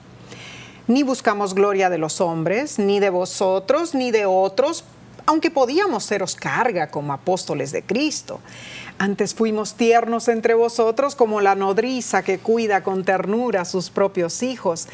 Ni 0.88 1.04
buscamos 1.04 1.54
gloria 1.54 1.90
de 1.90 1.98
los 1.98 2.22
hombres, 2.22 2.80
ni 2.80 3.02
de 3.02 3.10
vosotros, 3.10 3.94
ni 3.94 4.12
de 4.12 4.26
otros, 4.26 4.86
aunque 5.28 5.52
podíamos 5.52 6.06
seros 6.06 6.36
carga 6.36 6.88
como 6.88 7.14
apóstoles 7.14 7.72
de 7.72 7.84
Cristo. 7.84 8.40
Antes 8.98 9.36
fuimos 9.36 9.76
tiernos 9.76 10.30
entre 10.30 10.56
vosotros 10.56 11.16
como 11.16 11.42
la 11.42 11.54
nodriza 11.54 12.24
que 12.24 12.40
cuida 12.40 12.82
con 12.82 13.04
ternura 13.04 13.62
a 13.62 13.66
sus 13.66 13.90
propios 13.92 14.42
hijos. 14.42 14.88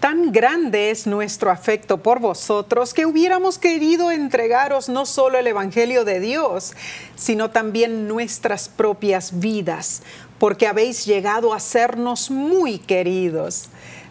Tan 0.00 0.32
grande 0.32 0.90
es 0.90 1.06
nuestro 1.06 1.50
afecto 1.50 2.02
por 2.02 2.18
vosotros 2.18 2.92
que 2.92 3.06
hubiéramos 3.06 3.58
querido 3.58 4.10
entregaros 4.10 4.88
no 4.88 5.06
solo 5.06 5.38
el 5.38 5.46
Evangelio 5.46 6.04
de 6.04 6.18
Dios, 6.18 6.72
sino 7.14 7.50
también 7.50 8.08
nuestras 8.08 8.68
propias 8.68 9.38
vidas, 9.38 10.02
porque 10.38 10.66
habéis 10.66 11.06
llegado 11.06 11.54
a 11.54 11.60
sernos 11.60 12.30
muy 12.30 12.78
queridos. 12.78 13.68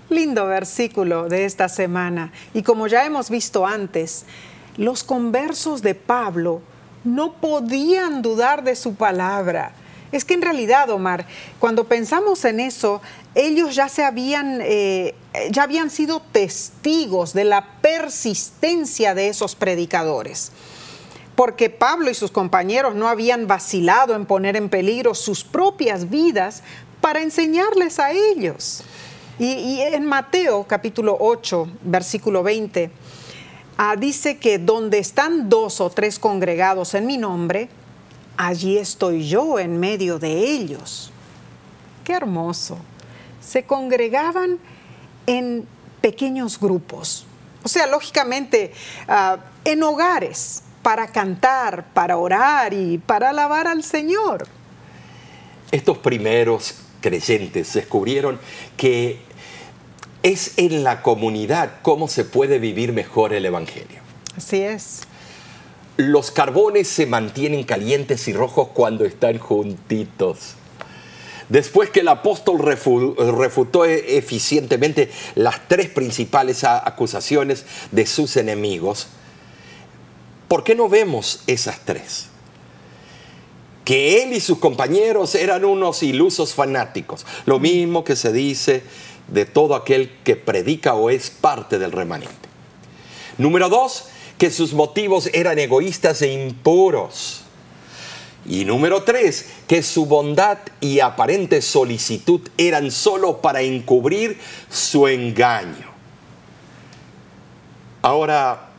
Lindo 0.10 0.47
versículo 0.47 1.28
de 1.28 1.45
esta 1.45 1.70
semana. 1.70 2.32
Y 2.53 2.64
como 2.64 2.88
ya 2.88 3.05
hemos 3.05 3.30
visto 3.30 3.68
antes, 3.68 4.26
los 4.80 5.04
conversos 5.04 5.82
de 5.82 5.94
Pablo 5.94 6.62
no 7.04 7.34
podían 7.34 8.22
dudar 8.22 8.64
de 8.64 8.78
su 8.78 8.96
palabra. 8.96 9.74
Es 10.14 10.24
que 10.24 10.36
en 10.36 10.42
realidad, 10.42 10.90
Omar, 10.90 11.26
cuando 11.60 11.84
pensamos 11.84 12.46
en 12.46 12.62
eso, 12.62 13.02
ellos 13.36 13.76
ya 13.76 13.90
se 13.90 14.06
habían, 14.06 14.60
eh, 14.64 15.16
ya 15.52 15.64
habían 15.64 15.90
sido 15.90 16.22
testigos 16.22 17.34
de 17.34 17.44
la 17.44 17.82
persistencia 17.82 19.14
de 19.14 19.28
esos 19.28 19.54
predicadores. 19.54 20.54
Porque 21.36 21.70
Pablo 21.70 22.10
y 22.10 22.14
sus 22.14 22.32
compañeros 22.32 22.96
no 22.96 23.10
habían 23.10 23.48
vacilado 23.48 24.16
en 24.16 24.26
poner 24.26 24.56
en 24.56 24.70
peligro 24.70 25.14
sus 25.14 25.44
propias 25.44 26.10
vidas 26.10 26.64
para 27.02 27.22
enseñarles 27.22 28.00
a 28.00 28.14
ellos. 28.14 28.84
Y, 29.38 29.46
y 29.46 29.82
en 29.82 30.06
Mateo 30.06 30.66
capítulo 30.68 31.18
8, 31.20 31.68
versículo 31.84 32.44
20, 32.44 32.92
Ah, 33.82 33.96
dice 33.96 34.38
que 34.40 34.58
donde 34.58 35.00
están 35.00 35.48
dos 35.48 35.80
o 35.80 35.90
tres 35.90 36.20
congregados 36.20 36.96
en 36.96 37.08
mi 37.08 37.18
nombre, 37.18 37.70
allí 38.36 38.78
estoy 38.78 39.26
yo 39.26 39.58
en 39.58 39.80
medio 39.80 40.20
de 40.20 40.34
ellos. 40.34 41.14
Qué 42.04 42.12
hermoso. 42.12 42.78
Se 43.40 43.64
congregaban 43.64 44.60
en 45.28 45.66
pequeños 46.02 46.60
grupos. 46.60 47.26
O 47.64 47.70
sea, 47.70 47.88
lógicamente, 47.88 48.74
ah, 49.08 49.38
en 49.64 49.82
hogares, 49.82 50.64
para 50.84 51.08
cantar, 51.08 51.86
para 51.94 52.18
orar 52.18 52.74
y 52.74 52.98
para 52.98 53.30
alabar 53.30 53.66
al 53.66 53.82
Señor. 53.82 54.46
Estos 55.72 56.00
primeros 56.00 56.76
creyentes 57.00 57.72
descubrieron 57.72 58.42
que 58.76 59.29
es 60.24 60.54
en 60.58 60.84
la 60.84 61.02
comunidad 61.02 61.72
cómo 61.82 62.08
se 62.08 62.26
puede 62.26 62.60
vivir 62.60 62.94
mejor 62.94 63.34
el 63.34 63.46
Evangelio. 63.46 64.02
Así 64.36 64.62
es. 64.62 65.02
Los 65.98 66.32
carbones 66.32 66.88
se 66.88 67.06
mantienen 67.06 67.64
calientes 67.64 68.28
y 68.28 68.34
rojos 68.34 68.70
cuando 68.74 69.06
están 69.06 69.38
juntitos. 69.38 70.56
Después 71.50 71.90
que 71.90 72.02
el 72.02 72.08
apóstol 72.08 72.60
refutó 72.60 73.86
e-, 73.86 74.18
eficientemente 74.18 75.10
las 75.36 75.68
tres 75.68 75.90
principales 75.90 76.64
acusaciones 76.64 77.66
de 77.92 78.06
sus 78.06 78.38
enemigos, 78.38 79.08
¿por 80.48 80.64
qué 80.64 80.76
no 80.76 80.88
vemos 80.88 81.42
esas 81.48 81.80
tres? 81.84 82.28
Que 83.84 84.22
él 84.22 84.34
y 84.34 84.40
sus 84.40 84.60
compañeros 84.60 85.34
eran 85.34 85.66
unos 85.66 86.04
ilusos 86.04 86.54
fanáticos, 86.54 87.26
lo 87.48 87.60
mismo 87.60 88.04
que 88.04 88.16
se 88.16 88.32
dice 88.32 88.84
de 89.32 89.46
todo 89.46 89.76
aquel 89.76 90.12
que 90.24 90.36
predica 90.36 90.94
o 90.96 91.10
es 91.10 91.30
parte 91.30 91.80
del 91.80 91.92
remanente. 91.92 92.34
Número 93.38 93.70
dos, 93.70 94.06
que 94.38 94.52
sus 94.52 94.74
motivos 94.74 95.30
eran 95.34 95.60
egoístas 95.60 96.22
e 96.22 96.34
impuros. 96.34 97.42
Y 98.46 98.66
número 98.66 99.04
tres, 99.04 99.50
que 99.68 99.84
su 99.84 100.06
bondad 100.06 100.58
y 100.82 101.02
aparente 101.02 101.62
solicitud 101.62 102.42
eran 102.58 102.90
solo 102.90 103.42
para 103.42 103.62
encubrir 103.62 104.40
su 104.70 105.08
engaño. 105.08 105.90
Ahora, 108.02 108.70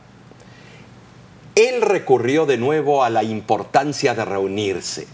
él 1.55 1.81
recurrió 1.81 2.45
de 2.45 2.57
nuevo 2.57 3.03
a 3.03 3.09
la 3.09 3.23
importancia 3.23 4.15
de 4.15 4.25
reunirse, 4.25 5.07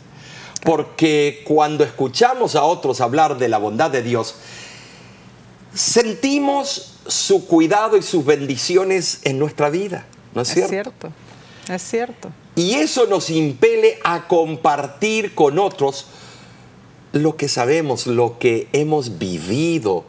porque 0.63 1.43
cuando 1.45 1.83
escuchamos 1.83 2.55
a 2.55 2.63
otros 2.63 3.01
hablar 3.01 3.37
de 3.37 3.49
la 3.49 3.57
bondad 3.57 3.91
de 3.91 4.01
Dios, 4.01 4.35
sentimos 5.73 6.93
su 7.07 7.47
cuidado 7.47 7.97
y 7.97 8.01
sus 8.01 8.25
bendiciones 8.25 9.21
en 9.23 9.39
nuestra 9.39 9.69
vida, 9.69 10.05
¿no 10.33 10.41
es, 10.41 10.49
cierto? 10.49 10.65
Es 10.65 10.69
cierto, 10.69 11.11
es 11.69 11.81
cierto. 11.81 12.31
Y 12.55 12.73
eso 12.75 13.05
nos 13.05 13.29
impele 13.29 13.99
a 14.03 14.27
compartir 14.27 15.35
con 15.35 15.59
otros 15.59 16.07
lo 17.11 17.37
que 17.37 17.47
sabemos, 17.47 18.07
lo 18.07 18.39
que 18.39 18.67
hemos 18.73 19.17
vivido. 19.17 20.05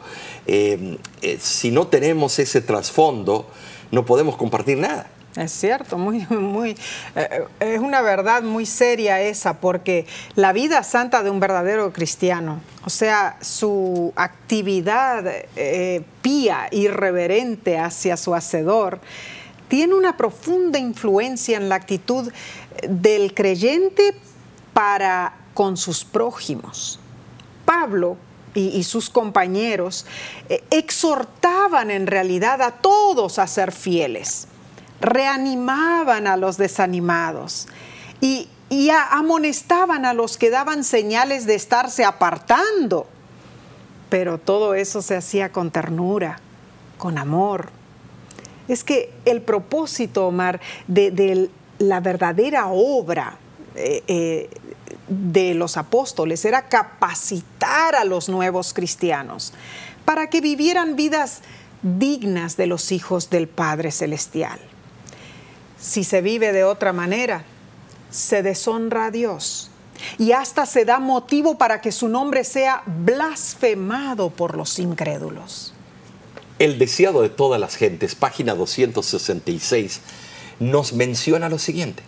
Eh, 0.47 0.97
eh, 1.21 1.37
si 1.41 1.71
no 1.71 1.87
tenemos 1.87 2.39
ese 2.39 2.61
trasfondo, 2.61 3.47
no 3.91 4.05
podemos 4.05 4.35
compartir 4.35 4.77
nada. 4.77 5.09
Es 5.39 5.53
cierto, 5.53 5.97
muy, 5.97 6.27
muy, 6.29 6.75
eh, 7.15 7.45
es 7.61 7.79
una 7.79 8.01
verdad 8.01 8.43
muy 8.43 8.65
seria 8.65 9.21
esa, 9.21 9.61
porque 9.61 10.05
la 10.35 10.51
vida 10.51 10.83
santa 10.83 11.23
de 11.23 11.29
un 11.29 11.39
verdadero 11.39 11.93
cristiano, 11.93 12.59
o 12.83 12.89
sea, 12.89 13.37
su 13.39 14.11
actividad 14.17 15.23
eh, 15.55 16.03
pía, 16.21 16.67
irreverente 16.71 17.79
hacia 17.79 18.17
su 18.17 18.35
hacedor, 18.35 18.99
tiene 19.69 19.93
una 19.93 20.17
profunda 20.17 20.77
influencia 20.77 21.55
en 21.55 21.69
la 21.69 21.75
actitud 21.75 22.33
del 22.89 23.33
creyente 23.33 24.15
para 24.73 25.35
con 25.53 25.77
sus 25.77 26.03
prójimos. 26.03 26.99
Pablo 27.63 28.17
y, 28.53 28.83
sus 28.83 29.09
compañeros 29.09 30.05
eh, 30.49 30.61
exhortaban 30.69 31.91
en 31.91 32.07
realidad 32.07 32.61
a 32.61 32.71
todos 32.71 33.39
a 33.39 33.47
ser 33.47 33.71
fieles 33.71 34.48
reanimaban 35.01 36.27
a 36.27 36.37
los 36.37 36.57
desanimados 36.57 37.67
y, 38.21 38.49
amonestaban 39.11 40.05
a 40.05 40.13
los 40.13 40.37
que 40.37 40.51
daban 40.51 40.83
señales 40.83 41.47
de 41.47 41.55
estarse 41.55 42.05
apartando. 42.05 43.07
Pero 44.09 44.37
todo 44.37 44.75
eso 44.75 45.01
se 45.01 45.15
hacía 45.15 45.51
con 45.51 45.71
ternura, 45.71 46.39
con 46.99 47.17
amor. 47.17 47.71
Es 48.67 48.83
que 48.83 49.11
el 49.25 49.41
propósito, 49.41 50.27
Omar, 50.27 50.61
de, 50.87 51.49
la 51.79 51.99
verdadera 51.99 52.67
obra 52.67 53.37
eh, 53.75 54.03
eh, 54.05 54.49
de 55.07 55.55
los 55.55 55.75
apóstoles 55.75 56.45
era 56.45 56.67
capacitar 56.67 57.95
a 57.95 58.03
los 58.03 58.29
nuevos 58.29 58.75
cristianos 58.75 59.53
para 60.05 60.29
que 60.29 60.41
vivieran 60.41 60.95
vidas 60.95 61.41
dignas 61.81 62.55
de 62.55 62.67
los 62.67 62.91
hijos 62.91 63.31
del 63.31 63.47
Padre 63.47 63.91
Celestial 63.91 64.59
si 65.81 66.03
se 66.03 66.21
vive 66.21 66.51
de 66.51 66.63
otra 66.63 66.93
manera, 66.93 67.43
se 68.09 68.43
deshonra 68.43 69.05
a 69.05 69.11
Dios 69.11 69.69
y 70.17 70.31
hasta 70.31 70.65
se 70.65 70.85
da 70.85 70.99
motivo 70.99 71.57
para 71.57 71.81
que 71.81 71.91
su 71.91 72.07
nombre 72.07 72.43
sea 72.43 72.83
blasfemado 72.85 74.29
por 74.29 74.55
los 74.55 74.79
incrédulos. 74.79 75.73
El 76.57 76.77
deseado 76.77 77.21
de 77.21 77.29
todas 77.29 77.59
las 77.59 77.75
gentes, 77.75 78.15
página 78.15 78.55
266, 78.55 80.01
nos 80.59 80.93
menciona 80.93 81.47
lo 81.47 81.57
siguiente. 81.57 82.03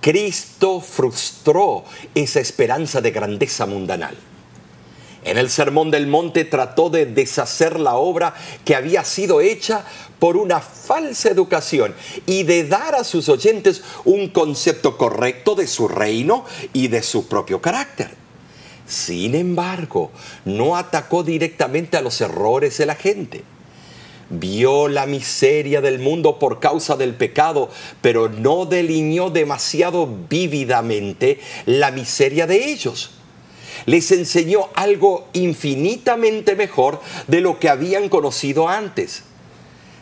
Cristo 0.00 0.80
frustró 0.80 1.84
esa 2.14 2.40
esperanza 2.40 3.00
de 3.00 3.10
grandeza 3.10 3.66
mundanal. 3.66 4.16
En 5.26 5.38
el 5.38 5.50
Sermón 5.50 5.90
del 5.90 6.06
Monte 6.06 6.44
trató 6.44 6.88
de 6.88 7.04
deshacer 7.04 7.80
la 7.80 7.96
obra 7.96 8.32
que 8.64 8.76
había 8.76 9.02
sido 9.02 9.40
hecha 9.40 9.84
por 10.20 10.36
una 10.36 10.60
falsa 10.60 11.28
educación 11.28 11.96
y 12.26 12.44
de 12.44 12.62
dar 12.62 12.94
a 12.94 13.02
sus 13.02 13.28
oyentes 13.28 13.82
un 14.04 14.28
concepto 14.28 14.96
correcto 14.96 15.56
de 15.56 15.66
su 15.66 15.88
reino 15.88 16.44
y 16.72 16.86
de 16.86 17.02
su 17.02 17.26
propio 17.26 17.60
carácter. 17.60 18.10
Sin 18.86 19.34
embargo, 19.34 20.12
no 20.44 20.76
atacó 20.76 21.24
directamente 21.24 21.96
a 21.96 22.02
los 22.02 22.20
errores 22.20 22.78
de 22.78 22.86
la 22.86 22.94
gente. 22.94 23.42
Vio 24.30 24.86
la 24.86 25.06
miseria 25.06 25.80
del 25.80 25.98
mundo 25.98 26.38
por 26.38 26.60
causa 26.60 26.94
del 26.94 27.16
pecado, 27.16 27.68
pero 28.00 28.28
no 28.28 28.64
delineó 28.64 29.30
demasiado 29.30 30.08
vívidamente 30.28 31.40
la 31.64 31.90
miseria 31.90 32.46
de 32.46 32.70
ellos 32.70 33.10
les 33.86 34.10
enseñó 34.10 34.68
algo 34.74 35.28
infinitamente 35.32 36.56
mejor 36.56 37.00
de 37.28 37.40
lo 37.40 37.58
que 37.58 37.68
habían 37.68 38.08
conocido 38.08 38.68
antes. 38.68 39.22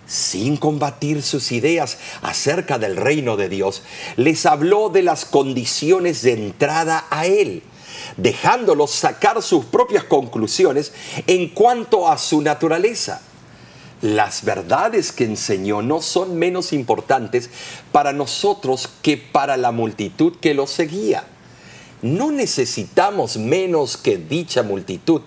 Sin 0.06 0.56
combatir 0.56 1.22
sus 1.22 1.52
ideas 1.52 1.98
acerca 2.22 2.78
del 2.78 2.96
reino 2.96 3.36
de 3.36 3.48
Dios, 3.48 3.82
les 4.16 4.44
habló 4.44 4.88
de 4.88 5.02
las 5.02 5.24
condiciones 5.24 6.22
de 6.22 6.32
entrada 6.32 7.06
a 7.10 7.26
Él, 7.26 7.62
dejándolos 8.16 8.90
sacar 8.90 9.40
sus 9.42 9.64
propias 9.66 10.04
conclusiones 10.04 10.92
en 11.26 11.48
cuanto 11.48 12.08
a 12.08 12.18
su 12.18 12.42
naturaleza. 12.42 13.22
Las 14.02 14.44
verdades 14.44 15.12
que 15.12 15.24
enseñó 15.24 15.80
no 15.80 16.02
son 16.02 16.38
menos 16.38 16.74
importantes 16.74 17.48
para 17.90 18.12
nosotros 18.12 18.90
que 19.00 19.16
para 19.16 19.56
la 19.56 19.72
multitud 19.72 20.34
que 20.38 20.52
lo 20.52 20.66
seguía 20.66 21.24
no 22.04 22.30
necesitamos 22.30 23.38
menos 23.38 23.96
que 23.96 24.18
dicha 24.18 24.62
multitud 24.62 25.22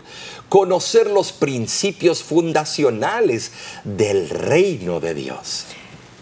conocer 0.47 1.07
los 1.07 1.31
principios 1.31 2.23
fundacionales 2.23 3.51
del 3.83 4.29
reino 4.29 4.99
de 4.99 5.15
Dios. 5.15 5.65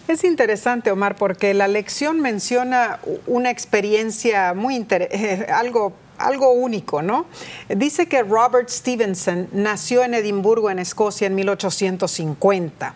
Es 0.07 0.23
interesante, 0.23 0.91
Omar, 0.91 1.17
porque 1.17 1.53
la 1.53 1.67
lección 1.67 2.21
menciona 2.21 2.99
una 3.27 3.49
experiencia 3.49 4.53
muy 4.53 4.75
interesante, 4.75 5.45
algo 5.51 5.93
algo 6.17 6.53
único, 6.53 7.01
¿no? 7.01 7.25
Dice 7.67 8.07
que 8.07 8.23
Robert 8.23 8.69
Stevenson 8.69 9.49
nació 9.51 10.01
en 10.03 10.13
Edimburgo, 10.13 10.69
en 10.69 10.79
Escocia, 10.79 11.27
en 11.27 11.35
1850. 11.35 12.95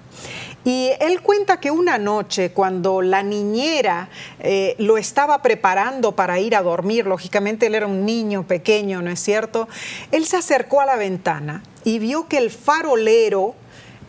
Y 0.66 0.92
él 1.00 1.22
cuenta 1.22 1.60
que 1.60 1.72
una 1.72 1.98
noche, 1.98 2.52
cuando 2.52 3.02
la 3.02 3.24
niñera 3.24 4.10
eh, 4.40 4.76
lo 4.78 4.98
estaba 4.98 5.42
preparando 5.42 6.14
para 6.14 6.40
ir 6.40 6.56
a 6.56 6.62
dormir, 6.62 7.08
lógicamente 7.08 7.68
él 7.68 7.76
era 7.76 7.88
un 7.88 8.06
niño 8.06 8.44
pequeño, 8.44 9.02
¿no 9.02 9.10
es 9.10 9.22
cierto? 9.22 9.70
Él 10.12 10.26
se 10.26 10.38
acercó 10.38 10.82
a 10.82 10.86
la 10.86 10.98
ventana 10.98 11.64
y 11.84 12.00
vio 12.00 12.28
que 12.28 12.38
el 12.38 12.52
farolero 12.52 13.56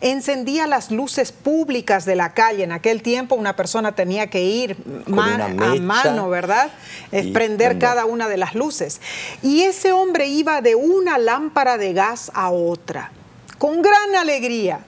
encendía 0.01 0.67
las 0.67 0.91
luces 0.91 1.31
públicas 1.33 2.05
de 2.05 2.17
la 2.17 2.33
calle. 2.33 2.65
En 2.65 2.73
aquel 2.73 3.03
tiempo 3.03 3.35
una 3.35 3.55
persona 3.57 3.93
tenía 3.95 4.29
que 4.29 4.43
ir 4.43 4.77
a 5.07 5.75
mano, 5.81 6.29
¿verdad? 6.29 6.71
Es 7.13 7.27
prender 7.29 7.79
cada 7.79 8.07
una 8.07 8.29
de 8.29 8.37
las 8.37 8.55
luces. 8.55 9.01
Y 9.43 9.63
ese 9.63 9.93
hombre 9.93 10.27
iba 10.27 10.63
de 10.63 10.75
una 10.75 11.19
lámpara 11.19 11.79
de 11.79 11.93
gas 11.93 12.31
a 12.35 12.51
otra, 12.51 13.13
con 13.59 13.83
gran 13.83 14.17
alegría. 14.19 14.81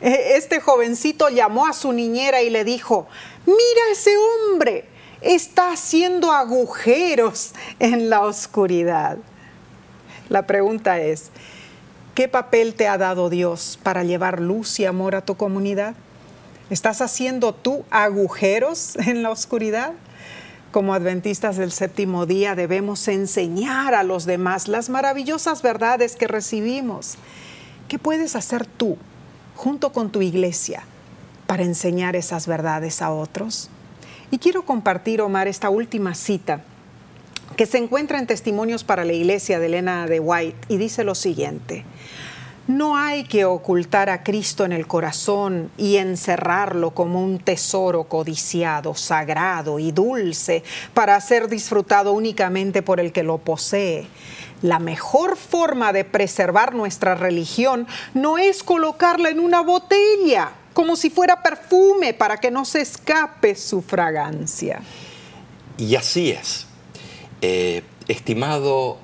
E, 0.00 0.36
este 0.36 0.60
jovencito 0.60 1.28
llamó 1.28 1.66
a 1.66 1.72
su 1.72 1.92
niñera 1.92 2.42
y 2.42 2.50
le 2.50 2.64
dijo, 2.64 3.06
mira 3.46 3.82
ese 3.92 4.12
hombre, 4.16 4.86
está 5.20 5.72
haciendo 5.72 6.32
agujeros 6.32 7.52
en 7.78 8.10
la 8.10 8.20
oscuridad. 8.20 9.18
La 10.28 10.46
pregunta 10.46 11.00
es, 11.00 11.30
¿qué 12.14 12.28
papel 12.28 12.74
te 12.74 12.88
ha 12.88 12.98
dado 12.98 13.28
Dios 13.28 13.78
para 13.82 14.04
llevar 14.04 14.40
luz 14.40 14.80
y 14.80 14.86
amor 14.86 15.14
a 15.14 15.24
tu 15.24 15.36
comunidad? 15.36 15.94
¿Estás 16.70 17.02
haciendo 17.02 17.52
tú 17.52 17.84
agujeros 17.90 18.96
en 18.96 19.22
la 19.22 19.30
oscuridad? 19.30 19.92
Como 20.70 20.94
adventistas 20.94 21.56
del 21.56 21.72
séptimo 21.72 22.26
día 22.26 22.54
debemos 22.54 23.08
enseñar 23.08 23.92
a 23.94 24.04
los 24.04 24.24
demás 24.24 24.68
las 24.68 24.88
maravillosas 24.88 25.62
verdades 25.62 26.14
que 26.14 26.28
recibimos. 26.28 27.16
¿Qué 27.88 27.98
puedes 27.98 28.36
hacer 28.36 28.66
tú 28.66 28.96
junto 29.60 29.92
con 29.92 30.10
tu 30.10 30.22
iglesia 30.22 30.84
para 31.46 31.64
enseñar 31.64 32.16
esas 32.16 32.46
verdades 32.46 33.02
a 33.02 33.10
otros. 33.12 33.68
Y 34.30 34.38
quiero 34.38 34.64
compartir, 34.64 35.20
Omar, 35.20 35.48
esta 35.48 35.68
última 35.68 36.14
cita 36.14 36.62
que 37.56 37.66
se 37.66 37.76
encuentra 37.76 38.18
en 38.18 38.26
Testimonios 38.26 38.84
para 38.84 39.04
la 39.04 39.12
Iglesia 39.12 39.58
de 39.58 39.66
Elena 39.66 40.06
de 40.06 40.18
White 40.18 40.56
y 40.68 40.78
dice 40.78 41.04
lo 41.04 41.14
siguiente. 41.14 41.84
No 42.68 42.96
hay 42.96 43.24
que 43.24 43.44
ocultar 43.44 44.08
a 44.08 44.22
Cristo 44.22 44.64
en 44.64 44.72
el 44.72 44.86
corazón 44.86 45.70
y 45.76 45.96
encerrarlo 45.96 46.92
como 46.92 47.22
un 47.22 47.38
tesoro 47.38 48.04
codiciado, 48.04 48.94
sagrado 48.94 49.78
y 49.78 49.92
dulce 49.92 50.62
para 50.94 51.20
ser 51.20 51.48
disfrutado 51.48 52.12
únicamente 52.12 52.80
por 52.80 52.98
el 52.98 53.12
que 53.12 53.24
lo 53.24 53.36
posee. 53.36 54.06
La 54.62 54.78
mejor 54.78 55.36
forma 55.36 55.92
de 55.92 56.04
preservar 56.04 56.74
nuestra 56.74 57.14
religión 57.14 57.86
no 58.14 58.38
es 58.38 58.62
colocarla 58.62 59.30
en 59.30 59.40
una 59.40 59.62
botella, 59.62 60.52
como 60.74 60.96
si 60.96 61.10
fuera 61.10 61.42
perfume, 61.42 62.14
para 62.14 62.38
que 62.38 62.50
no 62.50 62.64
se 62.64 62.82
escape 62.82 63.54
su 63.54 63.80
fragancia. 63.82 64.80
Y 65.78 65.96
así 65.96 66.30
es. 66.30 66.66
Eh, 67.40 67.82
estimado 68.06 68.98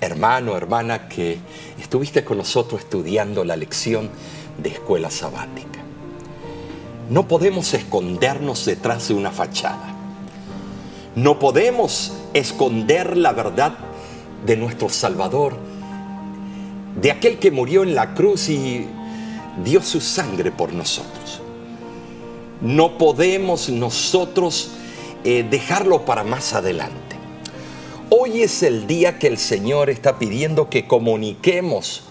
hermano, 0.00 0.56
hermana, 0.56 1.08
que 1.08 1.38
estuviste 1.80 2.24
con 2.24 2.38
nosotros 2.38 2.80
estudiando 2.80 3.44
la 3.44 3.56
lección 3.56 4.10
de 4.58 4.70
escuela 4.70 5.10
sabática. 5.10 5.80
No 7.10 7.28
podemos 7.28 7.72
escondernos 7.74 8.64
detrás 8.64 9.08
de 9.08 9.14
una 9.14 9.30
fachada. 9.30 9.94
No 11.14 11.38
podemos 11.38 12.12
esconder 12.34 13.16
la 13.16 13.32
verdad 13.32 13.78
de 14.46 14.56
nuestro 14.56 14.88
Salvador, 14.88 15.56
de 17.00 17.10
aquel 17.10 17.38
que 17.38 17.50
murió 17.50 17.82
en 17.82 17.94
la 17.94 18.14
cruz 18.14 18.48
y 18.48 18.86
dio 19.64 19.82
su 19.82 20.00
sangre 20.00 20.50
por 20.52 20.72
nosotros. 20.72 21.40
No 22.60 22.96
podemos 22.96 23.68
nosotros 23.68 24.70
eh, 25.24 25.46
dejarlo 25.48 26.04
para 26.04 26.24
más 26.24 26.54
adelante. 26.54 27.16
Hoy 28.08 28.42
es 28.42 28.62
el 28.62 28.86
día 28.86 29.18
que 29.18 29.26
el 29.26 29.36
Señor 29.36 29.90
está 29.90 30.18
pidiendo 30.18 30.70
que 30.70 30.86
comuniquemos 30.86 32.04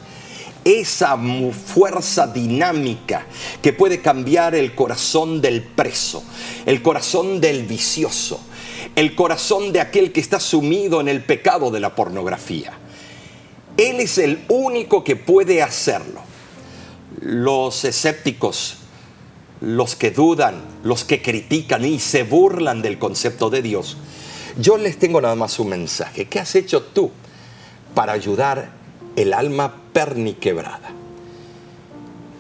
esa 0.66 1.18
fuerza 1.54 2.28
dinámica 2.28 3.26
que 3.62 3.72
puede 3.72 4.02
cambiar 4.02 4.56
el 4.56 4.76
corazón 4.76 5.40
del 5.40 5.62
preso, 5.62 6.24
el 6.66 6.82
corazón 6.82 7.40
del 7.40 7.64
vicioso, 7.64 8.40
el 8.96 9.16
corazón 9.16 9.72
de 9.72 9.82
aquel 9.82 10.12
que 10.12 10.20
está 10.20 10.40
sumido 10.40 11.02
en 11.02 11.08
el 11.08 11.24
pecado 11.24 11.72
de 11.72 11.80
la 11.80 11.96
pornografía. 11.96 12.74
Él 13.78 14.00
es 14.00 14.18
el 14.18 14.44
único 14.48 15.04
que 15.04 15.16
puede 15.16 15.62
hacerlo. 15.62 16.22
Los 17.22 17.84
escépticos, 17.84 18.78
los 19.62 19.96
que 19.96 20.12
dudan, 20.12 20.62
los 20.84 21.04
que 21.04 21.22
critican 21.22 21.86
y 21.86 22.00
se 22.00 22.24
burlan 22.24 22.82
del 22.82 23.00
concepto 23.00 23.50
de 23.50 23.62
Dios, 23.62 23.98
yo 24.58 24.78
les 24.78 24.98
tengo 24.98 25.20
nada 25.20 25.36
más 25.36 25.60
un 25.60 25.70
mensaje. 25.70 26.26
¿Qué 26.26 26.40
has 26.40 26.56
hecho 26.56 26.82
tú 26.82 27.12
para 27.94 28.14
ayudar 28.14 28.72
el 29.16 29.34
alma 29.34 29.76
perniquebrada? 29.92 30.92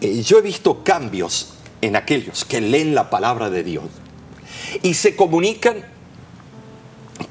Eh, 0.01 0.21
yo 0.21 0.39
he 0.39 0.41
visto 0.41 0.83
cambios 0.83 1.53
en 1.81 1.95
aquellos 1.95 2.45
que 2.45 2.61
leen 2.61 2.95
la 2.95 3.09
palabra 3.09 3.49
de 3.49 3.63
Dios 3.63 3.85
y 4.81 4.93
se 4.93 5.15
comunican 5.15 5.94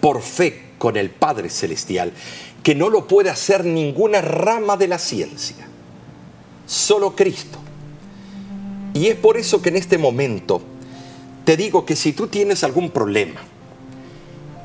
por 0.05 0.21
fe 0.21 0.73
con 0.77 0.99
el 0.99 1.09
Padre 1.09 1.49
Celestial, 1.49 2.13
que 2.63 2.75
no 2.75 2.91
lo 2.91 3.09
puede 3.09 3.31
hacer 3.31 3.65
ninguna 3.65 4.21
rama 4.21 4.77
de 4.77 4.87
la 4.87 4.99
ciencia, 4.99 5.67
solo 6.67 7.17
Cristo. 7.17 7.59
Y 8.93 9.07
es 9.07 9.17
por 9.17 9.39
eso 9.39 9.63
que 9.63 9.71
en 9.71 9.77
este 9.77 9.97
momento 9.97 10.61
te 11.47 11.57
digo 11.57 11.87
que 11.87 11.97
si 11.97 12.13
tú 12.13 12.27
tienes 12.27 12.65
algún 12.65 12.91
problema 12.91 13.41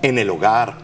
en 0.01 0.17
el 0.17 0.29
hogar, 0.29 0.79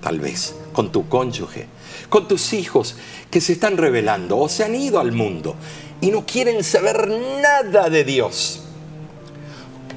tal 0.00 0.20
vez, 0.20 0.54
con 0.72 0.92
tu 0.92 1.08
cónyuge, 1.08 1.66
con 2.08 2.28
tus 2.28 2.52
hijos 2.52 2.94
que 3.28 3.40
se 3.40 3.54
están 3.54 3.76
revelando 3.76 4.38
o 4.38 4.48
se 4.48 4.62
han 4.62 4.76
ido 4.76 5.00
al 5.00 5.10
mundo 5.10 5.56
y 6.00 6.12
no 6.12 6.24
quieren 6.24 6.62
saber 6.62 7.08
nada 7.42 7.90
de 7.90 8.04
Dios, 8.04 8.62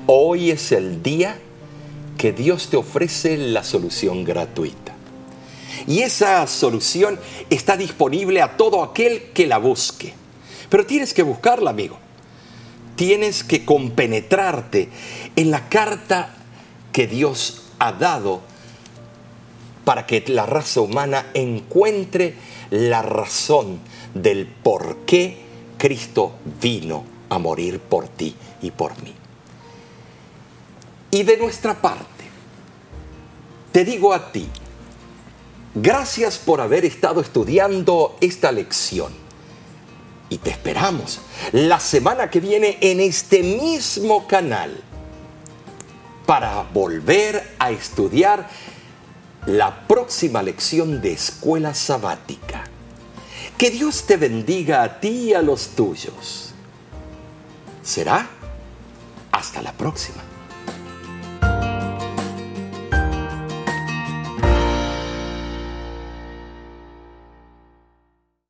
hoy 0.07 0.49
es 0.49 0.71
el 0.71 1.03
día 1.03 1.39
que 2.19 2.33
Dios 2.33 2.67
te 2.67 2.75
ofrece 2.75 3.37
la 3.37 3.63
solución 3.63 4.25
gratuita. 4.25 4.93
Y 5.87 6.01
esa 6.01 6.45
solución 6.47 7.17
está 7.49 7.77
disponible 7.77 8.41
a 8.41 8.57
todo 8.57 8.83
aquel 8.83 9.31
que 9.33 9.47
la 9.47 9.57
busque. 9.57 10.13
Pero 10.69 10.85
tienes 10.85 11.13
que 11.13 11.23
buscarla, 11.23 11.69
amigo. 11.69 11.97
Tienes 12.97 13.45
que 13.45 13.63
compenetrarte 13.63 14.89
en 15.37 15.49
la 15.49 15.69
carta 15.69 16.35
que 16.91 17.07
Dios 17.07 17.61
ha 17.79 17.93
dado 17.93 18.41
para 19.85 20.05
que 20.05 20.21
la 20.27 20.45
raza 20.45 20.81
humana 20.81 21.27
encuentre 21.33 22.33
la 22.69 23.01
razón 23.01 23.79
del 24.13 24.45
por 24.45 25.05
qué 25.05 25.37
Cristo 25.77 26.33
vino 26.61 27.05
a 27.29 27.39
morir 27.39 27.79
por 27.79 28.09
ti 28.09 28.35
y 28.61 28.71
por 28.71 29.01
mí. 29.01 29.18
Y 31.11 31.23
de 31.23 31.37
nuestra 31.37 31.73
parte, 31.73 32.25
te 33.71 33.83
digo 33.83 34.13
a 34.13 34.31
ti, 34.31 34.47
gracias 35.73 36.37
por 36.37 36.61
haber 36.61 36.85
estado 36.85 37.21
estudiando 37.21 38.17
esta 38.21 38.51
lección. 38.51 39.11
Y 40.29 40.37
te 40.37 40.51
esperamos 40.51 41.19
la 41.51 41.79
semana 41.79 42.29
que 42.29 42.39
viene 42.39 42.77
en 42.81 42.99
este 42.99 43.41
mismo 43.41 44.27
canal 44.27 44.83
para 46.27 46.61
volver 46.71 47.55
a 47.57 47.71
estudiar 47.71 48.47
la 49.47 49.87
próxima 49.87 50.43
lección 50.43 51.01
de 51.01 51.13
escuela 51.13 51.73
sabática. 51.73 52.65
Que 53.57 53.71
Dios 53.71 54.03
te 54.03 54.17
bendiga 54.17 54.83
a 54.83 54.99
ti 54.99 55.29
y 55.29 55.33
a 55.33 55.41
los 55.41 55.69
tuyos. 55.69 56.51
Será 57.81 58.29
hasta 59.31 59.63
la 59.63 59.73
próxima. 59.73 60.28